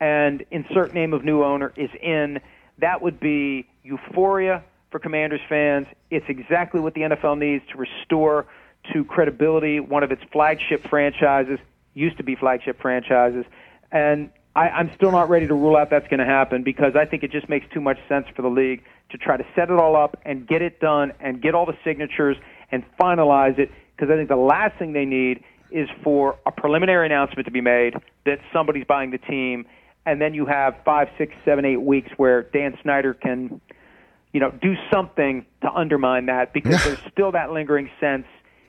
and 0.00 0.44
insert 0.50 0.94
name 0.94 1.12
of 1.12 1.24
new 1.24 1.42
owner 1.42 1.72
is 1.76 1.90
in. 2.02 2.40
That 2.78 3.02
would 3.02 3.20
be 3.20 3.68
euphoria 3.84 4.64
for 4.90 4.98
Commanders 4.98 5.40
fans. 5.48 5.86
It's 6.10 6.26
exactly 6.28 6.80
what 6.80 6.94
the 6.94 7.02
NFL 7.02 7.38
needs 7.38 7.64
to 7.72 7.78
restore 7.78 8.46
to 8.92 9.04
credibility 9.04 9.80
one 9.80 10.02
of 10.02 10.10
its 10.10 10.22
flagship 10.32 10.86
franchises, 10.88 11.58
used 11.94 12.16
to 12.16 12.24
be 12.24 12.34
flagship 12.34 12.80
franchises, 12.80 13.44
and 13.92 14.30
I, 14.54 14.68
I'm 14.68 14.90
still 14.94 15.10
not 15.10 15.28
ready 15.30 15.46
to 15.46 15.54
rule 15.54 15.76
out 15.76 15.90
that's 15.90 16.08
going 16.08 16.20
to 16.20 16.26
happen 16.26 16.62
because 16.62 16.94
I 16.94 17.06
think 17.06 17.22
it 17.22 17.32
just 17.32 17.48
makes 17.48 17.66
too 17.72 17.80
much 17.80 17.98
sense 18.08 18.26
for 18.36 18.42
the 18.42 18.50
league 18.50 18.82
to 19.10 19.18
try 19.18 19.36
to 19.36 19.44
set 19.54 19.70
it 19.70 19.78
all 19.78 19.96
up 19.96 20.18
and 20.24 20.46
get 20.46 20.62
it 20.62 20.80
done 20.80 21.12
and 21.20 21.40
get 21.40 21.54
all 21.54 21.64
the 21.66 21.76
signatures 21.84 22.36
and 22.70 22.84
finalize 23.00 23.58
it 23.58 23.70
because 23.96 24.10
I 24.12 24.16
think 24.16 24.28
the 24.28 24.36
last 24.36 24.78
thing 24.78 24.92
they 24.92 25.04
need 25.04 25.42
is 25.70 25.88
for 26.02 26.38
a 26.44 26.52
preliminary 26.52 27.06
announcement 27.06 27.46
to 27.46 27.50
be 27.50 27.60
made 27.60 27.94
that 28.26 28.38
somebody's 28.52 28.84
buying 28.84 29.10
the 29.10 29.18
team, 29.18 29.64
and 30.04 30.20
then 30.20 30.34
you 30.34 30.46
have 30.46 30.76
five, 30.84 31.08
six, 31.16 31.34
seven, 31.44 31.64
eight 31.64 31.80
weeks 31.80 32.10
where 32.16 32.42
Dan 32.42 32.76
Snyder 32.82 33.14
can, 33.14 33.60
you 34.32 34.40
know, 34.40 34.50
do 34.50 34.74
something 34.92 35.46
to 35.62 35.72
undermine 35.72 36.26
that 36.26 36.52
because 36.52 36.84
there's 36.84 36.98
still 37.10 37.32
that 37.32 37.52
lingering 37.52 37.90
sense 38.00 38.26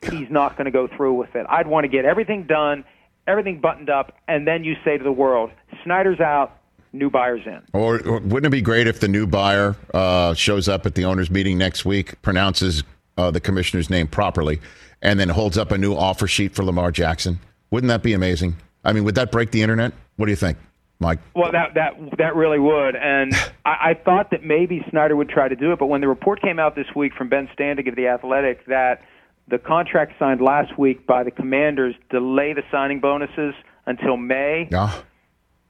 he's 0.09 0.29
not 0.29 0.55
going 0.57 0.65
to 0.65 0.71
go 0.71 0.87
through 0.87 1.13
with 1.13 1.35
it. 1.35 1.45
I'd 1.49 1.67
want 1.67 1.85
to 1.85 1.87
get 1.87 2.05
everything 2.05 2.43
done, 2.43 2.85
everything 3.27 3.59
buttoned 3.59 3.89
up, 3.89 4.13
and 4.27 4.47
then 4.47 4.63
you 4.63 4.75
say 4.83 4.97
to 4.97 5.03
the 5.03 5.11
world, 5.11 5.51
Snyder's 5.83 6.19
out, 6.19 6.59
new 6.93 7.09
buyers 7.09 7.41
in. 7.45 7.61
Or, 7.73 7.95
or 8.07 8.19
wouldn't 8.19 8.45
it 8.45 8.51
be 8.51 8.61
great 8.61 8.87
if 8.87 8.99
the 8.99 9.07
new 9.07 9.25
buyer 9.27 9.75
uh, 9.93 10.33
shows 10.33 10.69
up 10.69 10.85
at 10.85 10.95
the 10.95 11.05
owners' 11.05 11.31
meeting 11.31 11.57
next 11.57 11.85
week, 11.85 12.21
pronounces 12.21 12.83
uh, 13.17 13.31
the 13.31 13.39
commissioner's 13.39 13.89
name 13.89 14.07
properly, 14.07 14.61
and 15.01 15.19
then 15.19 15.29
holds 15.29 15.57
up 15.57 15.71
a 15.71 15.77
new 15.77 15.93
offer 15.93 16.27
sheet 16.27 16.55
for 16.55 16.63
Lamar 16.63 16.91
Jackson? 16.91 17.39
Wouldn't 17.71 17.89
that 17.89 18.03
be 18.03 18.13
amazing? 18.13 18.55
I 18.83 18.93
mean, 18.93 19.03
would 19.03 19.15
that 19.15 19.31
break 19.31 19.51
the 19.51 19.61
internet? 19.61 19.93
What 20.17 20.27
do 20.27 20.31
you 20.31 20.35
think, 20.35 20.57
Mike? 20.99 21.19
Well, 21.35 21.51
that 21.51 21.73
that 21.73 21.93
that 22.17 22.35
really 22.35 22.59
would, 22.59 22.95
and 22.95 23.33
I, 23.65 23.91
I 23.91 23.93
thought 24.05 24.29
that 24.31 24.43
maybe 24.43 24.85
Snyder 24.89 25.15
would 25.15 25.29
try 25.29 25.47
to 25.47 25.55
do 25.55 25.71
it, 25.71 25.79
but 25.79 25.87
when 25.87 26.01
the 26.01 26.07
report 26.07 26.41
came 26.41 26.59
out 26.59 26.75
this 26.75 26.87
week 26.95 27.13
from 27.15 27.29
Ben 27.29 27.49
Standig 27.57 27.87
of 27.87 27.95
the 27.95 28.07
Athletic 28.07 28.65
that 28.67 29.01
the 29.47 29.57
contract 29.57 30.13
signed 30.19 30.41
last 30.41 30.77
week 30.77 31.05
by 31.05 31.23
the 31.23 31.31
Commanders 31.31 31.95
delay 32.09 32.53
the 32.53 32.63
signing 32.71 32.99
bonuses 32.99 33.53
until 33.85 34.17
May. 34.17 34.67
Yeah. 34.71 34.93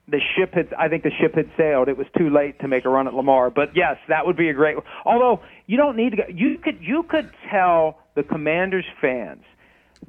The 0.08 0.20
ship 0.36 0.54
had, 0.54 0.74
I 0.74 0.90
think 0.90 1.04
the 1.04 1.12
ship 1.12 1.36
had 1.36 1.50
sailed. 1.56 1.88
It 1.88 1.98
was 1.98 2.08
too 2.18 2.30
late 2.30 2.60
to 2.60 2.68
make 2.68 2.86
a 2.86 2.90
run 2.90 3.08
at 3.08 3.14
Lamar. 3.14 3.50
But 3.50 3.76
yes, 3.76 3.98
that 4.10 4.26
would 4.26 4.36
be 4.36 4.50
a 4.50 4.54
great. 4.54 4.78
Although 5.06 5.42
you 5.66 5.78
don't 5.78 5.96
need 5.96 6.12
to 6.12 6.18
go, 6.18 6.24
you 6.28 6.58
could 6.58 6.80
you 6.82 7.04
could 7.04 7.32
tell 7.50 8.00
the 8.16 8.24
Commanders 8.24 8.86
fans 9.00 9.44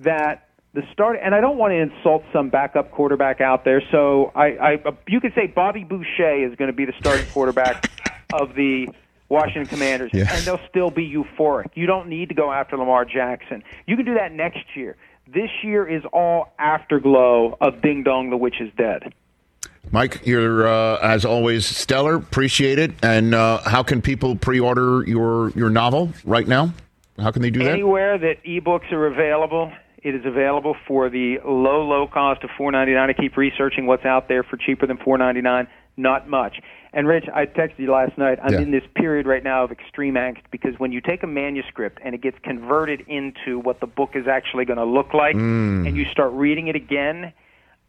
that 0.00 0.48
the 0.74 0.83
start, 0.92 1.18
and 1.22 1.33
I 1.33 1.40
don't 1.40 1.57
want 1.57 1.70
to 1.70 1.77
insult 1.77 2.24
some 2.33 2.50
backup 2.50 2.90
quarterback 2.90 3.40
out 3.40 3.64
there. 3.64 3.81
So 3.92 4.33
I, 4.35 4.46
I 4.46 4.72
you 5.07 5.20
could 5.20 5.33
say 5.37 5.46
Bobby 5.46 5.85
Boucher 5.85 6.44
is 6.44 6.57
going 6.57 6.70
to 6.70 6.77
be 6.77 6.85
the 6.85 6.94
starting 6.98 7.27
quarterback 7.27 7.88
of 8.33 8.57
the 8.57 8.88
Washington 9.29 9.67
Commanders, 9.67 10.11
Yeah. 10.13 10.27
and 10.33 10.45
they'll 10.45 10.61
still 10.69 10.91
be 10.91 11.09
euphoric. 11.11 11.67
You 11.75 11.87
don't 11.87 12.09
need 12.09 12.29
to 12.29 12.35
go 12.35 12.53
after 12.53 12.77
Lamar 12.77 13.05
Jackson. 13.05 13.63
You 13.87 13.97
can 13.97 14.05
do 14.05 14.15
that 14.15 14.33
next 14.33 14.65
year. 14.77 14.97
This 15.27 15.51
year 15.63 15.89
is 15.89 16.03
all 16.13 16.53
afterglow 16.59 17.57
of 17.61 17.81
Ding 17.81 18.03
Dong, 18.03 18.31
the 18.31 18.37
Witch 18.37 18.61
is 18.61 18.71
Dead. 18.77 19.15
Mike, 19.91 20.27
you're 20.27 20.67
uh, 20.67 20.99
as 20.99 21.25
always 21.25 21.65
stellar. 21.67 22.17
Appreciate 22.17 22.79
it. 22.79 22.93
And 23.03 23.35
uh, 23.35 23.61
how 23.65 23.83
can 23.83 24.03
people 24.03 24.37
pre-order 24.37 25.05
your 25.07 25.51
your 25.51 25.71
novel 25.71 26.11
right 26.25 26.47
now? 26.47 26.73
How 27.19 27.31
can 27.31 27.43
they 27.43 27.51
do 27.51 27.61
that? 27.61 27.73
Anywhere 27.73 28.19
that 28.19 28.43
ebooks 28.45 28.91
are 28.93 29.07
available, 29.07 29.73
it 30.03 30.15
is 30.15 30.25
available 30.25 30.75
for 30.87 31.09
the 31.09 31.39
low, 31.45 31.83
low 31.87 32.07
cost 32.07 32.43
of 32.45 32.51
four 32.57 32.73
ninety 32.73 32.93
nine. 32.93 33.09
I 33.09 33.13
keep 33.13 33.37
researching 33.37 33.87
what's 33.87 34.05
out 34.05 34.27
there 34.29 34.43
for 34.43 34.57
cheaper 34.57 34.87
than 34.87 34.97
four 34.99 35.17
ninety 35.17 35.41
nine. 35.43 35.67
Not 35.97 36.29
much. 36.29 36.57
And 36.95 37.09
Rich, 37.09 37.25
I 37.35 37.47
texted 37.47 37.79
you 37.81 37.91
last 37.91 38.17
night. 38.17 38.39
I'm 38.41 38.53
Yeah. 38.53 38.61
in 38.61 38.71
this 38.71 38.85
period 38.95 39.27
right 39.27 39.43
now 39.43 39.65
of 39.65 39.73
extreme 39.73 40.15
angst 40.15 40.43
because 40.53 40.79
when 40.79 40.93
you 40.93 41.01
take 41.01 41.25
a 41.25 41.27
manuscript 41.27 41.99
and 42.05 42.15
it 42.15 42.21
gets 42.21 42.39
converted 42.39 43.01
into 43.09 43.59
what 43.59 43.81
the 43.81 43.87
book 43.89 44.15
is 44.15 44.29
actually 44.29 44.65
going 44.65 44.79
to 44.79 44.85
look 44.85 45.13
like, 45.13 45.35
mm. 45.35 45.87
and 45.87 45.97
you 45.97 46.05
start 46.05 46.33
reading 46.33 46.69
it 46.69 46.77
again, 46.77 47.33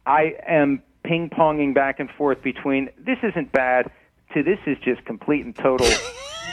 I 0.08 0.36
am 0.48 0.82
ping 1.04 1.30
ponging 1.30 1.76
back 1.76 2.00
and 2.00 2.10
forth 2.10 2.42
between 2.42 2.90
this 2.98 3.20
isn't 3.22 3.52
bad 3.52 3.92
to 4.34 4.42
this 4.42 4.58
is 4.66 4.78
just 4.80 5.06
complete 5.06 5.46
and 5.46 5.56
total 5.56 5.88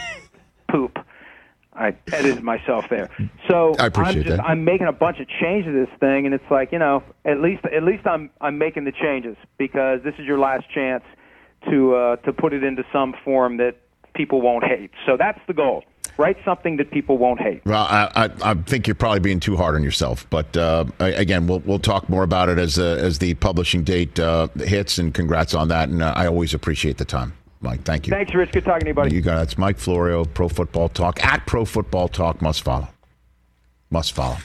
poop. 0.69 0.99
I 1.75 1.97
edited 2.12 2.43
myself 2.43 2.85
there. 2.91 3.09
So 3.49 3.75
I 3.79 3.87
appreciate 3.87 4.17
am 4.19 4.25
just 4.25 4.37
that. 4.37 4.45
I'm 4.45 4.62
making 4.62 4.88
a 4.88 4.93
bunch 4.93 5.21
of 5.21 5.27
changes 5.41 5.73
to 5.73 5.87
this 5.87 5.99
thing 6.01 6.27
and 6.27 6.35
it's 6.35 6.51
like, 6.51 6.71
you 6.71 6.79
know, 6.79 7.03
at 7.25 7.41
least 7.41 7.65
at 7.65 7.83
least 7.83 8.07
I'm 8.07 8.29
I'm 8.43 8.59
making 8.59 8.85
the 8.85 8.93
changes 8.93 9.38
because 9.57 10.03
this 10.03 10.12
is 10.19 10.27
your 10.27 10.38
last 10.38 10.69
chance 10.69 11.03
to 11.70 11.94
uh 11.94 12.16
to 12.16 12.33
put 12.33 12.53
it 12.53 12.62
into 12.64 12.85
some 12.92 13.14
form 13.25 13.57
that 13.59 13.77
people 14.14 14.40
won't 14.40 14.64
hate. 14.64 14.90
So 15.07 15.16
that's 15.16 15.40
the 15.46 15.55
goal. 15.55 15.85
Write 16.18 16.37
something 16.44 16.77
that 16.77 16.90
people 16.90 17.16
won't 17.16 17.40
hate. 17.40 17.64
Well, 17.64 17.87
I, 17.88 18.11
I, 18.14 18.51
I 18.51 18.55
think 18.55 18.87
you're 18.87 18.94
probably 18.94 19.20
being 19.20 19.40
too 19.40 19.57
hard 19.57 19.75
on 19.75 19.83
yourself. 19.83 20.29
But 20.29 20.55
uh, 20.57 20.85
again, 20.98 21.46
we'll 21.46 21.61
we'll 21.61 21.79
talk 21.79 22.09
more 22.09 22.22
about 22.22 22.51
it 22.51 22.59
as 22.59 22.79
uh, 22.79 22.98
as 23.01 23.18
the 23.18 23.33
publishing 23.35 23.83
date 23.83 24.18
uh, 24.18 24.48
hits. 24.59 24.98
And 24.98 25.14
congrats 25.14 25.55
on 25.55 25.68
that. 25.68 25.88
And 25.88 26.03
uh, 26.03 26.12
I 26.14 26.27
always 26.27 26.53
appreciate 26.53 26.98
the 26.98 27.07
time, 27.07 27.33
Mike. 27.62 27.85
Thank 27.85 28.07
you. 28.07 28.11
Thanks, 28.11 28.35
Rich. 28.35 28.53
Good 28.53 28.64
talking 28.64 28.83
to 28.83 28.88
you, 28.88 28.94
buddy. 28.94 29.14
You 29.14 29.22
got 29.22 29.37
that's 29.37 29.57
Mike 29.57 29.79
Florio, 29.79 30.27
Pro 30.27 30.48
Football 30.48 30.90
Talk 30.90 31.25
at 31.25 31.46
Pro 31.46 31.64
Football 31.64 32.09
Talk. 32.09 32.42
Must 32.42 32.62
follow. 32.62 32.88
Must 33.90 34.12
follow. 34.12 34.37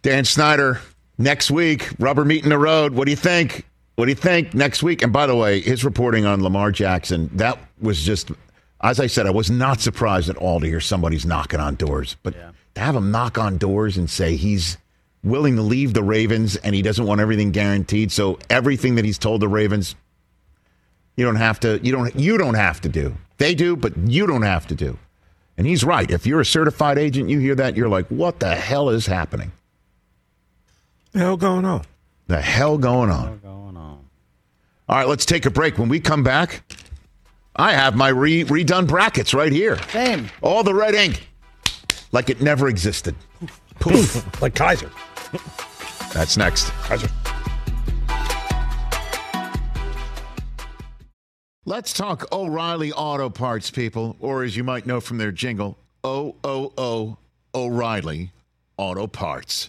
Dan 0.00 0.24
Snyder 0.24 0.80
next 1.18 1.50
week. 1.50 1.90
Rubber 1.98 2.24
meeting 2.24 2.48
the 2.48 2.58
road. 2.58 2.94
What 2.94 3.04
do 3.04 3.10
you 3.10 3.16
think? 3.16 3.66
What 3.96 4.04
do 4.04 4.10
you 4.10 4.16
think 4.16 4.54
next 4.54 4.82
week? 4.82 5.02
And 5.02 5.12
by 5.12 5.26
the 5.26 5.34
way, 5.34 5.60
his 5.60 5.84
reporting 5.84 6.26
on 6.26 6.42
Lamar 6.42 6.70
Jackson 6.70 7.30
that 7.34 7.58
was 7.80 8.04
just, 8.04 8.30
as 8.82 9.00
I 9.00 9.06
said, 9.06 9.26
I 9.26 9.30
was 9.30 9.50
not 9.50 9.80
surprised 9.80 10.28
at 10.28 10.36
all 10.36 10.60
to 10.60 10.66
hear 10.66 10.80
somebody's 10.80 11.24
knocking 11.24 11.60
on 11.60 11.76
doors, 11.76 12.16
but 12.22 12.34
to 12.74 12.80
have 12.80 12.94
him 12.94 13.10
knock 13.10 13.38
on 13.38 13.56
doors 13.56 13.96
and 13.96 14.08
say 14.08 14.36
he's 14.36 14.76
willing 15.24 15.56
to 15.56 15.62
leave 15.62 15.94
the 15.94 16.02
Ravens 16.02 16.56
and 16.56 16.74
he 16.74 16.82
doesn't 16.82 17.06
want 17.06 17.22
everything 17.22 17.52
guaranteed. 17.52 18.12
So 18.12 18.38
everything 18.50 18.96
that 18.96 19.04
he's 19.06 19.18
told 19.18 19.40
the 19.40 19.48
Ravens, 19.48 19.94
you 21.16 21.24
don't 21.24 21.36
have 21.36 21.58
to. 21.60 21.80
You 21.82 21.92
don't. 21.92 22.14
You 22.14 22.36
don't 22.36 22.54
have 22.54 22.82
to 22.82 22.90
do. 22.90 23.16
They 23.38 23.54
do, 23.54 23.76
but 23.76 23.96
you 23.96 24.26
don't 24.26 24.42
have 24.42 24.66
to 24.66 24.74
do. 24.74 24.98
And 25.56 25.66
he's 25.66 25.84
right. 25.84 26.10
If 26.10 26.26
you're 26.26 26.40
a 26.40 26.44
certified 26.44 26.98
agent, 26.98 27.30
you 27.30 27.38
hear 27.38 27.54
that, 27.54 27.76
you're 27.78 27.88
like, 27.88 28.06
"What 28.08 28.40
the 28.40 28.54
hell 28.54 28.90
is 28.90 29.06
happening? 29.06 29.52
The 31.12 31.20
hell 31.20 31.38
going 31.38 31.64
on? 31.64 31.86
The 32.26 32.40
hell 32.40 32.78
going 32.78 33.10
on?" 33.10 33.38
Going 33.40 33.76
on. 33.76 34.04
All 34.88 34.96
right, 34.96 35.08
let's 35.08 35.24
take 35.26 35.46
a 35.46 35.50
break. 35.50 35.78
When 35.78 35.88
we 35.88 36.00
come 36.00 36.22
back, 36.22 36.62
I 37.56 37.72
have 37.72 37.96
my 37.96 38.08
re- 38.08 38.44
redone 38.44 38.86
brackets 38.86 39.34
right 39.34 39.52
here. 39.52 39.78
Same. 39.88 40.30
All 40.42 40.62
the 40.62 40.74
red 40.74 40.94
ink, 40.94 41.28
like 42.12 42.30
it 42.30 42.40
never 42.40 42.68
existed. 42.68 43.14
Poof. 43.80 44.40
like 44.40 44.54
Keyser. 44.54 44.90
That's 46.12 46.36
next. 46.36 46.66
Keyser. 46.84 47.10
Let's 51.68 51.92
talk 51.92 52.32
O'Reilly 52.32 52.92
Auto 52.92 53.28
Parts, 53.28 53.72
people, 53.72 54.16
or 54.20 54.44
as 54.44 54.56
you 54.56 54.62
might 54.62 54.86
know 54.86 55.00
from 55.00 55.18
their 55.18 55.32
jingle, 55.32 55.76
O 56.04 56.36
O 56.44 56.72
O 56.78 57.18
O'Reilly 57.54 58.30
Auto 58.76 59.08
Parts. 59.08 59.68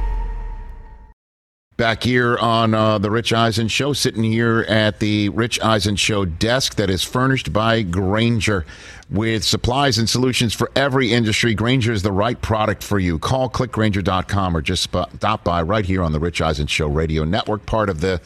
Back 1.81 2.03
here 2.03 2.37
on 2.37 2.75
uh, 2.75 2.99
the 2.99 3.09
Rich 3.09 3.33
Eisen 3.33 3.67
Show, 3.67 3.93
sitting 3.93 4.23
here 4.23 4.63
at 4.69 4.99
the 4.99 5.29
Rich 5.29 5.59
Eisen 5.61 5.95
Show 5.95 6.25
desk 6.25 6.75
that 6.75 6.91
is 6.91 7.03
furnished 7.03 7.51
by 7.51 7.81
Grainger 7.81 8.67
with 9.09 9.43
supplies 9.43 9.97
and 9.97 10.07
solutions 10.07 10.53
for 10.53 10.69
every 10.75 11.11
industry. 11.11 11.55
Grainger 11.55 11.91
is 11.91 12.03
the 12.03 12.11
right 12.11 12.39
product 12.39 12.83
for 12.83 12.99
you. 12.99 13.17
Call 13.17 13.49
clickgrainger.com 13.49 14.55
or 14.55 14.61
just 14.61 14.83
stop 14.83 15.43
by 15.43 15.63
right 15.63 15.83
here 15.83 16.03
on 16.03 16.11
the 16.11 16.19
Rich 16.19 16.39
Eisen 16.39 16.67
Show 16.67 16.85
radio 16.85 17.23
network, 17.23 17.65
part 17.65 17.89
of 17.89 17.99
the 17.99 18.21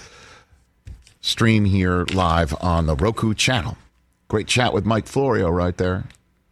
stream 1.21 1.63
here 1.63 2.05
live 2.13 2.53
on 2.59 2.87
the 2.87 2.95
Roku 2.97 3.33
channel. 3.33 3.77
Great 4.27 4.47
chat 4.47 4.73
with 4.73 4.83
Mike 4.83 5.07
Florio 5.07 5.49
right 5.49 5.77
there. 5.77 6.03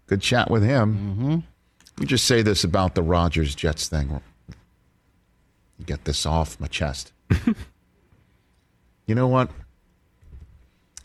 Good 0.08 0.22
chat 0.22 0.50
with 0.50 0.64
him. 0.64 0.96
Mm-hmm. 0.96 2.02
You 2.02 2.08
just 2.08 2.24
say 2.24 2.44
this 2.44 2.64
about 2.64 2.96
the 2.96 3.04
Rodgers 3.04 3.56
Jets 3.56 3.90
thing 3.90 4.22
get 5.86 6.06
this 6.06 6.26
off 6.26 6.60
my 6.60 6.68
chest. 6.68 7.12
you 9.06 9.16
know 9.16 9.28
what? 9.28 9.50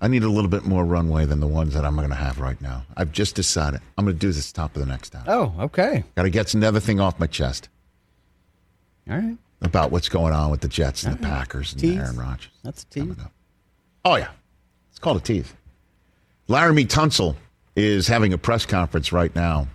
I 0.01 0.07
need 0.09 0.23
a 0.23 0.29
little 0.29 0.51
bit 0.51 0.65
more 0.65 0.85
runway 0.85 1.25
than 1.25 1.41
the 1.41 1.47
ones 1.47 1.75
that 1.75 1.85
I'm 1.85 1.97
going 1.97 2.09
to 2.09 2.15
have 2.15 2.39
right 2.39 2.61
now. 2.61 2.85
I've 2.97 3.11
just 3.11 3.35
decided 3.35 3.81
I'm 3.97 4.05
going 4.05 4.17
to 4.17 4.21
do 4.21 4.33
this 4.33 4.53
top 4.53 4.77
of 4.77 4.81
the 4.81 4.87
next 4.87 5.15
hour. 5.15 5.25
Oh, 5.27 5.55
okay. 5.65 6.05
Got 6.15 6.23
to 6.23 6.31
get 6.31 6.55
another 6.55 6.79
thing 6.79 7.01
off 7.01 7.19
my 7.19 7.27
chest. 7.27 7.69
All 9.11 9.17
right. 9.17 9.37
About 9.61 9.91
what's 9.91 10.09
going 10.09 10.33
on 10.33 10.53
with 10.53 10.61
the 10.61 10.69
Jets 10.69 11.03
and 11.03 11.15
All 11.15 11.21
the 11.21 11.27
right. 11.27 11.39
Packers 11.39 11.73
and. 11.73 11.85
Aaron 11.85 12.17
Rodgers. 12.17 12.53
That's 12.63 12.85
a 12.85 12.87
tease. 12.87 13.17
Oh, 14.05 14.15
yeah. 14.15 14.31
It's 14.91 15.01
called 15.01 15.17
a 15.17 15.21
tease. 15.21 15.53
Laremy 16.49 16.87
Tunsil 16.87 17.35
is 17.75 18.07
having 18.07 18.33
a 18.33 18.39
press 18.39 18.65
conference 18.65 19.13
right 19.13 19.35
now 19.35 19.67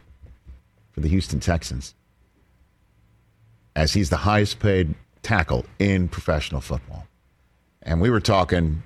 for 0.94 1.02
the 1.02 1.10
Houston 1.10 1.42
Texans 1.42 1.96
as 3.76 3.94
he's 3.94 4.10
the 4.10 4.18
highest 4.18 4.60
paid 4.60 4.96
tackle 5.22 5.66
in 5.80 6.08
professional 6.08 6.62
football. 6.62 7.08
And 7.82 8.02
we 8.02 8.10
were 8.10 8.20
talking 8.20 8.84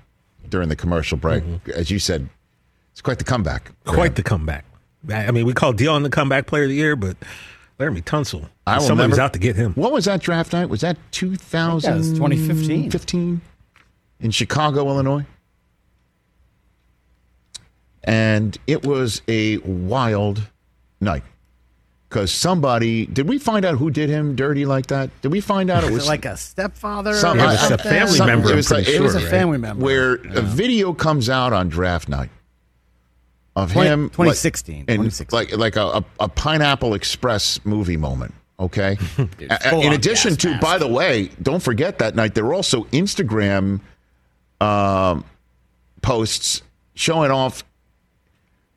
during 0.48 0.68
the 0.68 0.76
commercial 0.76 1.18
break, 1.18 1.44
mm-hmm. 1.44 1.70
as 1.70 1.90
you 1.90 1.98
said, 1.98 2.28
it's 2.92 3.00
quite 3.00 3.18
the 3.18 3.24
comeback. 3.24 3.72
Quite 3.84 4.16
the 4.16 4.22
comeback. 4.22 4.64
I 5.08 5.30
mean, 5.30 5.46
we 5.46 5.52
call 5.52 5.72
Dion 5.72 6.02
the 6.02 6.10
comeback 6.10 6.46
player 6.46 6.64
of 6.64 6.70
the 6.70 6.74
year, 6.74 6.96
but 6.96 7.16
Laremy 7.78 8.02
Tunsil, 8.02 8.48
I 8.66 8.78
somebody 8.78 9.10
was 9.10 9.18
out 9.18 9.32
to 9.34 9.38
get 9.38 9.54
him. 9.54 9.72
What 9.74 9.92
was 9.92 10.06
that 10.06 10.20
draft 10.20 10.52
night? 10.52 10.68
Was 10.68 10.80
that 10.80 10.96
2000? 11.12 12.16
2015. 12.16 12.90
15 12.90 13.40
in 14.20 14.30
Chicago, 14.30 14.88
Illinois. 14.88 15.24
And 18.02 18.56
it 18.66 18.84
was 18.84 19.22
a 19.28 19.58
wild 19.58 20.48
night 21.00 21.22
because 22.08 22.32
somebody 22.32 23.06
did 23.06 23.28
we 23.28 23.38
find 23.38 23.64
out 23.64 23.76
who 23.76 23.90
did 23.90 24.08
him 24.08 24.34
dirty 24.34 24.64
like 24.64 24.86
that? 24.86 25.10
Did 25.20 25.32
we 25.32 25.40
find 25.40 25.70
out 25.70 25.84
it 25.84 25.92
was 25.92 26.08
like 26.08 26.24
a 26.24 26.36
stepfather? 26.36 27.14
Some, 27.14 27.38
it 27.38 27.44
was 27.44 27.70
a 27.70 27.78
family 27.78 28.18
member. 28.18 28.52
It 28.52 28.56
was, 28.56 28.70
like, 28.70 28.86
sure, 28.86 28.94
it 28.94 29.00
was 29.00 29.14
a 29.14 29.20
family 29.20 29.52
right? 29.52 29.60
member. 29.60 29.84
Where 29.84 30.24
yeah. 30.24 30.38
a 30.38 30.42
video 30.42 30.92
comes 30.94 31.28
out 31.28 31.52
on 31.52 31.68
draft 31.68 32.08
night 32.08 32.30
of 33.56 33.72
20, 33.72 33.88
him, 33.88 34.10
2016, 34.10 34.76
like, 34.76 34.86
2016. 34.86 35.36
like 35.36 35.56
like 35.56 35.76
a, 35.76 35.98
a, 35.98 36.04
a, 36.20 36.28
Pineapple 36.28 36.94
Express 36.94 37.64
movie 37.64 37.96
moment. 37.96 38.34
Okay. 38.60 38.96
In 39.18 39.92
addition 39.92 40.36
to, 40.36 40.50
mask. 40.50 40.62
by 40.62 40.78
the 40.78 40.88
way, 40.88 41.30
don't 41.42 41.62
forget 41.62 41.98
that 41.98 42.14
night 42.16 42.34
there 42.34 42.44
were 42.44 42.54
also 42.54 42.84
Instagram 42.84 43.80
um, 44.60 45.24
posts 46.02 46.62
showing 46.94 47.30
off 47.30 47.62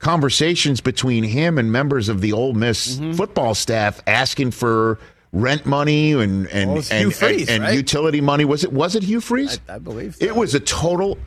conversations 0.02 0.82
between 0.82 1.24
him 1.24 1.58
and 1.58 1.72
members 1.72 2.10
of 2.10 2.22
the 2.22 2.34
Ole 2.34 2.54
Miss 2.54 2.98
mm-hmm. 2.98 3.14
football 3.14 3.56
staff 3.56 4.02
asking 4.08 4.52
for 4.52 5.00
rent 5.32 5.66
money 5.66 6.12
and 6.12 6.48
and 6.48 6.74
well, 6.74 6.84
and, 6.92 7.14
Freeze, 7.14 7.42
and, 7.42 7.50
and 7.50 7.64
right? 7.64 7.76
utility 7.76 8.20
money. 8.20 8.44
Was 8.44 8.64
it 8.64 8.74
was 8.74 8.96
it 8.96 9.04
Hugh 9.04 9.22
Freeze? 9.22 9.60
I, 9.70 9.76
I 9.76 9.80
believe 9.80 10.16
so. 10.16 10.26
it 10.26 10.36
was 10.36 10.54
a 10.54 10.60
total 10.60 11.18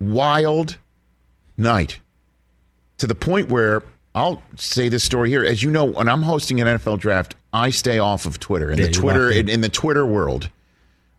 wild 0.00 0.78
night 1.56 2.00
to 2.98 3.06
the 3.06 3.14
point 3.14 3.50
where 3.50 3.82
I'll 4.14 4.42
say 4.56 4.88
this 4.88 5.04
story 5.04 5.28
here. 5.28 5.44
As 5.44 5.62
you 5.62 5.70
know, 5.70 5.84
when 5.84 6.08
I'm 6.08 6.22
hosting 6.22 6.60
an 6.60 6.78
NFL 6.78 6.98
draft, 6.98 7.36
I 7.52 7.70
stay 7.70 7.98
off 7.98 8.24
of 8.24 8.40
Twitter. 8.40 8.70
In 8.70 8.78
yeah, 8.78 8.86
the 8.86 8.92
Twitter 8.92 9.30
in, 9.30 9.48
in 9.48 9.60
the 9.60 9.68
Twitter 9.68 10.06
world, 10.06 10.50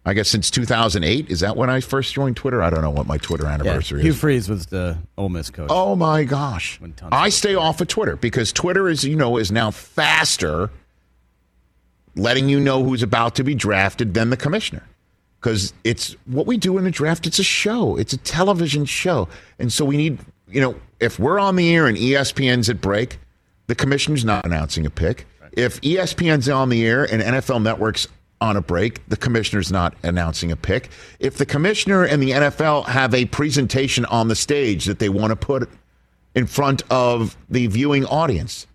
I 0.07 0.13
guess 0.13 0.29
since 0.29 0.49
2008. 0.49 1.29
Is 1.29 1.41
that 1.41 1.57
when 1.57 1.69
I 1.69 1.81
first 1.81 2.13
joined 2.13 2.37
Twitter? 2.37 2.63
I 2.63 2.69
don't 2.69 2.81
know 2.81 2.89
what 2.89 3.07
my 3.07 3.17
Twitter 3.17 3.45
anniversary 3.45 3.99
yeah, 3.99 4.03
Hugh 4.03 4.09
is. 4.11 4.15
Hugh 4.15 4.19
Freeze 4.19 4.49
was 4.49 4.67
the 4.67 4.97
Ole 5.17 5.27
Miss 5.27 5.49
coach. 5.49 5.67
Oh 5.69 5.97
my 5.97 6.23
gosh! 6.23 6.79
I 7.11 7.27
stay 7.27 7.55
off 7.55 7.81
of 7.81 7.89
Twitter 7.89 8.15
because 8.15 8.53
Twitter 8.53 8.87
is 8.87 9.03
you 9.03 9.17
know 9.17 9.35
is 9.35 9.51
now 9.51 9.69
faster, 9.69 10.71
letting 12.15 12.47
you 12.47 12.57
know 12.57 12.85
who's 12.85 13.03
about 13.03 13.35
to 13.35 13.43
be 13.43 13.53
drafted 13.53 14.13
than 14.13 14.29
the 14.29 14.37
commissioner. 14.37 14.87
Because 15.41 15.73
it's 15.83 16.15
what 16.25 16.47
we 16.47 16.55
do 16.55 16.77
in 16.77 16.85
the 16.85 16.91
draft. 16.91 17.27
It's 17.27 17.39
a 17.39 17.43
show. 17.43 17.97
It's 17.97 18.13
a 18.13 18.17
television 18.17 18.85
show, 18.85 19.27
and 19.59 19.73
so 19.73 19.83
we 19.83 19.97
need 19.97 20.19
you 20.47 20.61
know 20.61 20.79
if 21.01 21.19
we're 21.19 21.37
on 21.37 21.57
the 21.57 21.75
air 21.75 21.85
and 21.85 21.97
ESPN's 21.97 22.69
at 22.69 22.79
break, 22.79 23.19
the 23.67 23.75
commissioner's 23.75 24.23
not 24.23 24.45
announcing 24.45 24.85
a 24.85 24.89
pick. 24.89 25.27
If 25.51 25.81
ESPN's 25.81 26.47
on 26.47 26.69
the 26.69 26.85
air 26.85 27.03
and 27.03 27.21
NFL 27.21 27.61
Network's 27.61 28.07
on 28.41 28.57
a 28.57 28.61
break. 28.61 29.07
The 29.07 29.17
commissioner's 29.17 29.71
not 29.71 29.95
announcing 30.03 30.51
a 30.51 30.55
pick. 30.55 30.89
If 31.19 31.37
the 31.37 31.45
commissioner 31.45 32.03
and 32.03 32.21
the 32.21 32.31
NFL 32.31 32.85
have 32.85 33.13
a 33.13 33.25
presentation 33.25 34.05
on 34.05 34.27
the 34.27 34.35
stage 34.35 34.85
that 34.85 34.99
they 34.99 35.09
want 35.09 35.31
to 35.31 35.35
put 35.35 35.69
in 36.35 36.45
front 36.45 36.83
of 36.91 37.35
the 37.49 37.67
viewing 37.67 38.05
audience, 38.05 38.67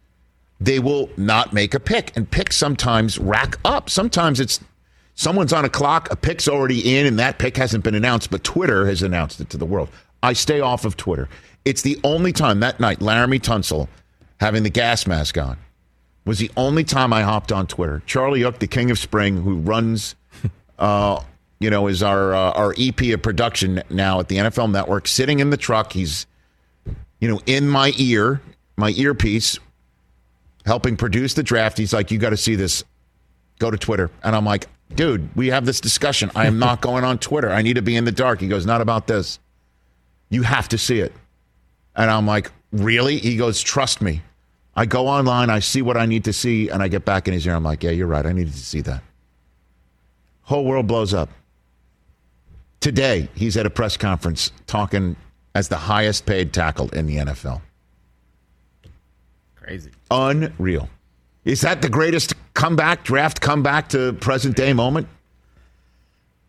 they 0.60 0.78
will 0.78 1.10
not 1.16 1.52
make 1.52 1.74
a 1.74 1.80
pick. 1.80 2.16
And 2.16 2.30
picks 2.30 2.56
sometimes 2.56 3.18
rack 3.18 3.56
up. 3.64 3.88
Sometimes 3.88 4.40
it's 4.40 4.60
someone's 5.14 5.52
on 5.52 5.64
a 5.64 5.68
clock, 5.68 6.10
a 6.10 6.16
pick's 6.16 6.48
already 6.48 6.96
in, 6.96 7.06
and 7.06 7.18
that 7.18 7.38
pick 7.38 7.56
hasn't 7.56 7.84
been 7.84 7.94
announced, 7.94 8.30
but 8.30 8.44
Twitter 8.44 8.86
has 8.86 9.02
announced 9.02 9.40
it 9.40 9.50
to 9.50 9.56
the 9.56 9.66
world. 9.66 9.88
I 10.22 10.32
stay 10.32 10.60
off 10.60 10.84
of 10.84 10.96
Twitter. 10.96 11.28
It's 11.64 11.82
the 11.82 11.98
only 12.04 12.32
time 12.32 12.60
that 12.60 12.80
night, 12.80 12.98
Laremy 13.00 13.40
Tunsil 13.40 13.88
having 14.40 14.62
the 14.64 14.70
gas 14.70 15.06
mask 15.06 15.38
on 15.38 15.56
was 16.24 16.38
the 16.38 16.50
only 16.56 16.84
time 16.84 17.12
I 17.12 17.22
hopped 17.22 17.52
on 17.52 17.66
Twitter. 17.66 18.02
Charlie 18.06 18.40
Yook, 18.40 18.58
the 18.58 18.66
king 18.66 18.90
of 18.90 18.98
spring, 18.98 19.42
who 19.42 19.56
runs, 19.56 20.14
uh, 20.78 21.20
you 21.58 21.70
know, 21.70 21.86
is 21.88 22.02
our 22.02 22.34
uh, 22.34 22.52
our 22.52 22.74
EP 22.78 23.00
of 23.12 23.22
production 23.22 23.82
now 23.90 24.20
at 24.20 24.28
the 24.28 24.36
NFL 24.36 24.70
Network, 24.70 25.08
sitting 25.08 25.40
in 25.40 25.50
the 25.50 25.56
truck. 25.56 25.92
He's, 25.92 26.26
you 27.20 27.28
know, 27.28 27.40
in 27.46 27.68
my 27.68 27.92
ear, 27.96 28.40
my 28.76 28.90
earpiece, 28.90 29.58
helping 30.64 30.96
produce 30.96 31.34
the 31.34 31.42
draft. 31.42 31.78
He's 31.78 31.92
like, 31.92 32.10
"You 32.10 32.18
got 32.18 32.30
to 32.30 32.36
see 32.36 32.54
this. 32.54 32.84
Go 33.58 33.70
to 33.70 33.78
Twitter," 33.78 34.10
and 34.24 34.34
I'm 34.34 34.44
like, 34.44 34.66
dude, 34.96 35.34
we 35.36 35.48
have 35.48 35.64
this 35.64 35.80
discussion. 35.80 36.30
I 36.34 36.46
am 36.46 36.58
not 36.58 36.80
going 36.80 37.04
on 37.04 37.18
Twitter. 37.18 37.50
I 37.50 37.62
need 37.62 37.74
to 37.74 37.82
be 37.82 37.96
in 37.96 38.04
the 38.04 38.12
dark. 38.12 38.40
He 38.40 38.48
goes, 38.48 38.66
not 38.66 38.80
about 38.80 39.06
this. 39.06 39.38
You 40.30 40.42
have 40.42 40.68
to 40.70 40.78
see 40.78 41.00
it. 41.00 41.12
And 41.94 42.10
I'm 42.10 42.26
like, 42.26 42.50
really? 42.72 43.18
He 43.18 43.36
goes, 43.36 43.60
trust 43.60 44.00
me. 44.00 44.22
I 44.74 44.86
go 44.86 45.06
online, 45.06 45.50
I 45.50 45.58
see 45.58 45.82
what 45.82 45.96
I 45.96 46.06
need 46.06 46.24
to 46.24 46.32
see, 46.32 46.68
and 46.68 46.82
I 46.82 46.88
get 46.88 47.04
back 47.04 47.28
in 47.28 47.34
his 47.34 47.46
ear. 47.46 47.54
I'm 47.54 47.62
like, 47.62 47.82
yeah, 47.82 47.90
you're 47.90 48.06
right. 48.06 48.24
I 48.24 48.32
needed 48.32 48.52
to 48.54 48.58
see 48.58 48.80
that. 48.82 49.02
Whole 50.42 50.64
world 50.64 50.86
blows 50.86 51.12
up. 51.12 51.28
Today, 52.80 53.28
he's 53.34 53.56
at 53.56 53.66
a 53.66 53.70
press 53.70 53.96
conference 53.96 54.50
talking 54.66 55.14
as 55.54 55.68
the 55.68 55.76
highest 55.76 56.26
paid 56.26 56.52
tackle 56.52 56.88
in 56.90 57.06
the 57.06 57.16
NFL. 57.16 57.60
Crazy. 59.56 59.90
Unreal. 60.10 60.88
Is 61.44 61.60
that 61.60 61.82
the 61.82 61.88
greatest 61.88 62.34
comeback, 62.54 63.04
draft 63.04 63.40
comeback 63.40 63.88
to 63.90 64.14
present 64.14 64.56
day 64.56 64.72
moment? 64.72 65.06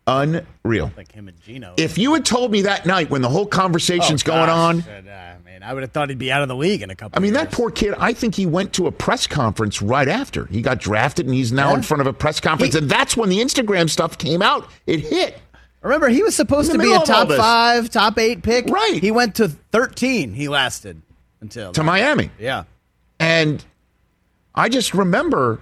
Unreal. 0.06 0.92
Like 0.96 1.12
him 1.12 1.28
and 1.28 1.40
Geno. 1.40 1.74
If 1.78 1.96
you 1.96 2.12
had 2.14 2.26
told 2.26 2.50
me 2.52 2.62
that 2.62 2.84
night 2.84 3.08
when 3.10 3.22
the 3.22 3.28
whole 3.28 3.46
conversation's 3.46 4.22
Oh, 4.24 4.26
going 4.26 4.50
on, 4.50 4.78
gosh. 4.80 4.88
Uh, 4.88 5.02
man, 5.44 5.62
I 5.62 5.72
would 5.72 5.82
have 5.82 5.92
thought 5.92 6.10
he'd 6.10 6.18
be 6.18 6.30
out 6.30 6.42
of 6.42 6.48
the 6.48 6.54
league 6.56 6.82
in 6.82 6.90
a 6.90 6.94
couple. 6.94 7.18
I 7.18 7.20
mean, 7.22 7.34
of 7.34 7.40
that 7.40 7.52
poor 7.52 7.70
kid, 7.70 7.94
I 7.98 8.12
think 8.12 8.34
he 8.34 8.44
went 8.44 8.74
to 8.74 8.86
a 8.86 8.92
press 8.92 9.26
conference 9.26 9.80
right 9.80 10.06
after. 10.08 10.44
He 10.46 10.60
got 10.60 10.78
drafted 10.78 11.24
and 11.24 11.34
he's 11.34 11.52
now 11.52 11.70
Yeah. 11.70 11.76
in 11.76 11.82
front 11.82 12.02
of 12.02 12.06
a 12.06 12.12
press 12.12 12.38
conference. 12.38 12.74
He- 12.74 12.78
and 12.80 12.90
that's 12.90 13.16
when 13.16 13.30
the 13.30 13.38
Instagram 13.38 13.88
stuff 13.88 14.18
came 14.18 14.42
out. 14.42 14.68
It 14.86 15.00
hit. 15.00 15.38
Remember, 15.80 16.08
he 16.08 16.22
was 16.22 16.34
supposed 16.34 16.70
to 16.72 16.78
be 16.78 16.84
a 16.84 16.88
middle 16.88 17.02
of 17.02 17.10
all 17.10 17.26
top 17.26 17.36
five, 17.36 17.88
top 17.90 18.18
eight 18.18 18.42
pick. 18.42 18.66
Right. 18.68 18.98
He 19.00 19.10
went 19.10 19.34
to 19.36 19.48
13. 19.48 20.32
He 20.34 20.48
lasted 20.48 21.00
until 21.40 21.72
to 21.72 21.82
Miami. 21.82 22.30
Yeah. 22.38 22.64
And 23.20 23.64
I 24.54 24.68
just 24.68 24.92
remember 24.94 25.60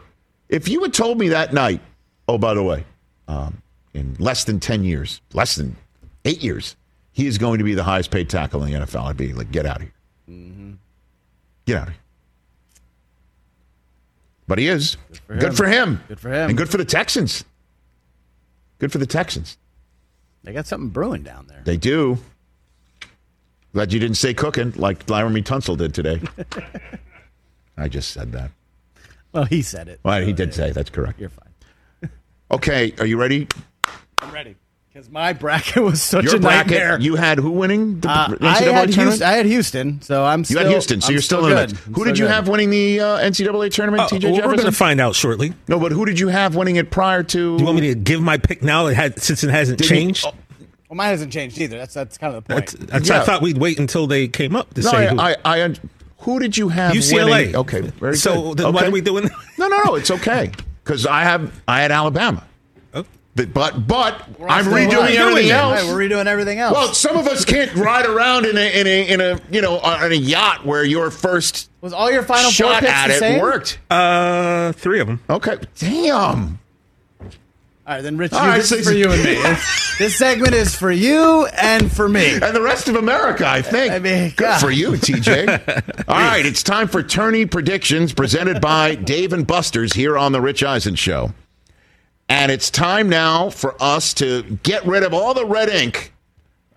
if 0.49 0.69
you 0.69 0.83
had 0.83 0.93
told 0.95 1.19
me 1.19 1.29
that 1.29 1.53
night, 1.53 1.81
oh, 2.29 2.39
by 2.39 2.55
the 2.55 2.63
way, 2.63 2.85
um, 3.27 3.62
in 3.95 4.17
less 4.19 4.45
than 4.45 4.61
10 4.61 4.85
years, 4.85 5.21
less 5.33 5.57
than 5.57 5.77
eight 6.25 6.43
years, 6.43 6.77
he 7.13 7.27
is 7.27 7.39
going 7.39 7.59
to 7.59 7.65
be 7.65 7.75
the 7.75 7.85
highest 7.85 8.11
paid 8.11 8.29
tackle 8.31 8.63
in 8.63 8.73
the 8.73 8.79
NFL, 8.81 9.05
I'd 9.05 9.17
be 9.17 9.33
like, 9.33 9.51
get 9.53 9.67
out 9.67 9.77
of 9.77 9.83
here. 9.83 9.93
Mm-hmm. 10.31 10.73
Get 11.67 11.77
out 11.77 11.89
of 11.89 11.95
here. 11.95 12.03
But 14.49 14.59
he 14.59 14.69
is. 14.69 14.97
Good 15.29 15.57
for, 15.57 15.67
him. 15.67 16.03
Good 16.09 16.21
for 16.21 16.31
him. 16.31 16.51
And 16.51 16.59
good 16.59 16.69
for 16.69 16.77
the 16.77 16.85
Texans. 16.85 17.45
Good 18.79 18.93
for 18.93 18.99
the 18.99 19.07
Texans. 19.07 19.57
They 20.43 20.53
got 20.53 20.67
something 20.67 20.89
brewing 20.89 21.23
down 21.23 21.47
there. 21.47 21.63
They 21.65 21.77
do. 21.77 22.19
Glad 23.73 23.93
you 23.93 24.01
didn't 24.01 24.17
say 24.17 24.35
cooking 24.35 24.73
like 24.77 25.07
Laremy 25.07 25.43
Tunsil 25.43 25.77
did 25.77 25.95
today. 25.95 26.21
I 27.77 27.89
just 27.89 28.11
said 28.11 28.33
that. 28.33 28.51
Well, 29.33 29.45
he 29.45 29.63
said 29.63 29.89
it. 29.89 30.01
Well, 30.03 30.21
he 30.21 30.33
did 30.33 30.53
say 30.53 30.73
that's 30.73 30.91
correct. 30.91 31.19
You're 31.19 31.31
fine. 31.31 32.11
Okay, 32.51 32.93
are 32.99 33.07
you 33.07 33.17
ready? 33.17 33.49
I'm 34.23 34.33
ready 34.33 34.57
because 34.93 35.09
my 35.11 35.33
bracket 35.33 35.83
was 35.83 36.03
such 36.03 36.25
Your 36.25 36.37
a 36.37 36.39
bracket. 36.39 36.71
nightmare. 36.73 37.01
You 37.01 37.17
had 37.17 37.39
who 37.39 37.51
winning 37.51 38.01
the 38.01 38.09
Uh, 38.11 38.29
NCAA 38.29 38.43
I 38.47 38.53
had 38.53 38.63
tournament? 38.93 38.95
Houston. 38.95 39.23
I 39.27 39.33
had 39.33 39.47
Houston, 39.47 40.03
so 40.03 40.25
I'm 40.25 40.41
You 40.41 40.45
still. 40.45 40.59
had 40.59 40.69
Houston, 40.71 41.01
so 41.01 41.07
I'm 41.09 41.13
you're 41.13 41.23
still, 41.23 41.47
in 41.47 41.53
good. 41.55 41.73
it. 41.73 41.77
Who 41.79 41.93
still 41.93 42.05
did 42.05 42.19
you 42.19 42.25
good. 42.27 42.31
have 42.33 42.49
winning 42.49 42.71
the 42.71 43.01
uh, 43.01 43.19
NCAA 43.19 43.71
tournament? 43.73 44.03
Uh, 44.03 44.09
TJ 44.17 44.33
we're 44.37 44.43
going 44.57 44.59
to 44.59 44.73
find 44.73 45.01
out 45.01 45.15
shortly. 45.15 45.55
no, 45.69 45.79
but 45.81 45.93
who 45.93 46.05
did 46.05 46.21
you 46.21 46.29
have 46.29 46.55
winning 46.57 46.77
it 46.77 46.91
prior 46.91 47.23
to? 47.23 47.57
Do 47.57 47.63
you 47.63 47.65
want 47.67 47.81
me 47.81 47.89
to 47.89 47.95
give 47.95 48.21
my 48.21 48.37
pick 48.39 48.63
now? 48.63 48.87
It 48.87 48.95
had, 48.95 49.21
since 49.21 49.43
it 49.43 49.51
hasn't 49.51 49.79
Did 49.79 49.89
you- 49.91 49.97
changed. 49.97 50.27
oh, 50.27 50.33
Well, 50.91 50.97
mine 50.97 51.09
hasn't 51.09 51.33
changed 51.33 51.59
either. 51.59 51.79
That's 51.79 51.95
that's 51.95 52.19
kind 52.19 52.35
of 52.37 52.45
the 52.45 52.55
point. 52.55 52.67
That's, 52.73 52.87
that's 52.91 53.09
Yeah. 53.09 53.23
I 53.23 53.25
thought 53.25 53.41
we'd 53.43 53.57
wait 53.59 53.79
until 53.79 54.07
they 54.07 54.29
came 54.29 54.55
up 54.55 54.75
to 54.75 54.83
no, 54.83 54.91
say 54.91 55.07
I, 55.07 55.11
who. 55.11 55.21
I, 55.21 55.37
I, 55.45 55.63
un- 55.63 55.77
who 56.19 56.39
did 56.39 56.57
you 56.59 56.69
have? 56.69 56.93
UCLA. 56.93 57.31
winning- 57.31 57.57
Okay, 57.57 57.81
very 57.81 58.17
so 58.17 58.51
good. 58.51 58.59
then 58.59 58.73
why 58.75 58.81
Okay. 58.81 58.89
are 58.89 58.93
we 58.93 59.01
doing? 59.01 59.31
No, 59.59 59.69
no, 59.69 59.83
no. 59.87 59.95
It's 59.95 60.11
okay 60.11 60.51
because 60.85 61.07
I 61.07 61.23
have 61.23 61.51
I 61.67 61.81
had 61.81 61.91
Alabama. 61.93 62.45
But 63.35 63.55
but, 63.55 63.87
but 63.89 64.23
I'm 64.47 64.67
redoing 64.67 65.15
everything 65.17 65.47
it. 65.49 65.53
else. 65.53 65.83
Right, 65.83 65.91
we're 65.91 65.99
redoing 66.09 66.27
everything 66.27 66.59
else. 66.59 66.75
Well, 66.75 66.93
some 66.93 67.17
of 67.17 67.27
us 67.27 67.47
can't 67.47 67.75
ride 67.77 68.05
around 68.05 68.45
in 68.45 68.59
a 68.59 68.81
in 68.81 68.87
a 68.87 69.09
in 69.15 69.21
a 69.23 69.41
you 69.51 69.63
know 69.63 69.79
on 69.79 70.13
a 70.13 70.15
yacht 70.15 70.67
where 70.67 70.85
your 70.85 71.11
first 71.11 71.71
was 71.81 71.95
all 71.95 72.11
your 72.11 72.23
final 72.25 72.51
four 72.51 72.53
shot 72.53 72.81
picks 72.81 72.93
at 72.93 73.07
the 73.09 73.15
it 73.15 73.19
same? 73.19 73.41
worked. 73.41 73.79
Uh, 73.91 74.73
three 74.73 75.01
of 75.01 75.07
them. 75.07 75.21
Okay, 75.31 75.57
damn. 75.79 76.59
All 77.85 77.95
right, 77.97 78.01
then 78.03 78.17
Rich, 78.17 78.33
All 78.33 78.45
you, 78.45 78.49
right, 78.51 78.57
this 78.59 78.69
so- 78.69 78.77
is 78.77 78.87
for 78.87 78.93
you 78.95 79.11
and 79.11 79.25
me. 79.25 79.35
This, 79.43 79.99
this 79.99 80.17
segment 80.19 80.55
is 80.55 80.75
for 80.75 80.91
you 80.91 81.47
and 81.47 81.91
for 81.93 82.09
me. 82.09 82.35
And 82.35 82.55
the 82.57 82.63
rest 82.63 82.89
of 82.89 82.95
America, 82.97 83.47
I 83.47 83.61
think. 83.61 83.93
I 83.93 83.99
mean, 83.99 84.29
Good 84.31 84.37
God. 84.37 84.61
for 84.61 84.71
you, 84.71 84.93
TJ. 84.93 86.05
All 86.09 86.17
right, 86.17 86.45
it's 86.47 86.63
time 86.63 86.87
for 86.89 87.03
tourney 87.03 87.45
predictions 87.45 88.13
presented 88.15 88.61
by 88.61 88.95
Dave 88.95 89.33
and 89.33 89.47
Buster's 89.47 89.93
here 89.93 90.17
on 90.17 90.33
the 90.33 90.41
Rich 90.41 90.63
Eisen 90.63 90.95
Show. 90.95 91.33
And 92.33 92.51
it's 92.51 92.71
time 92.71 93.11
now 93.11 93.51
for 93.51 93.77
us 93.79 94.15
to 94.15 94.43
get 94.63 94.87
rid 94.87 95.03
of 95.03 95.13
all 95.13 95.35
the 95.35 95.45
red 95.45 95.69
ink 95.69 96.15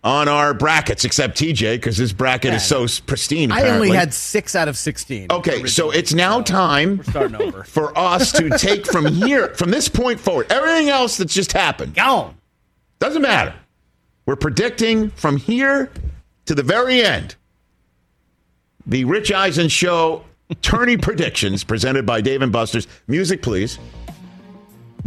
on 0.03 0.27
our 0.27 0.53
brackets, 0.53 1.05
except 1.05 1.37
TJ, 1.37 1.77
because 1.77 1.95
his 1.95 2.11
bracket 2.11 2.53
is 2.53 2.61
so 2.61 2.85
pristine. 3.05 3.53
I 3.53 3.69
only 3.69 3.89
had 3.91 4.13
six 4.13 4.53
out 4.53 4.67
of 4.67 4.77
sixteen. 4.77 5.27
Okay, 5.31 5.65
so 5.65 5.91
it's 5.91 6.13
now 6.13 6.41
time 6.41 6.97
We're 6.97 7.03
starting 7.05 7.41
over. 7.41 7.63
for 7.77 7.97
us 7.97 8.33
to 8.33 8.49
take 8.57 8.85
from 8.85 9.05
here, 9.05 9.55
from 9.55 9.71
this 9.71 9.87
point 9.87 10.19
forward, 10.19 10.51
everything 10.51 10.89
else 10.89 11.15
that's 11.15 11.33
just 11.33 11.53
happened. 11.53 11.95
Gone. 11.95 12.35
Doesn't 12.99 13.21
matter. 13.21 13.55
We're 14.25 14.35
predicting 14.35 15.09
from 15.11 15.37
here 15.37 15.89
to 16.47 16.53
the 16.53 16.63
very 16.63 17.01
end. 17.01 17.35
The 18.85 19.05
Rich 19.05 19.31
Eisen 19.31 19.69
Show 19.69 20.25
tourney 20.61 20.97
predictions 20.97 21.63
presented 21.63 22.05
by 22.05 22.19
Dave 22.19 22.41
and 22.41 22.51
Buster's. 22.51 22.89
Music, 23.07 23.41
please. 23.41 23.79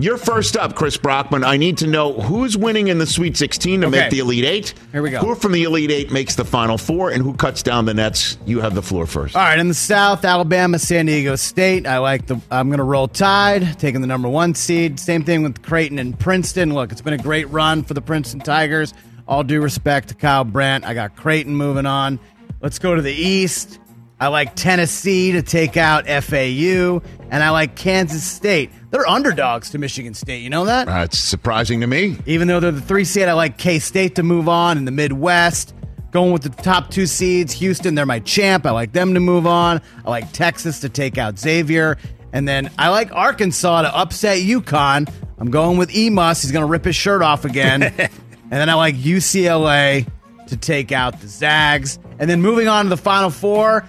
You're 0.01 0.17
first 0.17 0.57
up, 0.57 0.77
Chris 0.77 0.97
Brockman. 0.97 1.43
I 1.43 1.57
need 1.57 1.77
to 1.79 1.89
know 1.89 2.13
who's 2.13 2.57
winning 2.57 2.87
in 2.87 2.99
the 2.99 3.07
Sweet 3.07 3.37
16 3.37 3.81
to 3.81 3.87
Okay. 3.89 3.99
make 3.99 4.11
the 4.11 4.21
Elite 4.21 4.45
Eight. 4.45 4.75
Here 4.93 5.03
we 5.03 5.11
go. 5.11 5.19
Who 5.19 5.35
from 5.35 5.51
the 5.51 5.65
Elite 5.65 5.91
Eight 5.91 6.13
makes 6.13 6.37
the 6.37 6.45
Final 6.45 6.79
Four, 6.79 7.11
and 7.11 7.21
who 7.21 7.35
cuts 7.35 7.65
down 7.65 7.85
the 7.85 7.95
nets? 7.95 8.39
You 8.47 8.61
have 8.61 8.77
the 8.77 8.83
floor 8.83 9.07
first. 9.07 9.35
All 9.35 9.43
right, 9.43 9.59
in 9.59 9.67
the 9.67 9.75
South, 9.75 10.25
Alabama, 10.25 10.79
San 10.79 11.07
Diego 11.07 11.35
State. 11.35 11.85
I 11.85 11.99
like 11.99 12.27
the. 12.27 12.41
I'm 12.49 12.69
going 12.69 12.79
to 12.79 12.85
roll 12.85 13.09
Tide, 13.09 13.77
taking 13.81 14.01
the 14.01 14.07
number 14.07 14.29
one 14.29 14.55
seed. 14.55 15.01
Same 15.01 15.25
thing 15.25 15.43
with 15.43 15.63
Creighton 15.63 15.99
and 15.99 16.17
Princeton. 16.17 16.75
Look, 16.75 16.93
it's 16.93 17.01
been 17.01 17.15
a 17.15 17.19
great 17.19 17.49
run 17.51 17.83
for 17.83 17.95
the 17.95 18.01
Princeton 18.03 18.39
Tigers. 18.39 18.95
All 19.27 19.43
due 19.43 19.61
respect 19.61 20.11
to 20.11 20.15
Kyle 20.15 20.45
Brandt, 20.45 20.85
I 20.85 20.95
got 20.95 21.17
Creighton 21.17 21.57
moving 21.57 21.87
on. 21.87 22.21
Let's 22.61 22.79
go 22.79 22.95
to 22.95 23.03
the 23.03 23.13
East. 23.13 23.81
I 24.21 24.29
like 24.29 24.57
Tennessee 24.57 25.33
to 25.33 25.43
take 25.43 25.77
out 25.77 26.07
FAU, 26.07 27.01
and 27.31 27.43
I 27.43 27.51
like 27.51 27.77
Kansas 27.77 28.25
State. 28.25 28.71
They're 28.91 29.07
underdogs 29.07 29.71
to 29.71 29.79
Michigan 29.79 30.15
State. 30.15 30.43
You 30.43 30.51
know 30.51 30.65
that? 30.65 30.89
Uh, 30.89 30.93
That's 30.93 31.19
surprising 31.19 31.81
to 31.83 31.87
me. 31.87 32.17
Even 32.27 32.49
though 32.49 32.59
they're 32.59 32.73
the 32.73 32.81
three 32.81 33.05
seed, 33.05 33.29
I 33.29 33.35
like 33.35 33.59
K 33.59 33.79
State 33.79 34.17
to 34.17 34.23
move 34.23 34.49
on 34.49 34.77
in 34.77 34.85
the 34.85 34.91
Midwest. 34.91 35.75
Going 36.11 36.33
with 36.33 36.43
the 36.43 36.49
top 36.49 36.91
two 36.91 37.07
seeds, 37.07 37.53
Houston, 37.53 37.95
they're 37.95 38.07
my 38.07 38.19
champ. 38.21 38.65
I 38.67 38.71
like 38.71 38.93
them 38.93 39.15
to 39.15 39.21
move 39.21 39.47
on. 39.47 39.83
I 40.05 40.11
like 40.11 40.33
Texas 40.33 40.81
to 40.81 40.89
take 40.89 41.19
out 41.19 41.39
Xavier. 41.39 41.99
And 42.33 42.49
then 42.49 42.71
I 42.79 42.89
like 42.89 43.13
Arkansas 43.13 43.83
to 43.83 43.95
upset 43.97 44.39
UConn. 44.39 45.13
I'm 45.39 45.51
going 45.51 45.77
with 45.79 45.95
Emus. 45.95 46.43
He's 46.43 46.51
going 46.51 46.65
to 46.65 46.71
rip 46.71 46.85
his 46.87 46.97
shirt 46.97 47.23
off 47.23 47.45
again. 47.45 47.83
and 47.99 48.11
then 48.51 48.71
I 48.71 48.75
like 48.75 48.97
UCLA 48.97 50.09
to 50.47 50.57
take 50.57 50.93
out 50.93 51.21
the 51.21 51.29
Zags. 51.29 51.99
And 52.19 52.29
then 52.29 52.41
moving 52.41 52.69
on 52.69 52.87
to 52.87 52.89
the 52.89 52.97
Final 52.97 53.31
Four, 53.31 53.87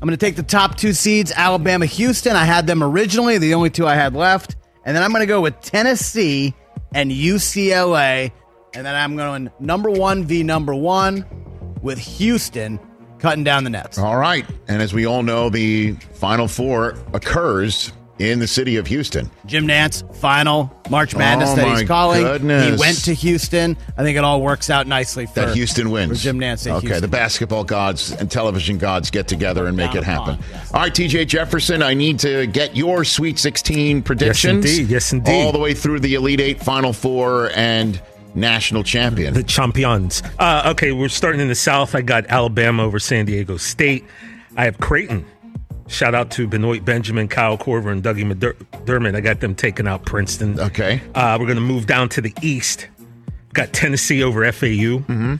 I'm 0.00 0.06
going 0.06 0.10
to 0.10 0.16
take 0.18 0.36
the 0.36 0.42
top 0.42 0.76
two 0.76 0.92
seeds, 0.92 1.32
Alabama, 1.34 1.86
Houston. 1.86 2.36
I 2.36 2.44
had 2.44 2.66
them 2.66 2.82
originally, 2.82 3.38
the 3.38 3.54
only 3.54 3.70
two 3.70 3.86
I 3.86 3.94
had 3.94 4.14
left. 4.14 4.56
And 4.84 4.94
then 4.94 5.02
I'm 5.02 5.10
going 5.10 5.22
to 5.22 5.26
go 5.26 5.40
with 5.40 5.58
Tennessee 5.62 6.54
and 6.94 7.10
UCLA. 7.10 8.30
And 8.74 8.86
then 8.86 8.94
I'm 8.94 9.16
going 9.16 9.50
number 9.58 9.90
one 9.90 10.24
v 10.24 10.42
number 10.42 10.74
one 10.74 11.24
with 11.80 11.98
Houston 11.98 12.78
cutting 13.18 13.42
down 13.42 13.64
the 13.64 13.70
nets. 13.70 13.96
All 13.98 14.18
right. 14.18 14.44
And 14.68 14.82
as 14.82 14.92
we 14.92 15.06
all 15.06 15.22
know, 15.22 15.48
the 15.48 15.92
Final 16.12 16.46
Four 16.46 16.94
occurs 17.14 17.90
in 18.18 18.38
the 18.38 18.46
city 18.46 18.76
of 18.76 18.86
Houston. 18.86 19.30
Jim 19.44 19.66
Nantz, 19.66 20.02
final 20.16 20.74
March 20.88 21.14
Madness 21.14 21.50
Oh, 21.50 21.56
that 21.56 21.78
he's 21.78 21.86
calling. 21.86 22.22
goodness. 22.22 22.74
He 22.74 22.80
went 22.80 23.04
to 23.04 23.12
Houston. 23.12 23.76
I 23.98 24.02
think 24.02 24.16
it 24.16 24.24
all 24.24 24.40
works 24.40 24.70
out 24.70 24.86
nicely 24.86 25.26
for 25.26 25.34
That 25.40 25.54
Houston 25.54 25.90
wins. 25.90 26.18
For 26.18 26.24
Jim 26.24 26.38
Nantz. 26.40 26.66
Okay, 26.66 26.80
Houston. 26.86 27.02
the 27.02 27.08
basketball 27.08 27.64
gods 27.64 28.12
and 28.12 28.30
television 28.30 28.78
gods 28.78 29.10
get 29.10 29.28
together 29.28 29.66
and 29.66 29.76
make 29.76 29.90
Down 29.92 29.98
it 29.98 30.04
happen. 30.04 30.34
upon, 30.36 30.44
yes. 30.50 30.72
All 30.72 30.80
right, 30.80 30.94
TJ 30.94 31.26
Jefferson, 31.26 31.82
I 31.82 31.92
need 31.94 32.18
to 32.20 32.46
get 32.46 32.74
your 32.74 33.04
Sweet 33.04 33.38
16 33.38 34.02
predictions. 34.02 34.64
Yes, 34.64 34.78
indeed. 34.78 34.90
Yes, 34.90 35.12
indeed. 35.12 35.44
All 35.44 35.52
the 35.52 35.58
way 35.58 35.74
through 35.74 36.00
the 36.00 36.14
Elite 36.14 36.40
Eight, 36.40 36.62
Final 36.62 36.92
Four, 36.94 37.50
and 37.54 38.00
national 38.34 38.82
champion. 38.82 39.34
The 39.34 39.42
champions. 39.42 40.22
Uh, 40.38 40.70
okay, 40.72 40.92
we're 40.92 41.08
starting 41.08 41.40
in 41.40 41.48
the 41.48 41.54
South. 41.54 41.94
I 41.94 42.00
got 42.02 42.26
Alabama 42.28 42.82
over 42.84 42.98
San 42.98 43.26
Diego 43.26 43.56
State. 43.58 44.04
I 44.56 44.64
have 44.64 44.78
Creighton. 44.78 45.26
Shout 45.88 46.14
out 46.14 46.30
to 46.32 46.46
Benoit 46.48 46.84
Benjamin, 46.84 47.28
Kyle 47.28 47.56
Korver, 47.56 47.92
and 47.92 48.02
Dougie 48.02 48.30
McDermott. 48.30 49.14
I 49.14 49.20
got 49.20 49.40
them 49.40 49.54
taking 49.54 49.86
out 49.86 50.04
Princeton. 50.04 50.58
Okay. 50.58 51.00
Uh, 51.14 51.36
we're 51.38 51.46
going 51.46 51.56
to 51.56 51.62
move 51.62 51.86
down 51.86 52.08
to 52.10 52.20
the 52.20 52.34
East. 52.42 52.88
Got 53.52 53.72
Tennessee 53.72 54.22
over 54.22 54.50
FAU. 54.52 54.66
Mm-hmm. 55.06 55.36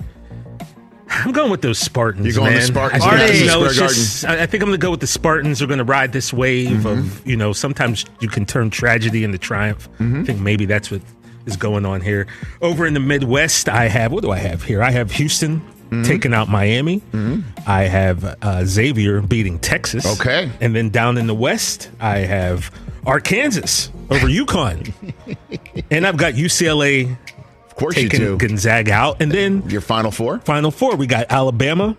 I'm 1.08 1.32
going 1.32 1.50
with 1.50 1.62
those 1.62 1.78
Spartans. 1.78 2.26
You're 2.26 2.34
going 2.34 2.50
man. 2.52 2.56
with 2.58 2.64
Spartans 2.66 3.02
I, 3.04 3.26
think, 3.28 3.40
you 3.40 3.46
know, 3.46 3.68
just- 3.72 4.24
I 4.24 4.46
think 4.46 4.62
I'm 4.62 4.68
going 4.68 4.78
to 4.80 4.84
go 4.84 4.90
with 4.90 5.00
the 5.00 5.06
Spartans. 5.06 5.62
Are 5.62 5.66
going 5.66 5.78
to 5.78 5.84
ride 5.84 6.12
this 6.12 6.32
wave 6.32 6.70
Mm-hmm. 6.78 6.86
of 6.86 7.26
you 7.26 7.36
know. 7.36 7.52
Sometimes 7.52 8.04
you 8.20 8.28
can 8.28 8.44
turn 8.46 8.70
tragedy 8.70 9.24
into 9.24 9.38
triumph. 9.38 9.88
Mm-hmm. 9.98 10.20
I 10.20 10.24
think 10.24 10.40
maybe 10.40 10.64
that's 10.66 10.90
what 10.90 11.00
is 11.46 11.56
going 11.56 11.86
on 11.86 12.00
here. 12.00 12.26
Over 12.60 12.86
in 12.86 12.94
the 12.94 13.00
Midwest, 13.00 13.68
I 13.68 13.86
have 13.88 14.10
what 14.12 14.22
do 14.22 14.30
I 14.32 14.38
have 14.38 14.62
here? 14.64 14.82
I 14.82 14.90
have 14.90 15.12
Houston 15.12 15.60
Mm-hmm. 15.86 16.02
taking 16.02 16.34
out 16.34 16.48
Miami. 16.48 17.00
I 17.66 17.82
have 17.82 18.24
uh, 18.42 18.64
Xavier 18.64 19.20
beating 19.20 19.58
Texas. 19.60 20.04
Okay. 20.20 20.50
and 20.60 20.74
then 20.74 20.90
down 20.90 21.16
in 21.16 21.26
the 21.28 21.34
West, 21.34 21.90
I 22.00 22.18
have 22.18 22.72
Arkansas 23.06 23.92
over 24.10 24.26
UConn, 24.26 24.92
and 25.92 26.06
I've 26.06 26.16
got 26.16 26.34
UCLA 26.34 27.16
Of 27.66 27.76
course 27.76 27.96
you 27.96 28.08
taking 28.08 28.26
do. 28.26 28.36
Gonzaga 28.36 28.92
out, 28.92 29.22
and 29.22 29.30
then 29.30 29.62
Your 29.70 29.80
final 29.80 30.10
four? 30.10 30.40
Final 30.40 30.72
four, 30.72 30.96
we 30.96 31.06
got 31.06 31.26
Alabama 31.30 31.96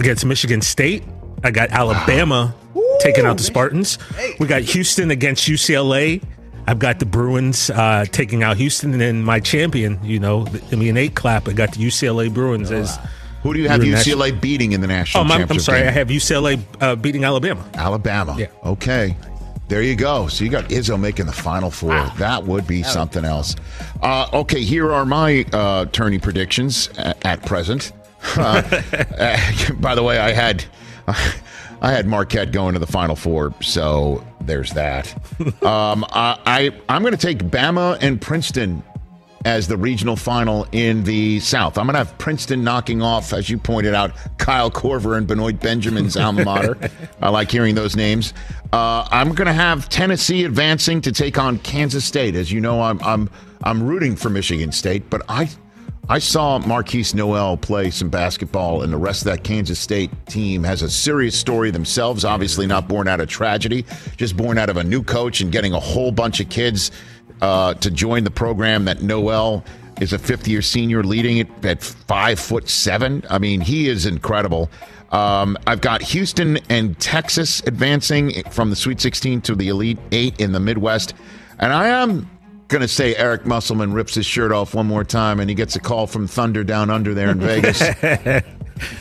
against 0.00 0.24
Michigan 0.24 0.60
State. 0.60 1.04
I 1.44 1.52
got 1.52 1.70
Alabama 1.70 2.52
taking 3.00 3.26
out 3.26 3.36
the 3.36 3.44
Spartans. 3.44 3.96
We 4.40 4.46
got 4.48 4.62
Houston 4.62 5.10
against 5.12 5.48
UCLA. 5.48 6.22
I've 6.66 6.78
got 6.78 6.98
the 6.98 7.06
Bruins 7.06 7.70
uh, 7.70 8.04
taking 8.10 8.42
out 8.42 8.56
Houston, 8.56 8.92
and 8.92 9.00
then 9.00 9.22
my 9.22 9.40
champion, 9.40 9.98
you 10.04 10.18
know, 10.18 10.44
the, 10.44 10.76
me 10.76 10.88
an 10.88 10.96
eight 10.96 11.14
clap. 11.14 11.48
I 11.48 11.52
got 11.52 11.72
the 11.72 11.84
UCLA 11.84 12.32
Bruins 12.32 12.70
as. 12.72 12.98
Who 13.42 13.54
do 13.54 13.60
you 13.60 13.68
have 13.68 13.84
Your 13.84 13.96
UCLA 13.96 14.38
beating 14.38 14.72
in 14.72 14.80
the 14.80 14.86
Oh, 14.86 14.88
national 14.88 15.24
my, 15.24 15.36
I'm 15.36 15.58
sorry. 15.58 15.80
game? 15.80 15.88
I 15.88 15.92
have 15.92 16.08
UCLA 16.08 16.60
uh, 16.80 16.96
beating 16.96 17.24
Alabama. 17.24 17.64
Alabama. 17.74 18.36
Yeah. 18.38 18.48
Okay. 18.64 19.16
There 19.68 19.82
you 19.82 19.94
go. 19.94 20.26
So 20.26 20.42
you 20.44 20.50
got 20.50 20.64
Izzo 20.64 20.98
making 20.98 21.26
the 21.26 21.32
final 21.32 21.70
four. 21.70 21.92
That 22.18 22.44
would 22.44 22.66
be 22.66 22.82
something 22.82 23.24
else. 23.24 23.54
Uh, 24.02 24.26
okay, 24.32 24.62
here 24.62 24.92
are 24.92 25.06
my 25.06 25.46
uh, 25.52 25.84
tourney 25.86 26.18
predictions 26.18 26.88
at, 26.98 27.24
at 27.24 27.46
present. 27.46 27.92
Uh, 28.36 28.60
by 29.80 29.94
the 29.94 30.02
way, 30.02 30.18
I 30.18 30.32
had 30.32 30.62
I 31.08 31.90
had 31.90 32.06
Marquette 32.06 32.52
going 32.52 32.74
to 32.74 32.78
the 32.78 32.86
final 32.86 33.16
four, 33.16 33.54
so 33.62 34.22
there's 34.42 34.72
that. 34.74 35.14
Um, 35.64 36.04
I, 36.10 36.36
I 36.44 36.70
I'm 36.90 37.00
going 37.00 37.16
to 37.16 37.18
take 37.26 37.38
Bama 37.38 37.96
and 38.02 38.20
Princeton 38.20 38.82
as 39.44 39.68
the 39.68 39.76
regional 39.76 40.16
final 40.16 40.66
in 40.72 41.04
the 41.04 41.40
South. 41.40 41.78
I'm 41.78 41.86
going 41.86 41.94
to 41.94 42.04
have 42.04 42.16
Princeton 42.18 42.62
knocking 42.62 43.00
off, 43.02 43.32
as 43.32 43.48
you 43.48 43.56
pointed 43.56 43.94
out, 43.94 44.12
Kyle 44.38 44.70
Korver 44.70 45.16
and 45.16 45.26
Benoit 45.26 45.58
Benjamin's 45.58 46.16
alma 46.16 46.44
mater. 46.44 46.76
I 47.22 47.30
like 47.30 47.50
hearing 47.50 47.74
those 47.74 47.96
names. 47.96 48.34
Uh, 48.72 49.08
I'm 49.10 49.34
going 49.34 49.46
to 49.46 49.52
have 49.52 49.88
Tennessee 49.88 50.44
advancing 50.44 51.00
to 51.02 51.12
take 51.12 51.38
on 51.38 51.58
Kansas 51.58 52.04
State. 52.04 52.34
As 52.34 52.52
you 52.52 52.60
know, 52.60 52.82
I'm 52.82 53.00
I'm 53.02 53.30
I'm 53.64 53.82
rooting 53.82 54.14
for 54.14 54.30
Michigan 54.30 54.72
State, 54.72 55.08
but 55.10 55.22
I 55.28 55.48
I 56.08 56.18
saw 56.18 56.58
Markquis 56.58 57.14
Nowell 57.14 57.56
play 57.56 57.90
some 57.90 58.10
basketball, 58.10 58.82
and 58.82 58.92
the 58.92 58.96
rest 58.96 59.22
of 59.22 59.26
that 59.26 59.44
Kansas 59.44 59.78
State 59.78 60.10
team 60.26 60.64
has 60.64 60.82
a 60.82 60.90
serious 60.90 61.38
story 61.38 61.70
themselves. 61.70 62.24
Obviously, 62.24 62.66
not 62.66 62.88
born 62.88 63.08
out 63.08 63.20
of 63.20 63.28
tragedy, 63.28 63.86
just 64.16 64.36
born 64.36 64.58
out 64.58 64.68
of 64.68 64.76
a 64.76 64.84
new 64.84 65.02
coach 65.02 65.40
and 65.40 65.50
getting 65.52 65.72
a 65.72 65.80
whole 65.80 66.10
bunch 66.10 66.40
of 66.40 66.48
kids 66.48 66.90
uh, 67.42 67.74
to 67.74 67.90
join 67.90 68.24
the 68.24 68.30
program. 68.30 68.84
That 68.84 69.02
Nowell 69.02 69.64
is 70.00 70.12
a 70.12 70.18
fifth 70.18 70.48
year 70.48 70.62
senior 70.62 71.02
leading 71.02 71.38
it 71.38 71.64
at 71.64 71.82
five 71.82 72.38
foot 72.40 72.68
seven. 72.68 73.22
I 73.28 73.38
mean, 73.38 73.60
he 73.60 73.88
is 73.88 74.06
incredible. 74.06 74.70
Um, 75.12 75.56
I've 75.66 75.80
got 75.80 76.02
Houston 76.02 76.58
and 76.68 76.98
Texas 77.00 77.60
advancing 77.66 78.44
from 78.50 78.70
the 78.70 78.76
Sweet 78.76 79.00
16 79.00 79.40
to 79.42 79.54
the 79.54 79.68
Elite 79.68 79.98
Eight 80.12 80.40
in 80.40 80.52
the 80.52 80.60
Midwest. 80.60 81.14
And 81.58 81.72
I 81.72 81.88
am 81.88 82.30
going 82.68 82.82
to 82.82 82.88
say 82.88 83.16
Eric 83.16 83.44
Musselman 83.44 83.92
rips 83.92 84.14
his 84.14 84.24
shirt 84.24 84.52
off 84.52 84.74
one 84.74 84.86
more 84.86 85.02
time 85.02 85.40
and 85.40 85.50
he 85.50 85.56
gets 85.56 85.74
a 85.74 85.80
call 85.80 86.06
from 86.06 86.28
Thunder 86.28 86.62
down 86.62 86.90
under 86.90 87.12
there 87.12 87.30
in 87.30 87.40
Vegas. 87.40 87.82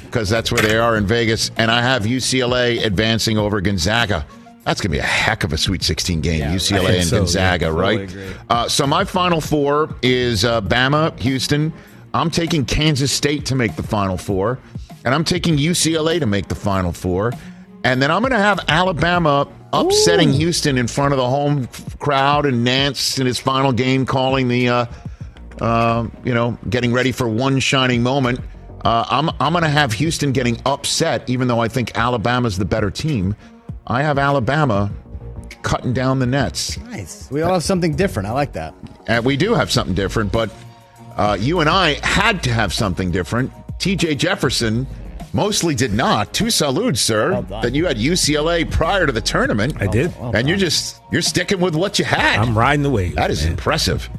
Because 0.04 0.28
that's 0.28 0.52
where 0.52 0.62
they 0.62 0.78
are 0.78 0.98
in 0.98 1.06
Vegas. 1.06 1.52
And 1.58 1.70
I 1.70 1.82
have 1.84 2.04
UCLA 2.04 2.84
advancing 2.84 3.38
over 3.38 3.62
Gonzaga. 3.62 4.26
That's 4.70 4.82
going 4.82 4.92
to 4.92 4.98
be 4.98 5.00
a 5.00 5.02
heck 5.02 5.44
of 5.44 5.52
a 5.52 5.58
Sweet 5.58 5.82
16 5.82 6.22
game, 6.22 6.42
UCLA 6.42 6.98
and 7.00 7.04
so. 7.04 7.18
Gonzaga, 7.18 7.66
Totally 7.70 8.06
right? 8.06 8.36
Uh, 8.52 8.70
so 8.70 8.86
my 8.86 9.04
final 9.04 9.42
four 9.42 9.96
is 10.04 10.46
uh, 10.46 10.62
Bama, 10.62 11.20
Houston. 11.22 11.74
I'm 12.14 12.30
taking 12.30 12.66
Kansas 12.66 13.12
State 13.12 13.48
to 13.48 13.56
make 13.56 13.76
the 13.76 13.82
final 13.82 14.16
four, 14.16 14.60
and 15.04 15.16
I'm 15.16 15.24
taking 15.24 15.58
UCLA 15.58 16.20
to 16.20 16.28
make 16.28 16.50
the 16.50 16.56
final 16.56 16.94
four, 16.94 17.34
and 17.84 18.00
then 18.00 18.12
I'm 18.12 18.22
going 18.22 18.32
to 18.32 18.38
have 18.38 18.60
Alabama 18.68 19.48
upsetting 19.74 20.32
Houston 20.34 20.78
in 20.78 20.86
front 20.88 21.14
of 21.14 21.18
the 21.18 21.28
home 21.28 21.68
crowd 21.98 22.46
and 22.46 22.64
Nantz 22.64 23.20
in 23.20 23.26
his 23.26 23.40
final 23.40 23.72
game, 23.72 24.06
calling 24.06 24.50
the, 24.50 24.70
uh, 24.70 24.86
uh, 25.62 26.08
you 26.24 26.36
know, 26.36 26.60
getting 26.70 26.94
ready 26.94 27.12
for 27.12 27.28
one 27.28 27.60
shining 27.60 28.04
moment. 28.04 28.40
Uh, 28.86 29.04
I'm 29.10 29.32
I'm 29.40 29.52
going 29.52 29.64
to 29.64 29.70
have 29.70 29.94
Houston 29.94 30.32
getting 30.32 30.62
upset, 30.68 31.28
even 31.28 31.48
though 31.48 31.60
I 31.60 31.70
think 31.70 31.98
Alabama's 31.98 32.60
the 32.60 32.66
better 32.66 32.92
team. 32.92 33.36
I 33.90 34.04
have 34.04 34.20
Alabama 34.20 34.92
cutting 35.64 35.94
down 35.94 36.20
the 36.20 36.26
nets. 36.28 36.78
Nice. 36.78 37.30
We 37.32 37.42
all 37.42 37.54
have 37.54 37.64
something 37.64 37.96
different. 37.96 38.28
I 38.28 38.32
like 38.32 38.54
that. 38.54 38.74
And 39.08 39.26
we 39.26 39.36
do 39.36 39.56
have 39.56 39.72
something 39.72 39.96
different, 39.96 40.32
but 40.32 40.52
uh, 41.18 41.36
you 41.40 41.60
and 41.60 41.70
I 41.70 41.94
had 42.06 42.44
to 42.44 42.54
have 42.54 42.72
something 42.74 43.12
different. 43.12 43.52
TJ 43.80 44.18
Jefferson 44.18 44.86
mostly 45.34 45.74
did 45.74 45.94
not. 45.94 46.34
Two 46.34 46.50
salutes, 46.50 47.02
sir, 47.02 47.32
Well 47.32 47.62
that 47.62 47.74
you 47.74 47.86
had 47.86 47.98
UCLA 47.98 48.70
prior 48.70 49.06
to 49.06 49.12
the 49.12 49.22
tournament. 49.22 49.82
I 49.82 49.88
did. 49.88 50.14
and 50.18 50.48
you're 50.48 50.58
just 50.58 51.02
you're 51.12 51.22
sticking 51.22 51.60
with 51.60 51.76
what 51.76 51.98
you 51.98 52.06
had. 52.06 52.40
I'm 52.40 52.58
riding 52.58 52.84
the 52.84 52.90
wave. 52.90 53.16
That 53.16 53.32
is 53.32 53.44
man. 53.44 53.54
impressive. 53.54 54.10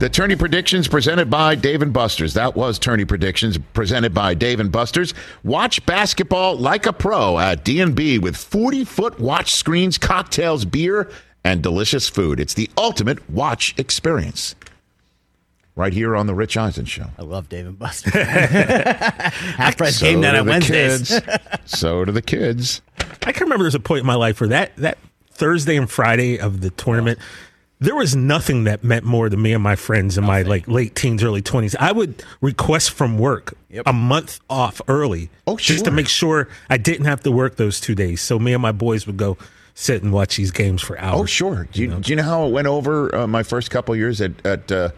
The 0.00 0.08
Tourney 0.08 0.34
Predictions 0.34 0.88
presented 0.88 1.28
by 1.28 1.54
Dave 1.54 1.82
and 1.82 1.92
Buster's. 1.92 2.32
That 2.32 2.56
was 2.56 2.78
Tourney 2.78 3.04
Predictions 3.04 3.58
presented 3.74 4.14
by 4.14 4.32
Dave 4.32 4.58
and 4.58 4.72
Buster's. 4.72 5.12
Watch 5.44 5.84
basketball 5.84 6.56
like 6.56 6.86
a 6.86 6.92
pro 6.94 7.38
at 7.38 7.64
D&B 7.66 8.18
with 8.18 8.34
40-foot 8.34 9.20
watch 9.20 9.52
screens, 9.52 9.98
cocktails, 9.98 10.64
beer, 10.64 11.10
and 11.44 11.62
delicious 11.62 12.08
food. 12.08 12.40
It's 12.40 12.54
the 12.54 12.70
ultimate 12.78 13.28
watch 13.28 13.74
experience. 13.76 14.54
Right 15.76 15.92
here 15.92 16.16
on 16.16 16.26
the 16.26 16.34
Rich 16.34 16.56
Eisen 16.56 16.86
Show. 16.86 17.10
I 17.18 17.22
love 17.22 17.50
Dave 17.50 17.66
and 17.66 17.78
Buster. 17.78 18.10
Half 18.24 19.76
price 19.76 19.98
So 19.98 20.06
game 20.06 20.22
night 20.22 20.32
do 20.32 20.38
on 20.38 20.46
the 20.46 20.52
Wednesdays. 20.52 21.10
kids. 21.10 21.22
so 21.78 22.06
do 22.06 22.12
the 22.12 22.22
kids. 22.22 22.80
I 23.26 23.32
can 23.32 23.44
remember 23.44 23.64
there's 23.64 23.74
a 23.74 23.80
point 23.80 24.00
in 24.00 24.06
my 24.06 24.14
life 24.14 24.40
where 24.40 24.48
that 24.48 24.74
that 24.76 24.96
Thursday 25.30 25.76
and 25.76 25.90
Friday 25.90 26.38
of 26.38 26.62
the 26.62 26.70
tournament, 26.70 27.18
there 27.80 27.94
was 27.94 28.14
nothing 28.14 28.64
that 28.64 28.84
meant 28.84 29.04
more 29.04 29.28
to 29.28 29.36
me 29.36 29.52
and 29.52 29.62
my 29.62 29.74
friends 29.74 30.16
in 30.18 30.24
my 30.24 30.42
like 30.42 30.68
late 30.68 30.94
teens, 30.94 31.24
early 31.24 31.42
twenties. 31.42 31.74
I 31.76 31.92
would 31.92 32.22
request 32.40 32.90
from 32.92 33.18
work 33.18 33.54
a 33.86 33.92
month 33.92 34.38
off 34.50 34.80
early, 34.86 35.30
Oh, 35.46 35.56
just 35.56 35.84
to 35.86 35.90
make 35.90 36.08
sure 36.08 36.48
I 36.68 36.76
didn't 36.76 37.06
have 37.06 37.22
to 37.22 37.30
work 37.32 37.56
those 37.56 37.80
two 37.80 37.94
days. 37.94 38.20
So 38.20 38.38
me 38.38 38.52
and 38.52 38.60
my 38.62 38.72
boys 38.72 39.06
would 39.06 39.16
go 39.16 39.38
sit 39.74 40.02
and 40.02 40.12
watch 40.12 40.36
these 40.36 40.50
games 40.50 40.82
for 40.82 40.98
hours. 40.98 41.20
Oh, 41.20 41.24
sure. 41.24 41.68
Do 41.72 41.80
you, 41.80 41.88
do 42.00 42.10
you 42.10 42.16
know 42.16 42.22
how 42.22 42.46
it 42.46 42.50
went 42.50 42.66
over 42.66 43.14
uh, 43.14 43.26
my 43.26 43.42
first 43.42 43.70
couple 43.70 43.96
years 43.96 44.20
at, 44.20 44.32
at 44.44 44.70
uh, 44.70 44.90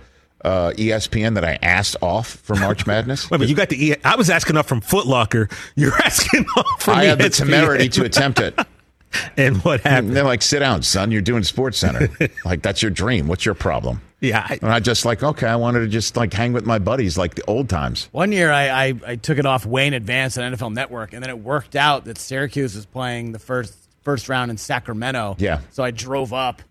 uh, 0.44 0.72
ESPN 0.76 1.34
that 1.34 1.44
I 1.44 1.58
asked 1.62 1.96
off 2.02 2.26
for 2.30 2.56
March 2.56 2.84
Madness? 2.88 3.30
Wait 3.30 3.38
minute, 3.38 3.50
you 3.50 3.54
got 3.54 3.68
the 3.68 3.90
E. 3.90 3.94
I 4.04 4.16
was 4.16 4.28
asking 4.28 4.56
off 4.56 4.66
from 4.66 4.80
Footlocker. 4.80 5.52
You're 5.76 5.94
asking 6.04 6.46
off 6.56 6.82
from 6.82 6.94
I 6.94 7.04
had 7.04 7.18
the 7.18 7.30
temerity 7.30 7.88
to 7.90 8.04
attempt 8.04 8.40
it. 8.40 8.58
And 9.36 9.56
what 9.64 9.80
And 9.84 9.92
happened? 9.92 10.16
they're 10.16 10.24
like, 10.24 10.42
sit 10.42 10.60
down, 10.60 10.82
son. 10.82 11.10
You're 11.10 11.22
doing 11.22 11.42
Sports 11.42 11.78
Center. 11.78 12.08
like, 12.44 12.62
that's 12.62 12.82
your 12.82 12.90
dream. 12.90 13.28
What's 13.28 13.44
your 13.46 13.54
problem? 13.54 14.00
Yeah, 14.20 14.46
I, 14.48 14.58
And 14.62 14.70
I 14.70 14.78
just 14.80 15.04
like, 15.04 15.22
okay, 15.22 15.46
I 15.46 15.56
wanted 15.56 15.80
to 15.80 15.88
just 15.88 16.16
like 16.16 16.32
hang 16.32 16.52
with 16.52 16.64
my 16.66 16.78
buddies 16.78 17.18
like 17.18 17.34
the 17.34 17.44
old 17.46 17.68
times. 17.68 18.08
One 18.12 18.30
year, 18.32 18.52
I, 18.52 18.68
I, 18.86 18.94
I 19.06 19.16
took 19.16 19.38
it 19.38 19.46
off 19.46 19.66
way 19.66 19.86
in 19.86 19.94
advance 19.94 20.38
on 20.38 20.52
NFL 20.52 20.72
Network, 20.74 21.12
and 21.12 21.22
then 21.22 21.30
it 21.30 21.38
worked 21.38 21.74
out 21.76 22.04
that 22.04 22.18
Syracuse 22.18 22.74
was 22.76 22.86
playing 22.86 23.32
the 23.32 23.38
first 23.38 23.74
first 24.02 24.28
round 24.28 24.50
in 24.50 24.56
Sacramento. 24.58 25.36
Yeah. 25.38 25.60
So 25.70 25.82
I 25.82 25.90
drove 25.90 26.32
up. 26.32 26.62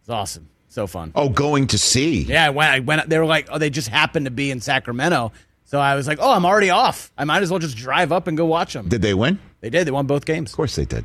It's 0.00 0.08
awesome. 0.08 0.48
So 0.68 0.86
fun. 0.86 1.12
Oh, 1.14 1.28
going 1.28 1.66
to 1.68 1.78
see. 1.78 2.22
Yeah, 2.22 2.46
I 2.46 2.50
went. 2.50 2.70
I 2.70 2.80
went. 2.80 3.08
They 3.08 3.18
were 3.18 3.26
like, 3.26 3.48
oh, 3.50 3.58
they 3.58 3.70
just 3.70 3.88
happened 3.88 4.26
to 4.26 4.30
be 4.30 4.50
in 4.50 4.60
Sacramento. 4.60 5.32
So 5.64 5.78
I 5.80 5.94
was 5.94 6.06
like, 6.06 6.18
oh, 6.20 6.32
I'm 6.32 6.46
already 6.46 6.70
off. 6.70 7.12
I 7.18 7.24
might 7.24 7.42
as 7.42 7.50
well 7.50 7.58
just 7.58 7.76
drive 7.76 8.12
up 8.12 8.26
and 8.28 8.36
go 8.36 8.46
watch 8.46 8.72
them. 8.72 8.88
Did 8.88 9.02
they 9.02 9.12
win? 9.14 9.38
They 9.60 9.68
did. 9.70 9.86
They 9.86 9.90
won 9.90 10.06
both 10.06 10.24
games. 10.24 10.50
Of 10.52 10.56
course 10.56 10.76
they 10.76 10.84
did. 10.86 11.04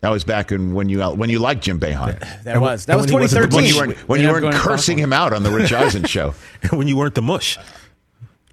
That 0.00 0.10
was 0.10 0.22
back 0.22 0.52
in 0.52 0.74
when 0.74 0.88
you 0.88 1.02
when 1.02 1.28
you 1.28 1.38
liked 1.40 1.64
Jim 1.64 1.80
Boeheim. 1.80 2.18
That 2.44 2.60
was 2.60 2.86
that 2.86 2.92
and 2.92 3.02
was 3.02 3.12
when 3.12 3.20
he 3.22 3.24
wasn't 3.24 3.50
2013. 3.50 3.50
When 3.56 3.64
you 3.64 3.76
weren't 3.76 4.08
when 4.08 4.20
you 4.20 4.28
weren't 4.28 4.54
cursing 4.54 4.96
him 4.98 5.12
out 5.12 5.32
on 5.32 5.42
the 5.42 5.50
Rich 5.50 5.72
Eisen 5.72 6.04
show. 6.06 6.34
when 6.70 6.86
you 6.86 6.96
weren't 6.96 7.14
the 7.16 7.22
mush. 7.22 7.58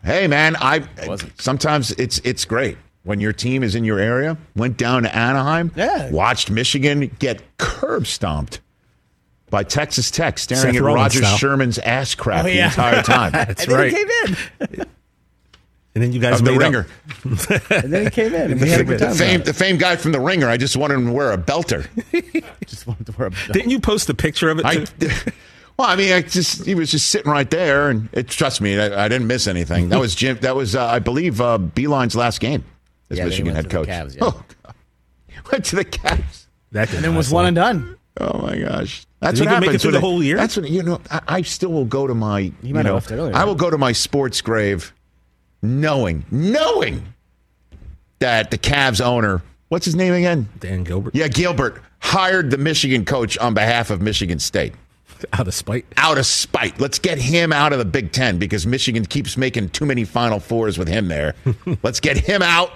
Hey 0.03 0.27
man, 0.27 0.55
I 0.59 0.87
wasn't. 1.07 1.39
sometimes 1.39 1.91
it's 1.91 2.19
it's 2.19 2.45
great 2.45 2.77
when 3.03 3.19
your 3.19 3.33
team 3.33 3.61
is 3.63 3.75
in 3.75 3.83
your 3.83 3.99
area. 3.99 4.37
Went 4.55 4.77
down 4.77 5.03
to 5.03 5.15
Anaheim, 5.15 5.71
Yeah. 5.75 6.09
watched 6.11 6.49
Michigan 6.49 7.11
get 7.19 7.43
curb 7.57 8.07
stomped 8.07 8.59
by 9.51 9.61
Texas 9.63 10.09
Tech, 10.09 10.39
staring 10.39 10.73
Seth 10.73 10.75
at 10.75 10.81
Rollins 10.81 11.15
Roger 11.15 11.19
style. 11.19 11.37
Sherman's 11.37 11.77
ass 11.79 12.15
crack 12.15 12.43
Oh, 12.45 12.47
the 12.47 12.59
entire 12.59 13.03
time. 13.03 13.31
That's 13.33 13.63
And 13.65 13.71
then 13.71 13.79
right. 13.79 13.91
he 13.91 13.97
came 13.97 14.79
in. 14.79 14.85
And 15.95 16.03
then 16.03 16.11
you 16.11 16.19
guys 16.19 16.39
Of 16.39 16.45
the 16.45 16.51
made 16.51 16.57
up. 16.57 16.61
ringer, 16.61 16.87
And 17.83 17.93
then 17.93 18.03
he 18.03 18.09
came 18.11 18.33
in. 18.33 18.51
And 18.51 18.61
we 18.61 18.69
had 18.69 18.85
the 18.85 18.97
time. 18.97 19.15
fame, 19.15 19.43
the 19.43 19.53
famed 19.53 19.79
guy 19.79 19.95
from 19.95 20.11
the 20.11 20.19
ringer. 20.19 20.49
I 20.49 20.57
just 20.57 20.75
wanted 20.75 20.95
him 20.95 21.05
to 21.07 21.13
wear 21.13 21.31
a 21.31 21.37
belter. 21.37 21.87
Just 22.67 22.85
wanted 22.85 23.05
to 23.05 23.13
wear 23.13 23.27
a 23.27 23.31
belt. 23.31 23.53
Didn't 23.53 23.69
you 23.71 23.79
post 23.79 24.09
a 24.09 24.13
picture 24.13 24.49
of 24.49 24.59
it? 24.59 24.65
I, 24.65 24.83
Too? 24.83 25.09
Well, 25.77 25.87
I 25.89 25.95
mean, 25.95 26.11
I 26.13 26.21
just 26.21 26.65
he 26.65 26.73
was 26.75 26.89
just 26.91 27.09
sitting 27.09 27.29
right 27.31 27.49
there, 27.49 27.89
and 27.89 28.07
it, 28.13 28.27
trust 28.29 28.61
me, 28.61 28.79
I, 28.79 29.05
I 29.05 29.07
didn't 29.09 29.27
miss 29.27 29.45
anything. 29.45 29.89
That 29.89 29.99
was 29.99 30.15
Jim. 30.15 30.37
That 30.41 30.55
was, 30.55 30.73
uh, 30.75 30.85
I 30.85 30.99
believe, 30.99 31.41
uh, 31.41 31.57
Beilein's 31.59 32.15
last 32.15 32.39
game 32.39 32.63
as 33.09 33.17
Yeah, 33.17 33.25
Michigan 33.25 33.53
went 33.53 33.57
head 33.65 33.69
coach. 33.71 33.87
Cavs, 33.89 34.15
yeah. 34.15 34.21
Oh, 34.23 34.43
God. 34.63 34.75
went 35.51 35.65
to 35.65 35.75
the 35.75 35.83
Cavs. 35.85 36.45
That 36.71 36.93
And 36.93 37.03
then 37.03 37.15
was 37.15 37.29
one 37.31 37.45
and 37.45 37.55
done. 37.55 37.97
Oh 38.21 38.37
my 38.39 38.57
gosh, 38.57 39.05
that's 39.19 39.37
Did 39.39 39.47
what 39.47 39.53
he 39.55 39.59
make 39.59 39.63
it 39.63 39.65
happens 39.65 39.81
through 39.81 39.91
the 39.91 39.99
whole 39.99 40.23
year? 40.23 40.37
That's 40.37 40.55
what 40.55 40.69
you 40.69 40.81
know. 40.83 41.01
I, 41.11 41.21
I 41.27 41.41
still 41.41 41.71
will 41.73 41.83
go 41.85 42.07
to 42.07 42.13
my. 42.15 42.53
You, 42.63 42.73
might 42.73 42.85
have 42.85 42.95
left 42.95 43.11
earlier, 43.11 43.33
I 43.35 43.39
right? 43.39 43.45
will 43.45 43.55
go 43.55 43.69
to 43.69 43.77
my 43.77 43.91
sports 43.91 44.39
grave, 44.39 44.93
knowing, 45.61 46.25
knowing 46.31 47.13
that 48.19 48.51
the 48.51 48.57
Cavs 48.57 49.01
owner, 49.01 49.41
what's 49.69 49.85
his 49.85 49.95
name 49.95 50.13
again? 50.13 50.47
Dan 50.59 50.83
Gilbert. 50.83 51.15
Yeah, 51.15 51.27
Gilbert 51.27 51.81
hired 51.99 52.51
the 52.51 52.57
Michigan 52.57 53.05
coach 53.05 53.37
on 53.37 53.53
behalf 53.53 53.89
of 53.89 54.01
Michigan 54.01 54.39
State. 54.39 54.73
Out 55.33 55.47
of 55.47 55.53
spite. 55.53 55.85
Out 55.97 56.17
of 56.17 56.25
spite. 56.25 56.79
Let's 56.79 56.99
get 56.99 57.17
him 57.17 57.53
out 57.53 57.71
of 57.71 57.79
the 57.79 57.85
Big 57.85 58.11
Ten 58.11 58.37
because 58.37 58.67
Michigan 58.67 59.05
keeps 59.05 59.37
making 59.37 59.69
too 59.69 59.85
many 59.85 60.03
Final 60.03 60.39
Fours 60.39 60.77
with 60.77 60.87
him 60.87 61.07
there. 61.07 61.35
Let's 61.83 61.99
get 61.99 62.17
him 62.17 62.41
out. 62.41 62.71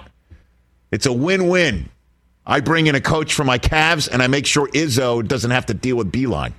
It's 0.90 1.06
a 1.06 1.12
win 1.12 1.48
win. 1.48 1.88
I 2.46 2.60
bring 2.60 2.86
in 2.86 2.94
a 2.94 3.00
coach 3.00 3.34
for 3.34 3.44
my 3.44 3.58
Cavs 3.58 4.08
and 4.10 4.22
I 4.22 4.26
make 4.26 4.46
sure 4.46 4.68
Izzo 4.68 5.26
doesn't 5.26 5.50
have 5.50 5.66
to 5.66 5.74
deal 5.74 5.96
with 5.96 6.10
Beilein. 6.10 6.52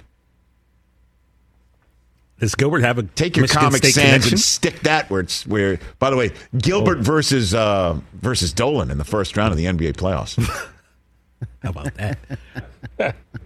Does 2.42 2.56
Gilbert 2.56 2.82
have 2.82 2.98
a 2.98 3.04
Take 3.04 3.38
your 3.38 3.44
Michigan 3.44 3.62
Comic 3.66 3.78
State 3.78 3.94
Sans 3.94 4.06
connection? 4.08 4.34
and 4.34 4.39
stick 4.39 4.80
that 4.80 5.12
where 5.12 5.22
it's 5.22 5.46
where. 5.46 5.80
By 6.00 6.10
the 6.10 6.18
way, 6.18 6.32
Gilbert 6.58 6.98
versus 6.98 7.54
uh, 7.54 8.00
versus 8.14 8.52
Dolan 8.52 8.89
in 8.89 8.98
the 8.98 9.06
first 9.06 9.38
round 9.38 9.52
of 9.52 9.58
the 9.58 9.66
NBA 9.66 9.94
playoffs. 9.94 10.44
How 11.64 11.70
about 11.70 11.94
that? 11.96 12.18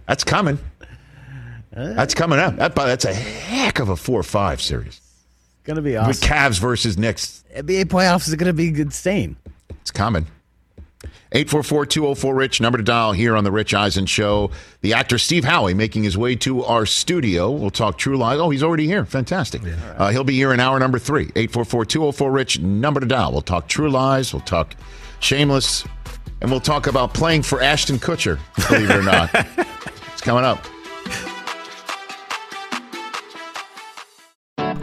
That's 0.06 0.24
coming. 0.24 0.58
That's 1.72 2.14
coming 2.14 2.38
up. 2.38 2.56
That, 2.56 2.74
that's 2.74 3.04
a 3.04 3.12
heck 3.12 3.80
of 3.80 3.90
a 3.90 3.96
four-five 3.96 4.62
series. 4.62 5.02
Gonna 5.64 5.82
be 5.82 5.92
With. 5.92 6.22
Cavs 6.22 6.58
versus 6.58 6.96
Knicks. 6.96 7.44
NBA 7.54 7.84
playoffs 7.84 8.28
is 8.28 8.34
gonna 8.34 8.54
be 8.54 8.68
insane. 8.68 9.36
It's 9.82 9.90
coming. 9.90 10.26
844-204-RICH, 11.36 12.62
number 12.62 12.78
to 12.78 12.84
dial 12.84 13.12
here 13.12 13.36
on 13.36 13.44
The 13.44 13.52
Rich 13.52 13.74
Eisen 13.74 14.06
Show. 14.06 14.50
The 14.80 14.94
actor 14.94 15.18
Steve 15.18 15.44
Howey 15.44 15.76
making 15.76 16.02
his 16.02 16.16
way 16.16 16.34
to 16.36 16.64
our 16.64 16.86
studio. 16.86 17.50
We'll 17.50 17.68
talk 17.68 17.98
True 17.98 18.16
Lies. 18.16 18.38
Oh, 18.38 18.48
he's 18.48 18.62
already 18.62 18.86
here. 18.86 19.04
Fantastic. 19.04 19.60
Uh, 19.98 20.08
he'll 20.12 20.24
be 20.24 20.32
here 20.32 20.54
in 20.54 20.60
hour 20.60 20.78
number 20.78 20.98
three. 20.98 21.26
844-204-RICH, 21.26 22.60
number 22.60 23.00
to 23.00 23.06
dial. 23.06 23.32
We'll 23.32 23.42
talk 23.42 23.68
True 23.68 23.90
Lies. 23.90 24.32
We'll 24.32 24.40
talk 24.40 24.74
Shameless. 25.20 25.84
And 26.40 26.50
we'll 26.50 26.60
talk 26.60 26.86
about 26.86 27.12
playing 27.12 27.42
for 27.42 27.60
Ashton 27.60 27.98
Kutcher, 27.98 28.38
believe 28.68 28.88
it 28.88 28.96
or 28.96 29.02
not. 29.02 29.28
it's 30.12 30.22
coming 30.22 30.44
up. 30.44 30.64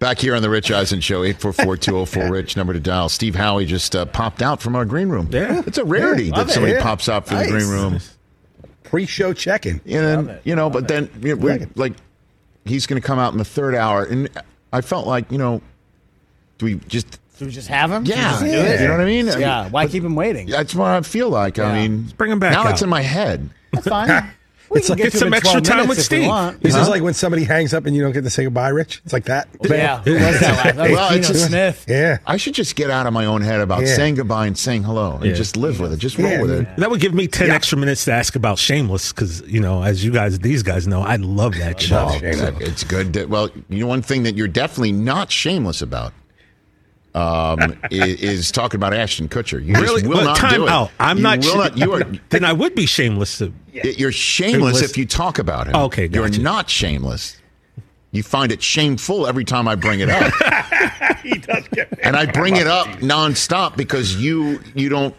Back 0.00 0.20
here 0.20 0.36
on 0.36 0.42
the 0.42 0.50
Rich 0.50 0.70
Eisen 0.70 1.00
Show, 1.00 1.22
844-204-RICH, 1.24 2.56
number 2.56 2.72
to 2.72 2.78
dial. 2.78 3.08
Steve 3.08 3.34
Howey 3.34 3.66
just 3.66 3.96
uh, 3.96 4.04
popped 4.06 4.42
out 4.42 4.62
from 4.62 4.76
our 4.76 4.84
green 4.84 5.08
room. 5.08 5.28
Yeah. 5.32 5.62
It's 5.66 5.76
a 5.78 5.84
rarity 5.84 6.26
Yeah, 6.26 6.30
that 6.30 6.36
love 6.38 6.48
it, 6.50 6.52
somebody 6.52 6.72
yeah. 6.74 6.82
pops 6.84 7.08
out 7.08 7.26
from 7.26 7.38
the 7.38 7.48
green 7.48 7.66
room. 7.66 7.98
Pre-show 8.84 9.32
check-in. 9.32 9.80
And 9.86 10.28
then, 10.28 10.38
you 10.44 10.54
know, 10.54 10.70
but 10.70 10.86
then 10.86 11.10
you 11.20 11.34
know, 11.34 11.42
we're, 11.42 11.66
like 11.74 11.94
he's 12.64 12.86
going 12.86 13.00
to 13.02 13.04
come 13.06 13.18
out 13.18 13.32
in 13.32 13.38
the 13.38 13.44
third 13.44 13.74
hour, 13.74 14.04
and 14.04 14.28
I 14.72 14.82
felt 14.82 15.08
like, 15.08 15.32
you 15.32 15.38
know, 15.38 15.60
do 16.58 16.66
we 16.66 16.74
just? 16.76 17.18
Do 17.38 17.46
we 17.46 17.50
just 17.50 17.68
have 17.68 17.90
him? 17.90 18.04
Yeah, 18.04 18.30
Just 18.30 18.40
do 18.44 18.46
you 18.50 18.52
know 18.88 18.90
what 18.92 19.00
I 19.00 19.04
mean. 19.04 19.26
Yeah. 19.26 19.68
Why 19.68 19.86
keep 19.88 20.02
him 20.04 20.14
waiting? 20.16 20.46
That's 20.48 20.74
what 20.76 20.88
I 20.88 21.00
feel 21.02 21.28
like. 21.28 21.58
I 21.58 21.64
Yeah. 21.76 21.88
mean, 21.88 22.12
bring 22.16 22.30
him 22.32 22.38
back 22.38 22.52
Now 22.52 22.64
out. 22.64 22.70
it's 22.72 22.82
in 22.82 22.88
my 22.88 23.02
head. 23.02 23.50
That's 23.72 23.86
fine. 23.88 24.30
We 24.70 24.78
It's 24.80 24.86
can 24.88 24.94
like- 24.94 25.02
get 25.04 25.12
get 25.12 25.18
some 25.18 25.32
extra 25.32 25.60
time 25.60 25.88
with 25.88 26.02
Steve. 26.02 26.26
want. 26.26 26.62
This 26.62 26.74
Huh? 26.74 26.82
is 26.82 26.88
like 26.88 27.02
when 27.02 27.14
somebody 27.14 27.44
hangs 27.44 27.72
up 27.72 27.86
and 27.86 27.96
you 27.96 28.02
don't 28.02 28.12
get 28.12 28.24
to 28.24 28.30
say 28.30 28.44
goodbye, 28.44 28.68
Rich. 28.68 29.00
It's 29.04 29.12
like 29.12 29.24
that. 29.24 29.48
Yeah. 29.62 30.02
Who 30.02 30.12
was 30.14 30.40
that? 30.40 30.76
That 30.76 30.76
Well, 30.90 31.08
Geno 31.08 31.18
it's 31.18 31.28
just- 31.28 31.46
Smith. 31.46 31.84
Yeah. 31.88 32.18
I 32.26 32.36
should 32.36 32.54
just 32.54 32.76
get 32.76 32.90
out 32.90 33.06
of 33.06 33.12
my 33.12 33.24
own 33.24 33.40
head 33.42 33.60
about 33.60 33.80
Yeah. 33.86 33.94
saying 33.96 34.16
goodbye 34.16 34.46
and 34.46 34.58
saying 34.58 34.82
hello, 34.82 35.16
and 35.16 35.24
Yeah. 35.26 35.32
just 35.32 35.56
live 35.56 35.80
with 35.80 35.92
it. 35.92 35.98
Just 35.98 36.18
roll 36.18 36.30
Yeah. 36.30 36.42
with 36.42 36.50
it. 36.50 36.66
That 36.76 36.90
would 36.90 37.00
give 37.00 37.14
me 37.14 37.26
10 37.28 37.50
extra 37.50 37.78
minutes 37.78 38.04
to 38.06 38.12
ask 38.12 38.36
about 38.36 38.58
Shameless 38.58 39.12
because, 39.12 39.42
you 39.46 39.60
know, 39.60 39.82
as 39.82 40.04
you 40.04 40.10
guys, 40.10 40.38
these 40.40 40.62
guys 40.62 40.86
know, 40.86 41.02
I 41.02 41.16
love 41.16 41.56
that 41.58 41.80
show. 41.80 42.06
Well, 42.06 42.18
that- 42.20 42.60
it's 42.60 42.84
good. 42.84 43.14
That, 43.14 43.28
well, 43.30 43.48
you 43.70 43.80
know, 43.80 43.86
one 43.86 44.02
thing 44.02 44.24
that 44.24 44.36
you're 44.36 44.48
definitely 44.48 44.92
not 44.92 45.32
shameless 45.32 45.80
about 45.80 46.12
um, 47.14 47.58
i- 47.84 47.88
is, 47.90 48.52
talking 48.52 48.76
about 48.78 48.94
Ashton 48.94 49.28
Kutcher. 49.28 49.64
You 49.64 49.74
Really? 49.74 50.02
just 50.02 50.06
will 50.06 50.18
But 50.18 50.24
not 50.24 50.36
time 50.36 50.54
do 50.54 50.66
it. 50.66 50.70
out. 50.70 50.90
I'm 51.00 51.16
You 51.18 51.22
not, 51.22 51.38
will 51.38 51.44
sh- 51.52 51.54
not. 51.56 51.76
You 51.78 51.92
are. 51.94 52.02
Then 52.30 52.44
I 52.44 52.52
would 52.52 52.74
be 52.74 52.86
shameless. 52.86 53.38
To, 53.38 53.52
You're 53.72 54.12
shameless 54.12 54.76
Shameless. 54.78 54.82
if 54.82 54.96
you 54.98 55.06
talk 55.06 55.38
about 55.38 55.68
him. 55.68 55.74
Okay, 55.76 56.06
you're 56.12 56.28
not 56.28 56.68
shameless. 56.70 57.36
You 58.10 58.22
find 58.22 58.50
it 58.52 58.62
shameful 58.62 59.26
every 59.26 59.44
time 59.44 59.68
I 59.68 59.74
bring 59.74 60.00
it 60.00 60.08
up. 60.08 60.32
and 62.02 62.16
I 62.16 62.26
bring 62.26 62.56
it 62.56 62.66
up 62.66 62.86
nonstop 62.98 63.76
because 63.76 64.16
you 64.16 64.60
you 64.74 64.88
don't. 64.88 65.14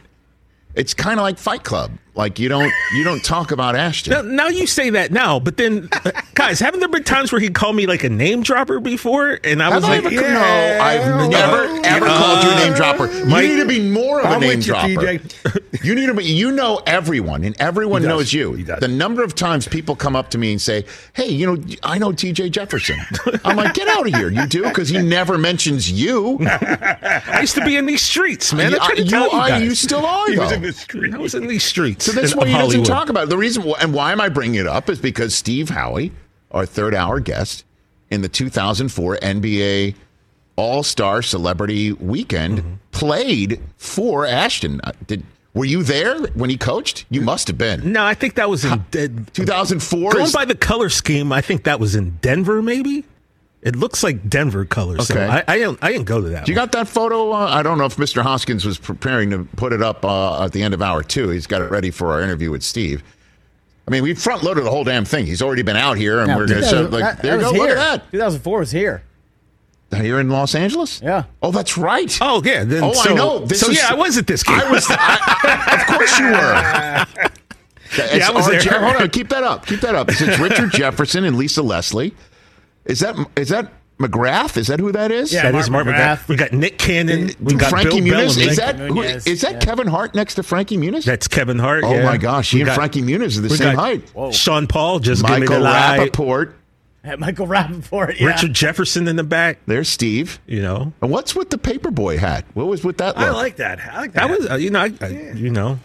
It's 0.75 0.93
kind 0.93 1.19
of 1.19 1.23
like 1.23 1.37
Fight 1.37 1.63
Club. 1.63 1.91
Like 2.19 2.37
you 2.37 2.49
don't 2.49 2.69
you 2.93 3.05
don't 3.05 3.23
talk 3.23 3.51
about 3.51 3.77
Ashton. 3.77 4.11
now, 4.11 4.21
now 4.43 4.47
you 4.49 4.67
say 4.67 4.89
that 4.89 5.13
now, 5.13 5.39
but 5.39 5.55
then, 5.55 5.87
uh, 6.03 6.11
guys, 6.33 6.59
haven't 6.59 6.81
there 6.81 6.89
been 6.89 7.05
times 7.05 7.31
where 7.31 7.39
he 7.39 7.49
called 7.49 7.77
me 7.77 7.85
like 7.85 8.03
a 8.03 8.09
name 8.09 8.43
dropper 8.43 8.81
before? 8.81 9.39
And 9.45 9.63
I 9.63 9.67
Have 9.71 9.75
was 9.75 9.83
I 9.85 9.99
like, 9.99 10.05
ever, 10.05 10.15
yeah. 10.15 10.33
no, 10.33 10.83
I've 10.83 11.29
never 11.29 11.85
ever 11.87 12.05
Uh, 12.07 12.17
called 12.17 12.43
you 12.43 12.51
a 12.51 12.55
name 12.55 12.73
dropper. 12.73 13.07
You 13.19 13.25
Mike- 13.25 13.45
need 13.45 13.55
to 13.61 13.65
be 13.65 13.89
more 13.89 14.19
of 14.19 14.25
a 14.25 14.29
I'm 14.33 14.41
name 14.41 14.57
with 14.57 14.67
you, 14.67 14.73
dropper. 14.73 14.89
TJ. 14.89 15.65
You 15.81 15.95
need 15.95 16.07
to 16.07 16.13
be. 16.13 16.25
You 16.25 16.51
know 16.51 16.81
everyone, 16.85 17.43
and 17.45 17.55
everyone 17.61 18.01
knows 18.03 18.33
you. 18.33 18.61
The 18.65 18.87
number 18.89 19.23
of 19.23 19.33
times 19.33 19.65
people 19.65 19.95
come 19.95 20.13
up 20.13 20.29
to 20.31 20.37
me 20.37 20.51
and 20.51 20.59
say, 20.61 20.83
"Hey, 21.13 21.29
you 21.29 21.45
know, 21.45 21.63
I 21.83 21.97
know 21.99 22.11
T.J. 22.11 22.49
Jefferson." 22.49 22.99
I'm 23.45 23.55
like, 23.55 23.75
"Get 23.75 23.87
out 23.87 24.05
of 24.05 24.13
here! 24.13 24.29
You 24.29 24.45
do?" 24.47 24.63
Because 24.63 24.89
he 24.89 24.97
never 24.97 25.37
mentions 25.37 25.89
you. 25.89 26.37
I 26.45 27.37
used 27.39 27.55
to 27.55 27.63
be 27.63 27.77
in 27.77 27.85
these 27.85 28.01
streets, 28.01 28.51
man. 28.51 28.73
I 28.77 28.89
You- 28.89 28.95
to 28.97 29.03
you 29.03 29.09
tell 29.09 29.31
you 29.31 29.39
are- 29.39 29.47
guys. 29.47 29.63
you 29.63 29.73
still 29.75 30.05
are, 30.05 30.29
He 30.29 30.37
was 30.37 30.51
in 30.51 30.63
the 30.63 30.73
streets. 30.73 31.15
I 31.15 31.17
was 31.17 31.35
in 31.35 31.47
these 31.47 31.63
streets. 31.63 32.08
So 32.13 32.21
that's 32.21 32.35
why 32.35 32.47
he 32.47 32.53
doesn't 32.53 32.83
talk 32.85 33.09
about 33.09 33.23
it. 33.25 33.29
The 33.29 33.37
reason, 33.37 33.63
and 33.79 33.93
why 33.93 34.11
am 34.11 34.21
I 34.21 34.29
bringing 34.29 34.59
it 34.59 34.67
up, 34.67 34.89
is 34.89 34.99
because 34.99 35.35
Steve 35.35 35.69
Howey, 35.69 36.11
our 36.51 36.65
third 36.65 36.93
hour 36.95 37.19
guest 37.19 37.63
in 38.09 38.21
the 38.21 38.29
2004 38.29 39.17
NBA 39.17 39.95
All 40.55 40.83
Star 40.83 41.21
Celebrity 41.21 41.91
Weekend, 41.93 42.59
Mm-hmm. 42.59 42.73
played 42.91 43.61
for 43.77 44.25
Ashton. 44.25 44.81
Uh, 44.83 44.91
Did 45.07 45.23
were 45.53 45.65
you 45.65 45.83
there 45.83 46.19
when 46.33 46.49
he 46.49 46.57
coached? 46.57 47.05
You 47.09 47.21
must 47.21 47.47
have 47.47 47.57
been. 47.57 47.91
No, 47.93 48.03
I 48.03 48.13
think 48.13 48.35
that 48.35 48.49
was 48.49 48.65
in 48.65 48.83
De- 48.91 49.07
2004. 49.33 50.11
Going 50.11 50.23
is- 50.25 50.31
by 50.33 50.45
the 50.45 50.55
color 50.55 50.89
scheme, 50.89 51.31
I 51.31 51.41
think 51.41 51.63
that 51.63 51.79
was 51.79 51.95
in 51.95 52.17
Denver. 52.21 52.61
Maybe 52.61 53.03
it 53.61 53.75
looks 53.75 54.03
like 54.03 54.29
Denver 54.29 54.63
colors. 54.65 55.07
So 55.07 55.15
Okay. 55.15 55.25
I, 55.25 55.43
I 55.47 55.57
didn't. 55.57 55.79
I 55.81 55.91
didn't 55.91 56.05
go 56.05 56.21
to 56.21 56.29
that. 56.29 56.47
you 56.47 56.53
one. 56.55 56.63
got 56.65 56.71
that 56.73 56.87
photo? 56.87 57.31
Uh, 57.33 57.47
I 57.49 57.61
don't 57.63 57.77
know 57.77 57.85
if 57.85 57.97
Mr. 57.97 58.21
Hoskins 58.21 58.65
was 58.65 58.77
preparing 58.77 59.29
to 59.31 59.43
put 59.57 59.73
it 59.73 59.81
up 59.81 60.05
uh, 60.05 60.43
at 60.45 60.51
the 60.53 60.61
end 60.63 60.73
of 60.73 60.81
hour 60.81 61.03
two. 61.03 61.29
He's 61.29 61.47
got 61.47 61.61
it 61.61 61.69
ready 61.71 61.91
for 61.91 62.11
our 62.13 62.21
interview 62.21 62.51
with 62.51 62.63
Steve. 62.63 63.03
I 63.87 63.91
mean, 63.91 64.03
we 64.03 64.13
front 64.13 64.43
loaded 64.43 64.63
the 64.65 64.69
whole 64.69 64.83
damn 64.83 65.03
thing. 65.03 65.25
He's 65.25 65.41
already 65.41 65.63
been 65.63 65.75
out 65.75 65.97
here, 65.97 66.19
and 66.19 66.27
Yeah, 66.27 66.37
we're 66.37 66.45
going 66.47 66.61
to 66.61 66.67
show. 66.67 66.85
2000 66.87 66.91
Like, 66.91 67.01
that- 67.15 67.21
there 67.23 67.35
you 67.35 67.41
go. 67.41 67.51
was 67.51 67.59
Look 67.59 67.69
at 67.71 67.75
that. 68.03 68.11
2004 68.11 68.59
was 68.59 68.71
here. 68.71 69.03
Here 69.91 70.19
in 70.19 70.29
Los 70.29 70.53
Angeles? 70.53 71.01
Yeah. 71.01 71.23
Oh, 71.41 71.49
that's 71.51 71.75
right. 71.75 72.15
Oh 72.21 72.43
yeah. 72.45 72.63
Then, 72.63 72.83
Oh, 72.83 72.93
so, 72.93 73.09
I 73.09 73.13
know. 73.15 73.39
This 73.39 73.59
so 73.59 73.71
is- 73.71 73.77
yeah, 73.77 73.87
I 73.89 73.95
was 73.95 74.17
at 74.19 74.27
this 74.27 74.43
game. 74.43 74.59
I 74.59 74.69
was. 74.71 74.85
I, 74.87 74.95
I, 74.97 75.81
of 75.81 75.87
course 75.87 76.19
you 76.19 76.25
were. 76.25 77.29
It's 77.91 78.29
I 78.29 78.31
was 78.31 78.45
there. 78.47 78.61
Hold 78.79 78.97
on, 79.01 79.09
keep 79.09 79.29
that 79.29 79.43
up. 79.43 79.65
Keep 79.65 79.79
that 79.81 79.95
up. 79.95 80.09
It's 80.11 80.21
Richard 80.39 80.69
Jefferson 80.71 81.23
and 81.23 81.35
Lisa 81.35 81.63
Leslie. 81.63 82.13
Is 82.85 82.99
that 82.99 83.15
is 83.35 83.49
that 83.49 83.71
McGrath? 83.99 84.55
Is 84.57 84.67
that 84.67 84.79
who 84.79 84.91
that 84.93 85.11
is? 85.11 85.33
Yeah, 85.33 85.51
that 85.51 85.55
is 85.59 85.69
Mark 85.69 85.85
McGrath. 85.85 86.27
We 86.29 86.37
got 86.37 86.53
Nick 86.53 86.77
Cannon. 86.77 87.31
We 87.41 87.55
got 87.55 87.69
Frankie 87.69 88.01
Bill 88.01 88.19
Muniz. 88.21 88.35
Bellamy. 88.37 88.51
Is 88.51 88.57
that 88.57 88.75
who, 88.77 88.93
Nunez, 88.95 89.27
is 89.27 89.41
that 89.41 89.53
yeah. 89.53 89.59
Kevin 89.59 89.87
Hart 89.87 90.15
next 90.15 90.35
to 90.35 90.43
Frankie 90.43 90.77
Muniz? 90.77 91.03
That's 91.03 91.27
Kevin 91.27 91.59
Hart. 91.59 91.83
oh 91.83 91.93
yeah. 91.93 92.05
my 92.05 92.17
gosh, 92.17 92.51
he 92.51 92.57
We 92.57 92.61
and 92.61 92.67
got- 92.67 92.75
Frankie 92.75 93.01
Muniz 93.01 93.37
are 93.37 93.41
the 93.41 93.49
same 93.49 93.75
got 93.75 94.03
height. 94.15 94.33
Sean 94.33 94.67
Paul 94.67 94.99
just 94.99 95.21
give 95.25 95.31
me 95.35 95.39
Michael 95.41 95.55
the 95.57 95.61
lie. 95.63 95.97
Rapaport. 95.99 96.53
Had 97.03 97.19
Michael 97.19 97.47
Rapaport. 97.47 98.19
Yeah. 98.19 98.27
Richard 98.27 98.53
Jefferson 98.53 99.07
in 99.07 99.15
the 99.15 99.23
back. 99.23 99.59
There's 99.65 99.87
Steve. 99.87 100.39
You 100.47 100.61
know, 100.61 100.93
And 101.01 101.11
what's 101.11 101.33
with 101.35 101.49
the 101.49 101.57
paperboy 101.57 102.17
hat? 102.17 102.45
What 102.53 102.67
was 102.67 102.83
with 102.83 102.97
that 102.97 103.17
look? 103.17 103.25
I 103.27 103.31
like 103.31 103.55
that. 103.57 103.79
I 103.79 103.99
like 104.01 104.13
that. 104.13 104.27
that 104.27 104.37
was 104.39 104.49
uh, 104.49 104.55
you 104.55 104.69
know 104.69 104.79
I, 104.81 104.93
I, 105.01 105.07
you 105.07 105.49
know. 105.49 105.79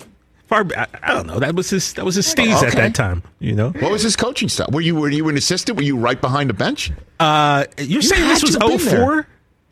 If 0.61 0.69
Barb, 0.69 0.73
I, 0.77 1.11
I 1.11 1.15
don't 1.15 1.27
know. 1.27 1.39
That 1.39 1.55
was 1.55 1.71
his. 1.71 1.93
That 1.95 2.05
was 2.05 2.15
his 2.15 2.27
steez 2.33 2.63
at 2.63 2.75
that 2.75 2.95
time. 2.95 3.23
You 3.39 3.55
know. 3.55 3.71
What 3.71 3.91
was 3.91 4.03
his 4.03 4.17
coaching 4.17 4.49
style? 4.49 4.69
Were 4.71 4.81
you 4.81 4.95
were 4.95 5.11
you 5.11 5.29
an 5.29 5.37
assistant? 5.37 5.77
Were 5.77 5.83
you 5.83 5.97
right 5.97 6.21
behind 6.21 6.51
the 6.51 6.55
bench? 6.55 6.93
Uh, 7.21 7.65
you're 7.79 8.03
saying 8.03 8.29
this 8.29 8.43
was 8.43 8.57
to 8.57 8.61
have 8.61 8.79
been 8.79 8.87
there. 8.87 9.27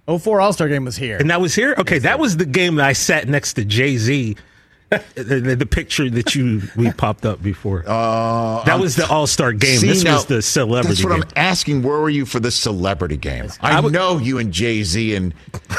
04? 0.06 0.18
04 0.18 0.40
All 0.40 0.52
Star 0.52 0.68
game 0.68 0.84
was 0.84 0.96
here. 0.96 1.16
And 1.18 1.30
that 1.30 1.40
was 1.40 1.54
here? 1.54 1.74
Okay, 1.78 1.98
that 2.00 2.18
was 2.18 2.36
the 2.36 2.44
game 2.44 2.76
that 2.76 2.86
I 2.86 2.92
sat 2.92 3.28
next 3.28 3.54
to 3.54 3.64
Jay 3.64 3.96
Z. 3.96 4.36
the, 5.14 5.40
the- 5.40 5.56
the 5.56 5.66
picture 5.66 6.08
that 6.10 6.34
you 6.34 6.62
we 6.76 6.90
popped 6.92 7.24
up 7.26 7.42
before. 7.42 7.84
Uh, 7.86 8.62
that 8.64 8.78
was 8.80 8.96
the 8.96 9.06
All 9.08 9.26
Star 9.26 9.52
game. 9.52 9.78
See, 9.78 9.86
this 9.88 10.04
now, 10.04 10.14
was 10.14 10.26
the 10.26 10.42
celebrity 10.42 10.88
That's 11.02 11.04
what 11.04 11.12
game. 11.14 11.22
I'm 11.24 11.32
asking. 11.36 11.82
Where 11.82 12.00
were 12.00 12.10
you 12.10 12.26
for 12.26 12.40
the 12.40 12.50
celebrity 12.50 13.16
game? 13.16 13.48
I, 13.60 13.80
know 13.82 14.18
you 14.18 14.38
and 14.38 14.52
Jay 14.52 14.82
Z 14.82 15.14
and 15.14 15.34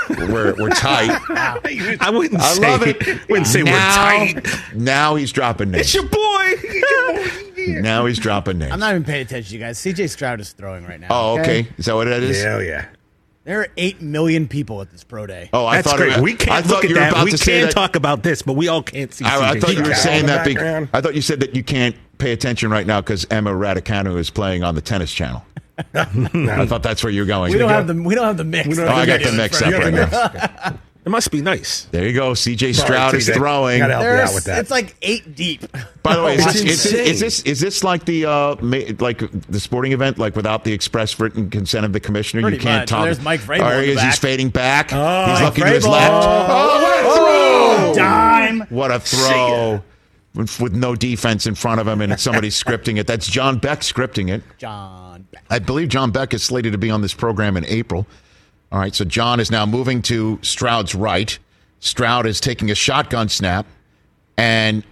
we're 0.10 0.56
we're 0.56 0.70
tight. 0.70 1.20
I 1.30 2.10
wouldn't 2.12 2.42
I 2.42 2.54
say. 2.54 2.62
love 2.62 2.84
it. 2.84 3.04
Wouldn't 3.30 3.48
say 3.48 3.64
now, 3.64 3.72
we're 3.72 4.34
tight. 4.42 4.76
Now 4.76 5.16
he's 5.16 5.32
dropping 5.32 5.72
names. 5.72 5.82
It's 5.86 5.94
your 5.94 6.04
boy. 6.08 7.82
now 7.82 8.06
he's 8.06 8.20
dropping 8.20 8.60
names. 8.60 8.72
I'm 8.72 8.80
not 8.80 8.92
even 8.92 9.04
paying 9.04 9.22
attention 9.26 9.50
to 9.50 9.54
you 9.56 9.60
guys. 9.60 9.80
CJ 9.80 10.10
Stroud 10.10 10.40
is 10.40 10.52
throwing 10.52 10.86
right 10.86 11.00
now. 11.00 11.08
oh, 11.10 11.40
okay. 11.40 11.68
Is 11.78 11.86
that 11.86 11.96
what 11.96 12.08
it 12.08 12.24
is? 12.24 12.44
Hell 12.44 12.62
yeah. 12.62 12.88
There 13.46 13.60
are 13.60 13.68
8 13.76 14.02
million 14.02 14.48
people 14.48 14.82
at 14.82 14.90
this 14.90 15.04
pro 15.04 15.28
day. 15.28 15.50
Oh, 15.52 15.66
I 15.66 15.78
That's 15.78 15.90
thought 15.90 15.98
great. 15.98 16.14
It, 16.14 16.22
we 16.22 16.34
can't 16.34 16.66
thought 16.66 16.84
look 16.84 16.86
at 16.86 16.94
that. 16.96 17.26
We 17.26 17.32
to 17.32 17.38
say 17.38 17.60
can 17.60 17.68
that- 17.68 17.74
talk 17.74 17.98
about 17.98 18.24
this, 18.24 18.42
but 18.42 18.54
we 18.54 18.70
all 18.70 18.82
can't 18.82 19.14
see. 19.14 19.26
I, 19.26 19.52
I 19.52 19.60
thought 19.60 19.76
you 19.76 19.84
were 19.84 19.94
saying 19.94 20.28
that. 20.28 20.46
Be, 20.46 20.54
background. 20.54 20.90
I 20.94 21.02
thought 21.02 21.14
you 21.14 21.22
said 21.22 21.42
that 21.42 21.54
you 21.54 21.62
can't 21.64 21.96
pay 22.20 22.32
attention 22.32 22.70
right 22.72 22.88
now 22.88 23.02
because 23.02 23.26
Emma 23.30 23.52
Raducanu 23.52 24.18
is 24.18 24.30
playing 24.30 24.64
on 24.64 24.76
the 24.76 24.82
tennis 24.82 25.14
channel. 25.14 25.44
I 25.94 26.66
thought 26.68 26.84
that's 26.84 27.04
where 27.04 27.12
you're 27.12 27.26
going. 27.26 27.52
We 27.52 27.58
don't 27.58 27.70
have 27.70 27.88
the 27.88 27.96
we 28.02 28.16
don't 28.16 28.26
have 28.26 28.38
the 28.38 28.44
mix. 28.46 28.78
Oh, 28.80 28.88
I 28.88 29.06
got 29.06 29.22
the 29.22 29.32
mix 29.34 29.62
up 29.62 29.74
right 29.74 29.94
now. 29.94 30.80
It 31.06 31.10
must 31.10 31.32
be 31.32 31.42
nice. 31.42 31.84
There 31.92 32.08
you 32.08 32.14
go. 32.14 32.32
CJ 32.32 32.76
Stroud 32.76 33.14
is 33.14 33.28
throwing. 33.28 33.80
Gotta 33.80 33.94
help 33.94 34.04
you 34.06 34.10
out 34.10 34.34
with 34.34 34.46
that. 34.46 34.60
it's 34.60 34.72
like 34.72 34.96
eight 35.02 35.36
deep. 35.36 35.62
By 36.02 36.16
the 36.16 36.24
way, 36.24 36.36
is 36.38 36.46
this, 36.46 36.86
is, 36.86 36.94
is 36.94 37.20
this 37.20 37.42
is 37.42 37.60
this 37.60 37.84
like 37.84 38.06
the 38.06 38.26
uh, 38.26 38.56
ma- 38.62 38.80
like 39.00 39.20
the 39.50 39.60
sporting 39.60 39.92
event, 39.92 40.18
like 40.18 40.36
without 40.38 40.64
the 40.64 40.72
express 40.72 41.20
written 41.20 41.50
consent 41.50 41.86
of 41.86 41.92
the 41.92 42.00
commissioner? 42.00 42.42
Pretty 42.42 42.56
you 42.58 42.64
can't 42.64 42.84
much. 42.84 42.90
talk. 42.90 43.04
There's 43.04 43.22
Mike 43.22 43.42
Vrabel 43.42 43.80
Or 43.80 43.84
in 43.84 43.90
is 43.90 44.02
he's 44.02 44.18
fading 44.18 44.50
back? 44.50 44.94
Oh, 44.94 45.26
he's 45.26 45.40
Mike 45.42 45.44
looking 45.44 45.64
to 45.66 45.70
his 45.72 45.86
left. 45.86 46.14
Oh, 46.26 46.82
what 46.82 47.00
a 47.00 47.94
throw! 47.94 47.94
Dime. 47.96 48.62
What 48.70 48.92
a 48.92 49.00
throw! 49.02 49.84
With, 50.36 50.60
with 50.60 50.74
no 50.74 50.96
defense 50.96 51.46
in 51.46 51.54
front 51.54 51.80
of 51.82 51.88
him, 51.88 52.02
and 52.02 52.18
somebody 52.20 52.50
scripting 52.50 52.98
it. 52.98 53.06
That's 53.08 53.28
John 53.28 53.60
Beck 53.60 53.82
scripting 53.82 54.30
it. 54.32 54.42
John. 54.58 55.28
Beck. 55.32 55.44
I 55.50 55.60
believe 55.60 55.90
John 55.90 56.12
Beck 56.12 56.34
is 56.34 56.42
slated 56.44 56.72
to 56.72 56.78
be 56.80 56.90
on 56.90 57.02
this 57.02 57.14
program 57.14 57.56
in 57.58 57.66
April. 57.66 58.08
All 58.74 58.80
right, 58.80 58.96
so 58.96 59.06
John 59.06 59.40
is 59.40 59.52
now 59.52 59.68
moving 59.68 60.02
to 60.04 60.40
Stroud's 60.42 60.96
right. 60.96 61.38
Stroud 61.80 62.26
is 62.26 62.40
taking 62.40 62.72
a 62.72 62.76
shotgun 62.76 63.30
snap, 63.30 63.68
and 64.36 64.84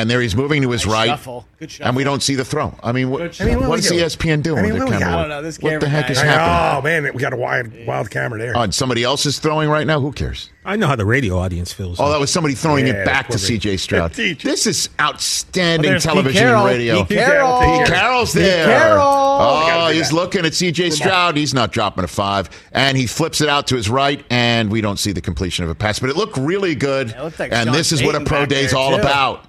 and 0.00 0.08
there 0.10 0.20
he's 0.20 0.36
moving 0.36 0.62
to 0.62 0.70
his 0.70 0.86
Nice 0.86 0.92
right. 0.94 1.06
shuffle. 1.08 1.46
Good 1.58 1.70
shuffle. 1.70 1.86
And 1.88 1.96
we 1.96 2.04
don't 2.04 2.22
see 2.22 2.34
the 2.34 2.44
throw. 2.44 2.74
I 2.82 2.92
mean, 2.92 3.10
what, 3.10 3.40
I 3.40 3.44
mean, 3.44 3.60
what 3.60 3.68
what 3.70 3.78
is 3.80 3.88
do? 3.88 3.94
ESPN 3.94 4.42
doing 4.42 4.58
I 4.58 4.62
mean, 4.62 4.72
with 4.74 4.82
what 4.84 4.92
the 4.92 4.98
camera? 4.98 5.16
I 5.16 5.20
don't 5.20 5.28
know. 5.28 5.42
This 5.42 5.58
what 5.58 5.80
the 5.80 5.88
heck 5.88 6.06
guy- 6.06 6.12
is 6.12 6.20
happening? 6.20 6.78
Oh 6.78 6.82
man, 6.82 7.14
we 7.14 7.20
got 7.20 7.32
a 7.32 7.36
wild, 7.36 7.72
wild 7.86 8.10
camera 8.10 8.38
there. 8.38 8.56
Oh, 8.56 8.60
and 8.62 8.74
somebody 8.74 9.02
else 9.04 9.26
is 9.26 9.38
throwing 9.38 9.68
right 9.68 9.86
now. 9.86 10.00
Who 10.00 10.12
cares? 10.12 10.50
I 10.64 10.76
know 10.76 10.86
how 10.86 10.96
the 10.96 11.06
radio 11.06 11.38
audience 11.38 11.72
feels. 11.72 11.98
Oh, 11.98 12.10
that 12.10 12.20
was 12.20 12.30
somebody 12.30 12.54
throwing 12.54 12.86
Yeah, 12.86 12.94
it 13.02 13.06
back 13.06 13.28
to. 13.28 13.38
C.J. 13.38 13.76
Stroud. 13.78 14.12
This 14.12 14.66
is 14.66 14.90
outstanding 15.00 15.92
Well, 15.92 16.00
television 16.00 16.46
and 16.46 16.64
radio. 16.66 17.04
Pete 17.04 17.18
Carroll. 17.18 17.60
Pete 17.60 17.86
Carroll's 17.86 18.32
there. 18.34 18.66
Carroll. 18.66 19.02
Oh, 19.06 19.88
he's 19.92 20.12
looking 20.12 20.44
at 20.44 20.52
C.J. 20.54 20.90
Stroud. 20.90 21.36
He's 21.38 21.54
not 21.54 21.72
dropping 21.72 22.04
a 22.04 22.08
five, 22.08 22.50
and 22.72 22.96
he 22.98 23.06
flips 23.06 23.40
it 23.40 23.48
out 23.48 23.66
to 23.68 23.76
his 23.76 23.88
right, 23.88 24.22
and 24.30 24.70
we 24.70 24.80
don't 24.82 24.98
see 24.98 25.12
the 25.12 25.22
completion 25.22 25.64
of 25.64 25.70
a 25.70 25.74
pass. 25.74 25.98
But 25.98 26.10
it 26.10 26.16
looked 26.16 26.36
really 26.36 26.74
good, 26.74 27.10
it 27.10 27.22
looked 27.22 27.38
like 27.38 27.52
and 27.52 27.68
Sean 27.68 27.72
this 27.74 27.92
is 27.92 28.02
what 28.02 28.14
a 28.14 28.20
pro 28.20 28.40
back 28.40 28.48
day's 28.50 28.70
there, 28.72 28.80
all 28.80 28.94
about. 28.94 29.46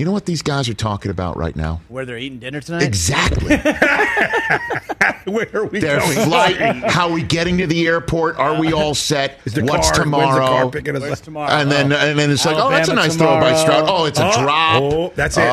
You 0.00 0.06
know 0.06 0.12
what 0.12 0.24
these 0.24 0.40
guys 0.40 0.66
are 0.66 0.72
talking 0.72 1.10
about 1.10 1.36
right 1.36 1.54
now? 1.54 1.82
Where 1.88 2.06
they're 2.06 2.16
eating 2.16 2.38
dinner 2.38 2.62
tonight? 2.62 2.84
Exactly. 2.84 3.54
Where 5.26 5.46
are 5.52 5.66
we 5.66 5.78
Their 5.78 5.98
going? 6.00 6.26
flight. 6.26 6.56
How 6.56 7.08
are 7.08 7.12
we 7.12 7.22
getting 7.22 7.58
to 7.58 7.66
the 7.66 7.86
airport? 7.86 8.38
Are 8.38 8.58
we 8.58 8.72
all 8.72 8.94
set? 8.94 9.40
Is 9.44 9.52
the 9.52 9.62
What's 9.62 9.90
car, 9.90 10.06
when's 10.06 10.10
the 10.10 10.16
car 10.16 10.34
tomorrow? 10.40 10.70
picking 10.70 10.96
us 10.96 11.02
Where's 11.02 11.18
up? 11.20 11.24
tomorrow? 11.26 11.50
And 11.52 11.70
then, 11.70 11.92
and 11.92 12.18
then 12.18 12.30
it's 12.30 12.46
like, 12.46 12.56
oh, 12.56 12.70
that's 12.70 12.88
a 12.88 12.92
Alabama 12.92 13.08
nice 13.08 13.16
throw 13.16 13.40
by. 13.40 13.54
Stroud. 13.54 13.84
Oh, 13.90 14.06
it's 14.06 14.18
a 14.18 14.26
Oh, 14.26 14.42
drop. 14.42 14.82
oh, 14.82 15.12
that's 15.16 15.36
it. 15.36 15.42
Uh 15.42 15.50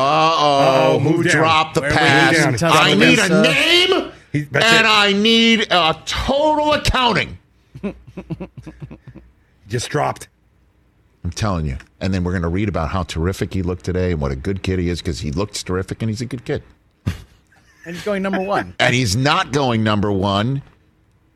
Uh-oh, 0.94 0.98
who 1.00 1.10
move 1.18 1.26
down. 1.26 1.36
dropped 1.36 1.74
the 1.74 1.82
Where 1.82 1.90
are 1.90 1.92
we 1.92 1.98
pass? 1.98 2.36
moving 2.38 2.56
down? 2.56 2.72
I 2.74 2.94
need 2.94 3.12
a 3.18 3.28
Tuscaloosa. 3.28 3.42
name, 3.42 4.12
He- 4.32 4.38
and 4.40 4.56
it. 4.56 4.86
I 4.86 5.12
need 5.12 5.66
a 5.70 6.02
total 6.06 6.72
accounting. 6.72 7.36
Just 9.68 9.90
dropped. 9.90 10.28
I'm 11.24 11.30
telling 11.30 11.66
you. 11.66 11.76
And 12.00 12.14
then 12.14 12.24
we're 12.24 12.32
going 12.32 12.42
to 12.42 12.48
read 12.48 12.68
about 12.68 12.90
how 12.90 13.02
terrific 13.02 13.52
he 13.52 13.62
looked 13.62 13.84
today 13.84 14.12
and 14.12 14.20
what 14.20 14.30
a 14.32 14.36
good 14.36 14.62
kid 14.62 14.78
he 14.78 14.88
is 14.88 15.00
because 15.00 15.20
he 15.20 15.30
looks 15.32 15.62
terrific 15.62 16.00
and 16.02 16.08
he's 16.10 16.20
a 16.20 16.26
good 16.26 16.44
kid. 16.44 16.62
And 17.86 17.94
he's 17.96 18.04
going 18.04 18.22
number 18.22 18.40
one. 18.42 18.74
And 18.80 18.94
he's 18.94 19.16
not 19.16 19.50
going 19.50 19.82
number 19.82 20.12
one 20.12 20.60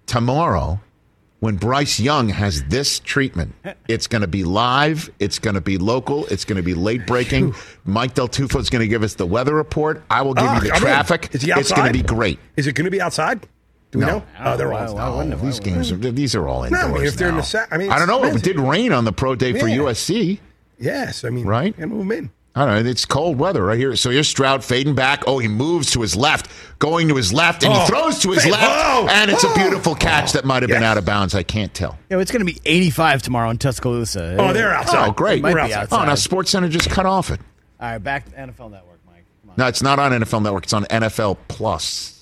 tomorrow 0.05 0.81
when 1.41 1.57
Bryce 1.57 1.99
Young 1.99 2.29
has 2.29 2.63
this 2.65 2.99
treatment. 3.01 3.55
It's 3.89 4.07
going 4.07 4.21
to 4.21 4.29
be 4.29 4.45
live. 4.45 5.09
It's 5.19 5.39
going 5.39 5.55
to 5.55 5.63
be 5.63 5.79
local. 5.79 6.27
It's 6.27 6.45
going 6.45 6.57
to 6.59 6.63
be 6.63 6.75
late 6.75 7.07
breaking. 7.07 7.55
Mike 7.87 8.13
Del 8.15 8.29
Tufo 8.29 8.61
is 8.61 8.69
going 8.69 8.81
to 8.83 8.89
give 8.89 9.03
us 9.03 9.15
the 9.15 9.27
weather 9.27 9.55
report. 9.55 10.03
I 10.11 10.21
will 10.23 10.35
give 10.35 10.45
Ah, 10.45 10.55
you 10.57 10.61
the 10.61 10.71
I'm 10.73 10.77
in. 10.77 10.83
traffic. 10.83 11.31
Is 11.33 11.41
he 11.43 11.53
outside? 11.53 11.61
It's 11.63 11.73
going 11.73 11.93
to 11.93 11.99
be 11.99 12.03
great. 12.03 12.39
Is 12.57 12.67
it 12.67 12.75
going 12.75 12.85
to 12.85 12.91
be 12.91 13.01
outside? 13.01 13.47
Do 13.93 13.99
we 14.01 14.05
No. 14.07 14.11
know? 14.19 14.23
Oh, 14.41 14.57
they're 14.57 14.67
all 14.69 14.73
Why- 14.73 14.83
outside. 14.85 14.95
why 14.97 15.17
wouldn't 15.17 15.35
it? 15.35 15.43
These 15.43 15.61
games, 15.61 15.93
are, 15.93 15.97
these 15.97 16.35
are 16.35 16.49
all 16.49 16.63
I 16.65 16.69
indoors 16.69 16.93
mean, 16.93 17.05
if 17.05 17.17
they're 17.17 17.29
in 17.29 17.35
now. 17.37 17.41
the 17.43 17.47
sa- 17.47 17.65
I 17.71 17.77
mean, 17.77 17.91
I 17.93 17.99
don't 17.99 18.09
know. 18.09 18.25
It 18.25 18.43
did 18.43 18.59
rain 18.59 18.93
on 18.93 19.05
the 19.05 19.13
pro 19.13 19.35
day 19.35 19.53
for 19.59 19.69
Yeah. 19.69 19.77
USC. 19.77 20.41
Yes, 20.79 21.25
I 21.25 21.31
mean, 21.31 21.47
Right? 21.47 21.75
And 21.79 21.91
move 21.93 22.01
'em 22.01 22.13
in. 22.13 22.31
I 22.55 22.67
don't 22.67 22.85
know. 22.85 22.91
It's 22.91 23.07
cold 23.07 23.39
weather 23.39 23.65
right 23.65 23.79
here. 23.79 23.97
So 23.97 24.11
here's 24.11 24.29
Stroud 24.29 24.63
fading 24.63 24.95
back. 24.95 25.23
Oh, 25.27 25.39
he 25.39 25.49
moves 25.49 25.91
to 25.93 26.03
his 26.03 26.15
left, 26.17 26.49
going 26.79 27.09
to 27.09 27.17
his 27.17 27.33
left, 27.33 27.63
and 27.65 27.73
he 27.73 27.79
Oh. 27.81 27.87
throws 27.87 28.19
to 28.21 28.31
his 28.33 28.43
Hey, 28.45 28.51
left. 28.51 28.63
whoa. 28.65 29.07
And 29.09 29.31
it's 29.31 29.43
a 29.45 29.49
Oh. 29.49 29.55
beautiful 29.55 29.95
catch 29.95 30.31
oh. 30.31 30.33
that 30.33 30.45
might 30.45 30.63
have 30.63 30.69
been 30.71 30.83
out 30.83 30.99
of 30.99 31.05
bounds. 31.07 31.35
I 31.35 31.45
can't 31.45 31.73
tell. 31.73 31.97
Yo, 32.11 32.19
it's 32.19 32.31
going 32.31 32.45
to 32.45 32.53
be 32.53 32.61
85 32.67 33.23
tomorrow 33.23 33.49
in 33.49 33.57
Tuscaloosa. 33.59 34.37
Oh, 34.39 34.53
they're 34.53 34.71
oh, 34.75 34.77
outside. 34.79 35.09
Oh, 35.09 35.13
great. 35.13 35.41
Might 35.43 35.55
We're 35.55 35.67
be 35.67 35.73
outside. 35.75 35.89
Oh, 35.97 36.05
now 36.05 36.13
outside. 36.13 36.19
Sports 36.25 36.51
Center 36.51 36.69
just 36.69 36.91
cut 36.91 37.07
off 37.07 37.31
it. 37.31 37.41
All 37.81 37.89
right, 37.91 37.99
back 37.99 38.27
to 38.31 38.39
NFL 38.39 38.69
Network, 38.71 39.01
Mike. 39.07 39.25
Come 39.43 39.51
on. 39.51 39.55
No, 39.57 39.67
it's 39.67 39.83
not 39.83 39.99
on 39.99 40.13
NFL 40.13 40.41
Network. 40.43 40.65
It's 40.65 40.73
on 40.75 40.85
NFL 40.91 41.39
Plus. 41.49 42.19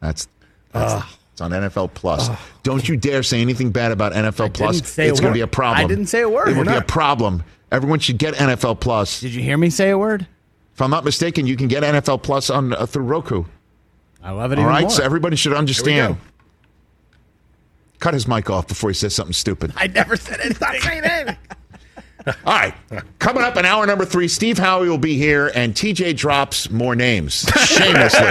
That's, 0.00 0.28
that's 0.72 1.04
it's 1.32 1.40
on 1.40 1.52
NFL 1.52 1.94
Plus. 1.94 2.28
Don't 2.62 2.86
you 2.88 2.96
dare 2.96 3.22
say 3.22 3.40
anything 3.40 3.70
bad 3.70 3.92
about 3.92 4.12
NFL 4.12 4.52
Plus. 4.52 4.76
didn't 4.76 4.86
say 4.88 5.08
it's 5.08 5.20
going 5.20 5.32
to 5.32 5.36
be 5.36 5.40
a 5.42 5.46
problem. 5.46 5.84
I 5.84 5.88
didn't 5.88 6.06
say 6.06 6.20
a 6.20 6.28
word. 6.28 6.48
It 6.48 6.56
would 6.56 6.66
be 6.66 6.74
a 6.74 6.82
problem. 6.82 7.44
Everyone 7.72 7.98
should 7.98 8.18
get 8.18 8.34
NFL 8.34 8.80
Plus. 8.80 9.20
Did 9.20 9.32
you 9.32 9.42
hear 9.42 9.56
me 9.56 9.70
say 9.70 9.90
a 9.90 9.98
word? 9.98 10.26
If 10.74 10.82
I'm 10.82 10.90
not 10.90 11.04
mistaken, 11.04 11.46
you 11.46 11.56
can 11.56 11.68
get 11.68 11.82
NFL 11.82 12.22
Plus 12.22 12.50
on 12.50 12.74
uh, 12.74 12.86
through 12.86 13.04
Roku. 13.04 13.44
I 14.22 14.32
love 14.32 14.52
it 14.52 14.58
All 14.58 14.64
even 14.64 14.72
right, 14.72 14.82
more. 14.82 14.90
so 14.90 15.02
everybody 15.02 15.36
should 15.36 15.54
understand. 15.54 16.18
Cut 18.00 18.14
his 18.14 18.26
mic 18.26 18.48
off 18.50 18.66
before 18.66 18.90
he 18.90 18.94
says 18.94 19.14
something 19.14 19.32
stupid. 19.32 19.72
I 19.76 19.86
never 19.86 20.16
said 20.16 20.40
anything. 20.40 21.36
All 22.44 22.52
right, 22.52 22.74
coming 23.18 23.42
up 23.42 23.56
in 23.56 23.64
hour 23.64 23.86
number 23.86 24.04
three, 24.04 24.28
Steve 24.28 24.56
Howey 24.58 24.88
will 24.88 24.98
be 24.98 25.16
here, 25.16 25.50
and 25.54 25.74
TJ 25.74 26.16
drops 26.16 26.70
more 26.70 26.94
names 26.96 27.46
shamelessly. 27.56 28.20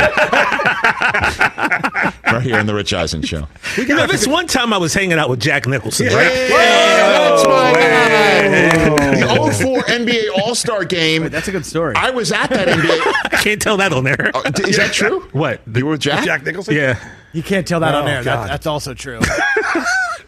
right 2.29 2.41
here 2.41 2.59
in 2.59 2.65
the 2.67 2.73
Rich 2.73 2.93
Eisen 2.93 3.21
Show. 3.21 3.47
You 3.77 3.87
know, 3.87 4.07
this 4.07 4.27
one 4.27 4.47
time 4.47 4.73
I 4.73 4.77
was 4.77 4.93
hanging 4.93 5.17
out 5.19 5.29
with 5.29 5.39
Jack 5.39 5.67
Nicholson, 5.67 6.07
Yeah, 6.07 6.15
right? 6.15 6.49
that's 6.49 7.45
my 7.45 7.73
guy. 7.73 9.15
The 9.19 9.53
04 9.53 9.81
NBA 9.83 10.29
All 10.41 10.55
Star 10.55 10.85
game. 10.85 11.29
That's 11.29 11.47
a 11.47 11.51
good 11.51 11.65
story. 11.65 11.95
I 11.95 12.11
was 12.11 12.31
at 12.31 12.49
that 12.49 12.67
NBA. 12.67 13.01
I 13.33 13.41
can't 13.41 13.61
tell 13.61 13.77
that 13.77 13.93
on 13.93 14.03
there. 14.03 14.31
Oh, 14.33 14.41
Is 14.59 14.77
that 14.77 14.91
true? 14.93 15.21
What? 15.31 15.61
You 15.73 15.85
were 15.85 15.91
with 15.91 16.01
Jack? 16.01 16.23
Jack 16.25 16.43
Nicholson? 16.45 16.75
Yeah. 16.75 16.99
You 17.33 17.43
can't 17.43 17.67
tell 17.67 17.79
that 17.81 17.93
on 17.95 18.03
Oh, 18.05 18.07
air. 18.07 18.23
That, 18.23 18.47
that's 18.47 18.67
also 18.67 18.93
true. 18.93 19.19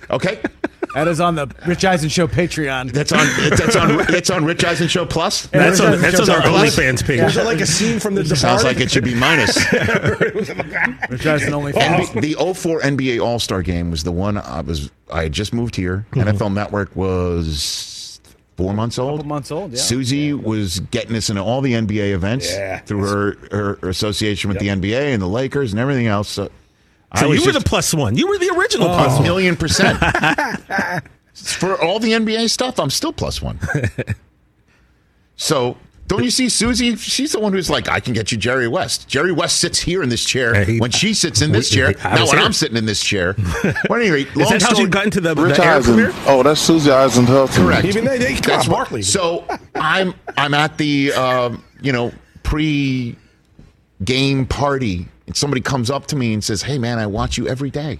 Okay. 0.09 0.41
That 0.95 1.07
is 1.07 1.19
on 1.19 1.35
the 1.35 1.47
Rich 1.65 1.85
Eisen 1.85 2.09
Show 2.09 2.27
Patreon. 2.27 2.91
That's 2.91 3.11
on. 3.11 3.25
That's 3.49 3.75
on. 3.75 3.97
That's 3.97 4.29
on 4.29 4.45
Rich 4.45 4.63
Eisen 4.63 4.87
Show 4.87 5.05
Plus. 5.05 5.47
That's 5.47 5.79
on, 5.79 5.99
that's 6.01 6.19
on 6.19 6.29
our 6.29 6.41
Plus? 6.41 6.75
OnlyFans 6.75 7.05
page. 7.05 7.21
Was 7.21 7.37
it 7.37 7.45
like 7.45 7.59
a 7.61 7.65
scene 7.65 7.99
from 7.99 8.15
The 8.15 8.23
Departed? 8.23 8.41
Sounds 8.41 8.63
like 8.63 8.79
it 8.79 8.91
should 8.91 9.03
be 9.03 9.15
minus. 9.15 9.57
Rich 11.09 11.25
Eisen 11.25 11.53
only 11.53 11.73
NB 11.73 12.21
the 12.21 12.53
04 12.53 12.81
NBA 12.81 13.23
All 13.23 13.39
Star 13.39 13.61
Game 13.61 13.91
was 13.91 14.03
the 14.03 14.11
one 14.11 14.37
I 14.37 14.61
was. 14.61 14.91
I 15.11 15.23
had 15.23 15.33
just 15.33 15.53
moved 15.53 15.75
here. 15.75 16.05
Mm-hmm. 16.11 16.29
NFL 16.29 16.53
Network 16.53 16.95
was 16.95 18.19
four 18.57 18.73
months 18.73 18.99
old. 18.99 19.19
couple 19.19 19.27
months 19.29 19.51
old. 19.51 19.71
Yeah. 19.71 19.77
Susie 19.79 20.33
was 20.33 20.79
getting 20.91 21.15
us 21.15 21.29
into 21.29 21.41
all 21.41 21.61
the 21.61 21.73
NBA 21.73 22.13
events 22.13 22.51
Yeah. 22.51 22.79
through 22.79 23.07
her, 23.07 23.37
her 23.51 23.79
her 23.81 23.89
association 23.89 24.49
with 24.49 24.59
the 24.59 24.67
NBA 24.67 25.13
and 25.13 25.21
the 25.21 25.27
Lakers 25.27 25.71
and 25.73 25.79
everything 25.79 26.07
else. 26.07 26.29
So, 26.29 26.49
So 27.17 27.25
I 27.25 27.29
was 27.29 27.39
you 27.41 27.45
were 27.45 27.51
the 27.51 27.61
plus 27.65 27.93
one. 27.93 28.15
You 28.15 28.27
were 28.27 28.37
the 28.37 28.49
original 28.57 28.87
a 28.87 28.95
plus 28.95 29.15
one. 29.15 29.23
million 29.23 29.55
percent. 29.57 29.99
For 31.33 31.81
all 31.81 31.99
the 31.99 32.11
NBA 32.13 32.49
stuff, 32.49 32.79
I'm 32.79 32.89
still 32.89 33.13
plus 33.13 33.41
one. 33.41 33.59
so 35.35 35.77
Don't 36.07 36.23
you 36.23 36.29
see 36.29 36.49
Susie? 36.49 36.95
She's 36.97 37.31
the 37.31 37.39
one 37.39 37.53
who's 37.53 37.69
like, 37.69 37.89
I 37.89 37.99
can 37.99 38.13
get 38.13 38.31
you 38.31 38.37
Jerry 38.37 38.67
West. 38.67 39.07
Jerry 39.07 39.31
West 39.31 39.59
sits 39.59 39.79
here 39.79 40.03
in 40.03 40.09
this 40.09 40.25
chair 40.25 40.65
when 40.77 40.91
she 40.91 41.13
sits 41.13 41.41
in 41.41 41.51
this 41.51 41.71
we- 41.71 41.77
chair. 41.77 41.93
I 42.03 42.15
Not 42.17 42.27
when 42.27 42.37
here. 42.37 42.45
I'm 42.45 42.53
sitting 42.53 42.77
in 42.77 42.85
this 42.85 43.01
chair. 43.03 43.35
Well, 43.89 43.99
anyway, 44.01 44.23
Is 44.23 44.35
long 44.35 44.49
that 44.51 44.61
how 44.61 44.69
story- 44.69 44.83
you 44.83 44.89
got 44.89 45.05
into 45.05 45.21
the, 45.21 45.33
Rich 45.35 45.55
the 45.57 45.65
air 45.65 45.75
Eisen. 45.77 46.11
Oh, 46.27 46.43
that's 46.43 46.59
Susie 46.61 46.91
Eisenhower. 46.91 47.47
Correct. 47.47 47.85
Even 47.85 48.05
they, 48.05 48.17
they 48.17 48.33
That's 48.35 48.45
come 48.45 48.57
what- 48.57 48.69
Barkley. 48.69 49.01
So 49.01 49.45
I'm 49.75 50.13
I'm 50.37 50.53
at 50.53 50.77
the 50.77 51.13
um, 51.13 51.63
you 51.81 51.91
know 51.93 52.11
pre 52.43 53.15
game 54.03 54.45
party, 54.45 55.07
and 55.27 55.35
somebody 55.35 55.61
comes 55.61 55.89
up 55.89 56.07
to 56.07 56.15
me 56.15 56.33
and 56.33 56.43
says, 56.43 56.61
"Hey, 56.63 56.77
man, 56.77 56.99
I 56.99 57.07
watch 57.07 57.37
you 57.37 57.47
every 57.47 57.69
day." 57.69 57.99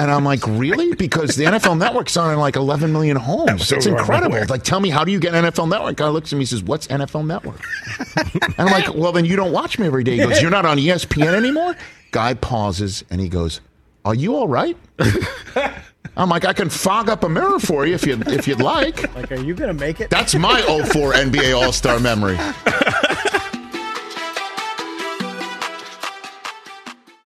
And 0.00 0.10
I'm 0.10 0.24
like, 0.24 0.46
really? 0.46 0.94
Because 0.94 1.36
the 1.36 1.44
NFL 1.44 1.76
Network's 1.76 2.16
on 2.16 2.32
in 2.32 2.38
like 2.38 2.56
11 2.56 2.90
million 2.90 3.18
homes. 3.18 3.68
So 3.68 3.76
It's 3.76 3.84
incredible. 3.84 4.32
Where? 4.32 4.46
Like, 4.46 4.62
tell 4.62 4.80
me, 4.80 4.88
how 4.88 5.04
do 5.04 5.12
you 5.12 5.20
get 5.20 5.34
NFL 5.34 5.68
Network? 5.68 5.96
Guy 5.96 6.08
looks 6.08 6.32
at 6.32 6.36
me 6.36 6.42
and 6.44 6.48
says, 6.48 6.62
what's 6.62 6.86
NFL 6.86 7.26
Network? 7.26 7.60
and 8.16 8.54
I'm 8.56 8.68
like, 8.72 8.94
well, 8.94 9.12
then 9.12 9.26
you 9.26 9.36
don't 9.36 9.52
watch 9.52 9.78
me 9.78 9.86
every 9.86 10.02
day. 10.02 10.12
He 10.12 10.22
goes, 10.22 10.40
you're 10.40 10.50
not 10.50 10.64
on 10.64 10.78
ESPN 10.78 11.34
anymore? 11.34 11.76
Guy 12.12 12.32
pauses 12.32 13.04
and 13.10 13.20
he 13.20 13.28
goes, 13.28 13.60
are 14.06 14.14
you 14.14 14.36
all 14.36 14.48
right? 14.48 14.74
I'm 16.16 16.30
like, 16.30 16.46
I 16.46 16.54
can 16.54 16.70
fog 16.70 17.10
up 17.10 17.22
a 17.22 17.28
mirror 17.28 17.58
for 17.58 17.84
you 17.86 17.94
if 17.94 18.06
you 18.06 18.20
if 18.26 18.48
you'd 18.48 18.60
like. 18.62 19.14
Like, 19.14 19.30
are 19.32 19.40
you 19.40 19.54
gonna 19.54 19.74
make 19.74 20.00
it? 20.00 20.08
That's 20.08 20.34
my 20.34 20.62
04 20.62 21.12
NBA 21.12 21.54
All 21.54 21.72
Star 21.72 22.00
memory. 22.00 22.38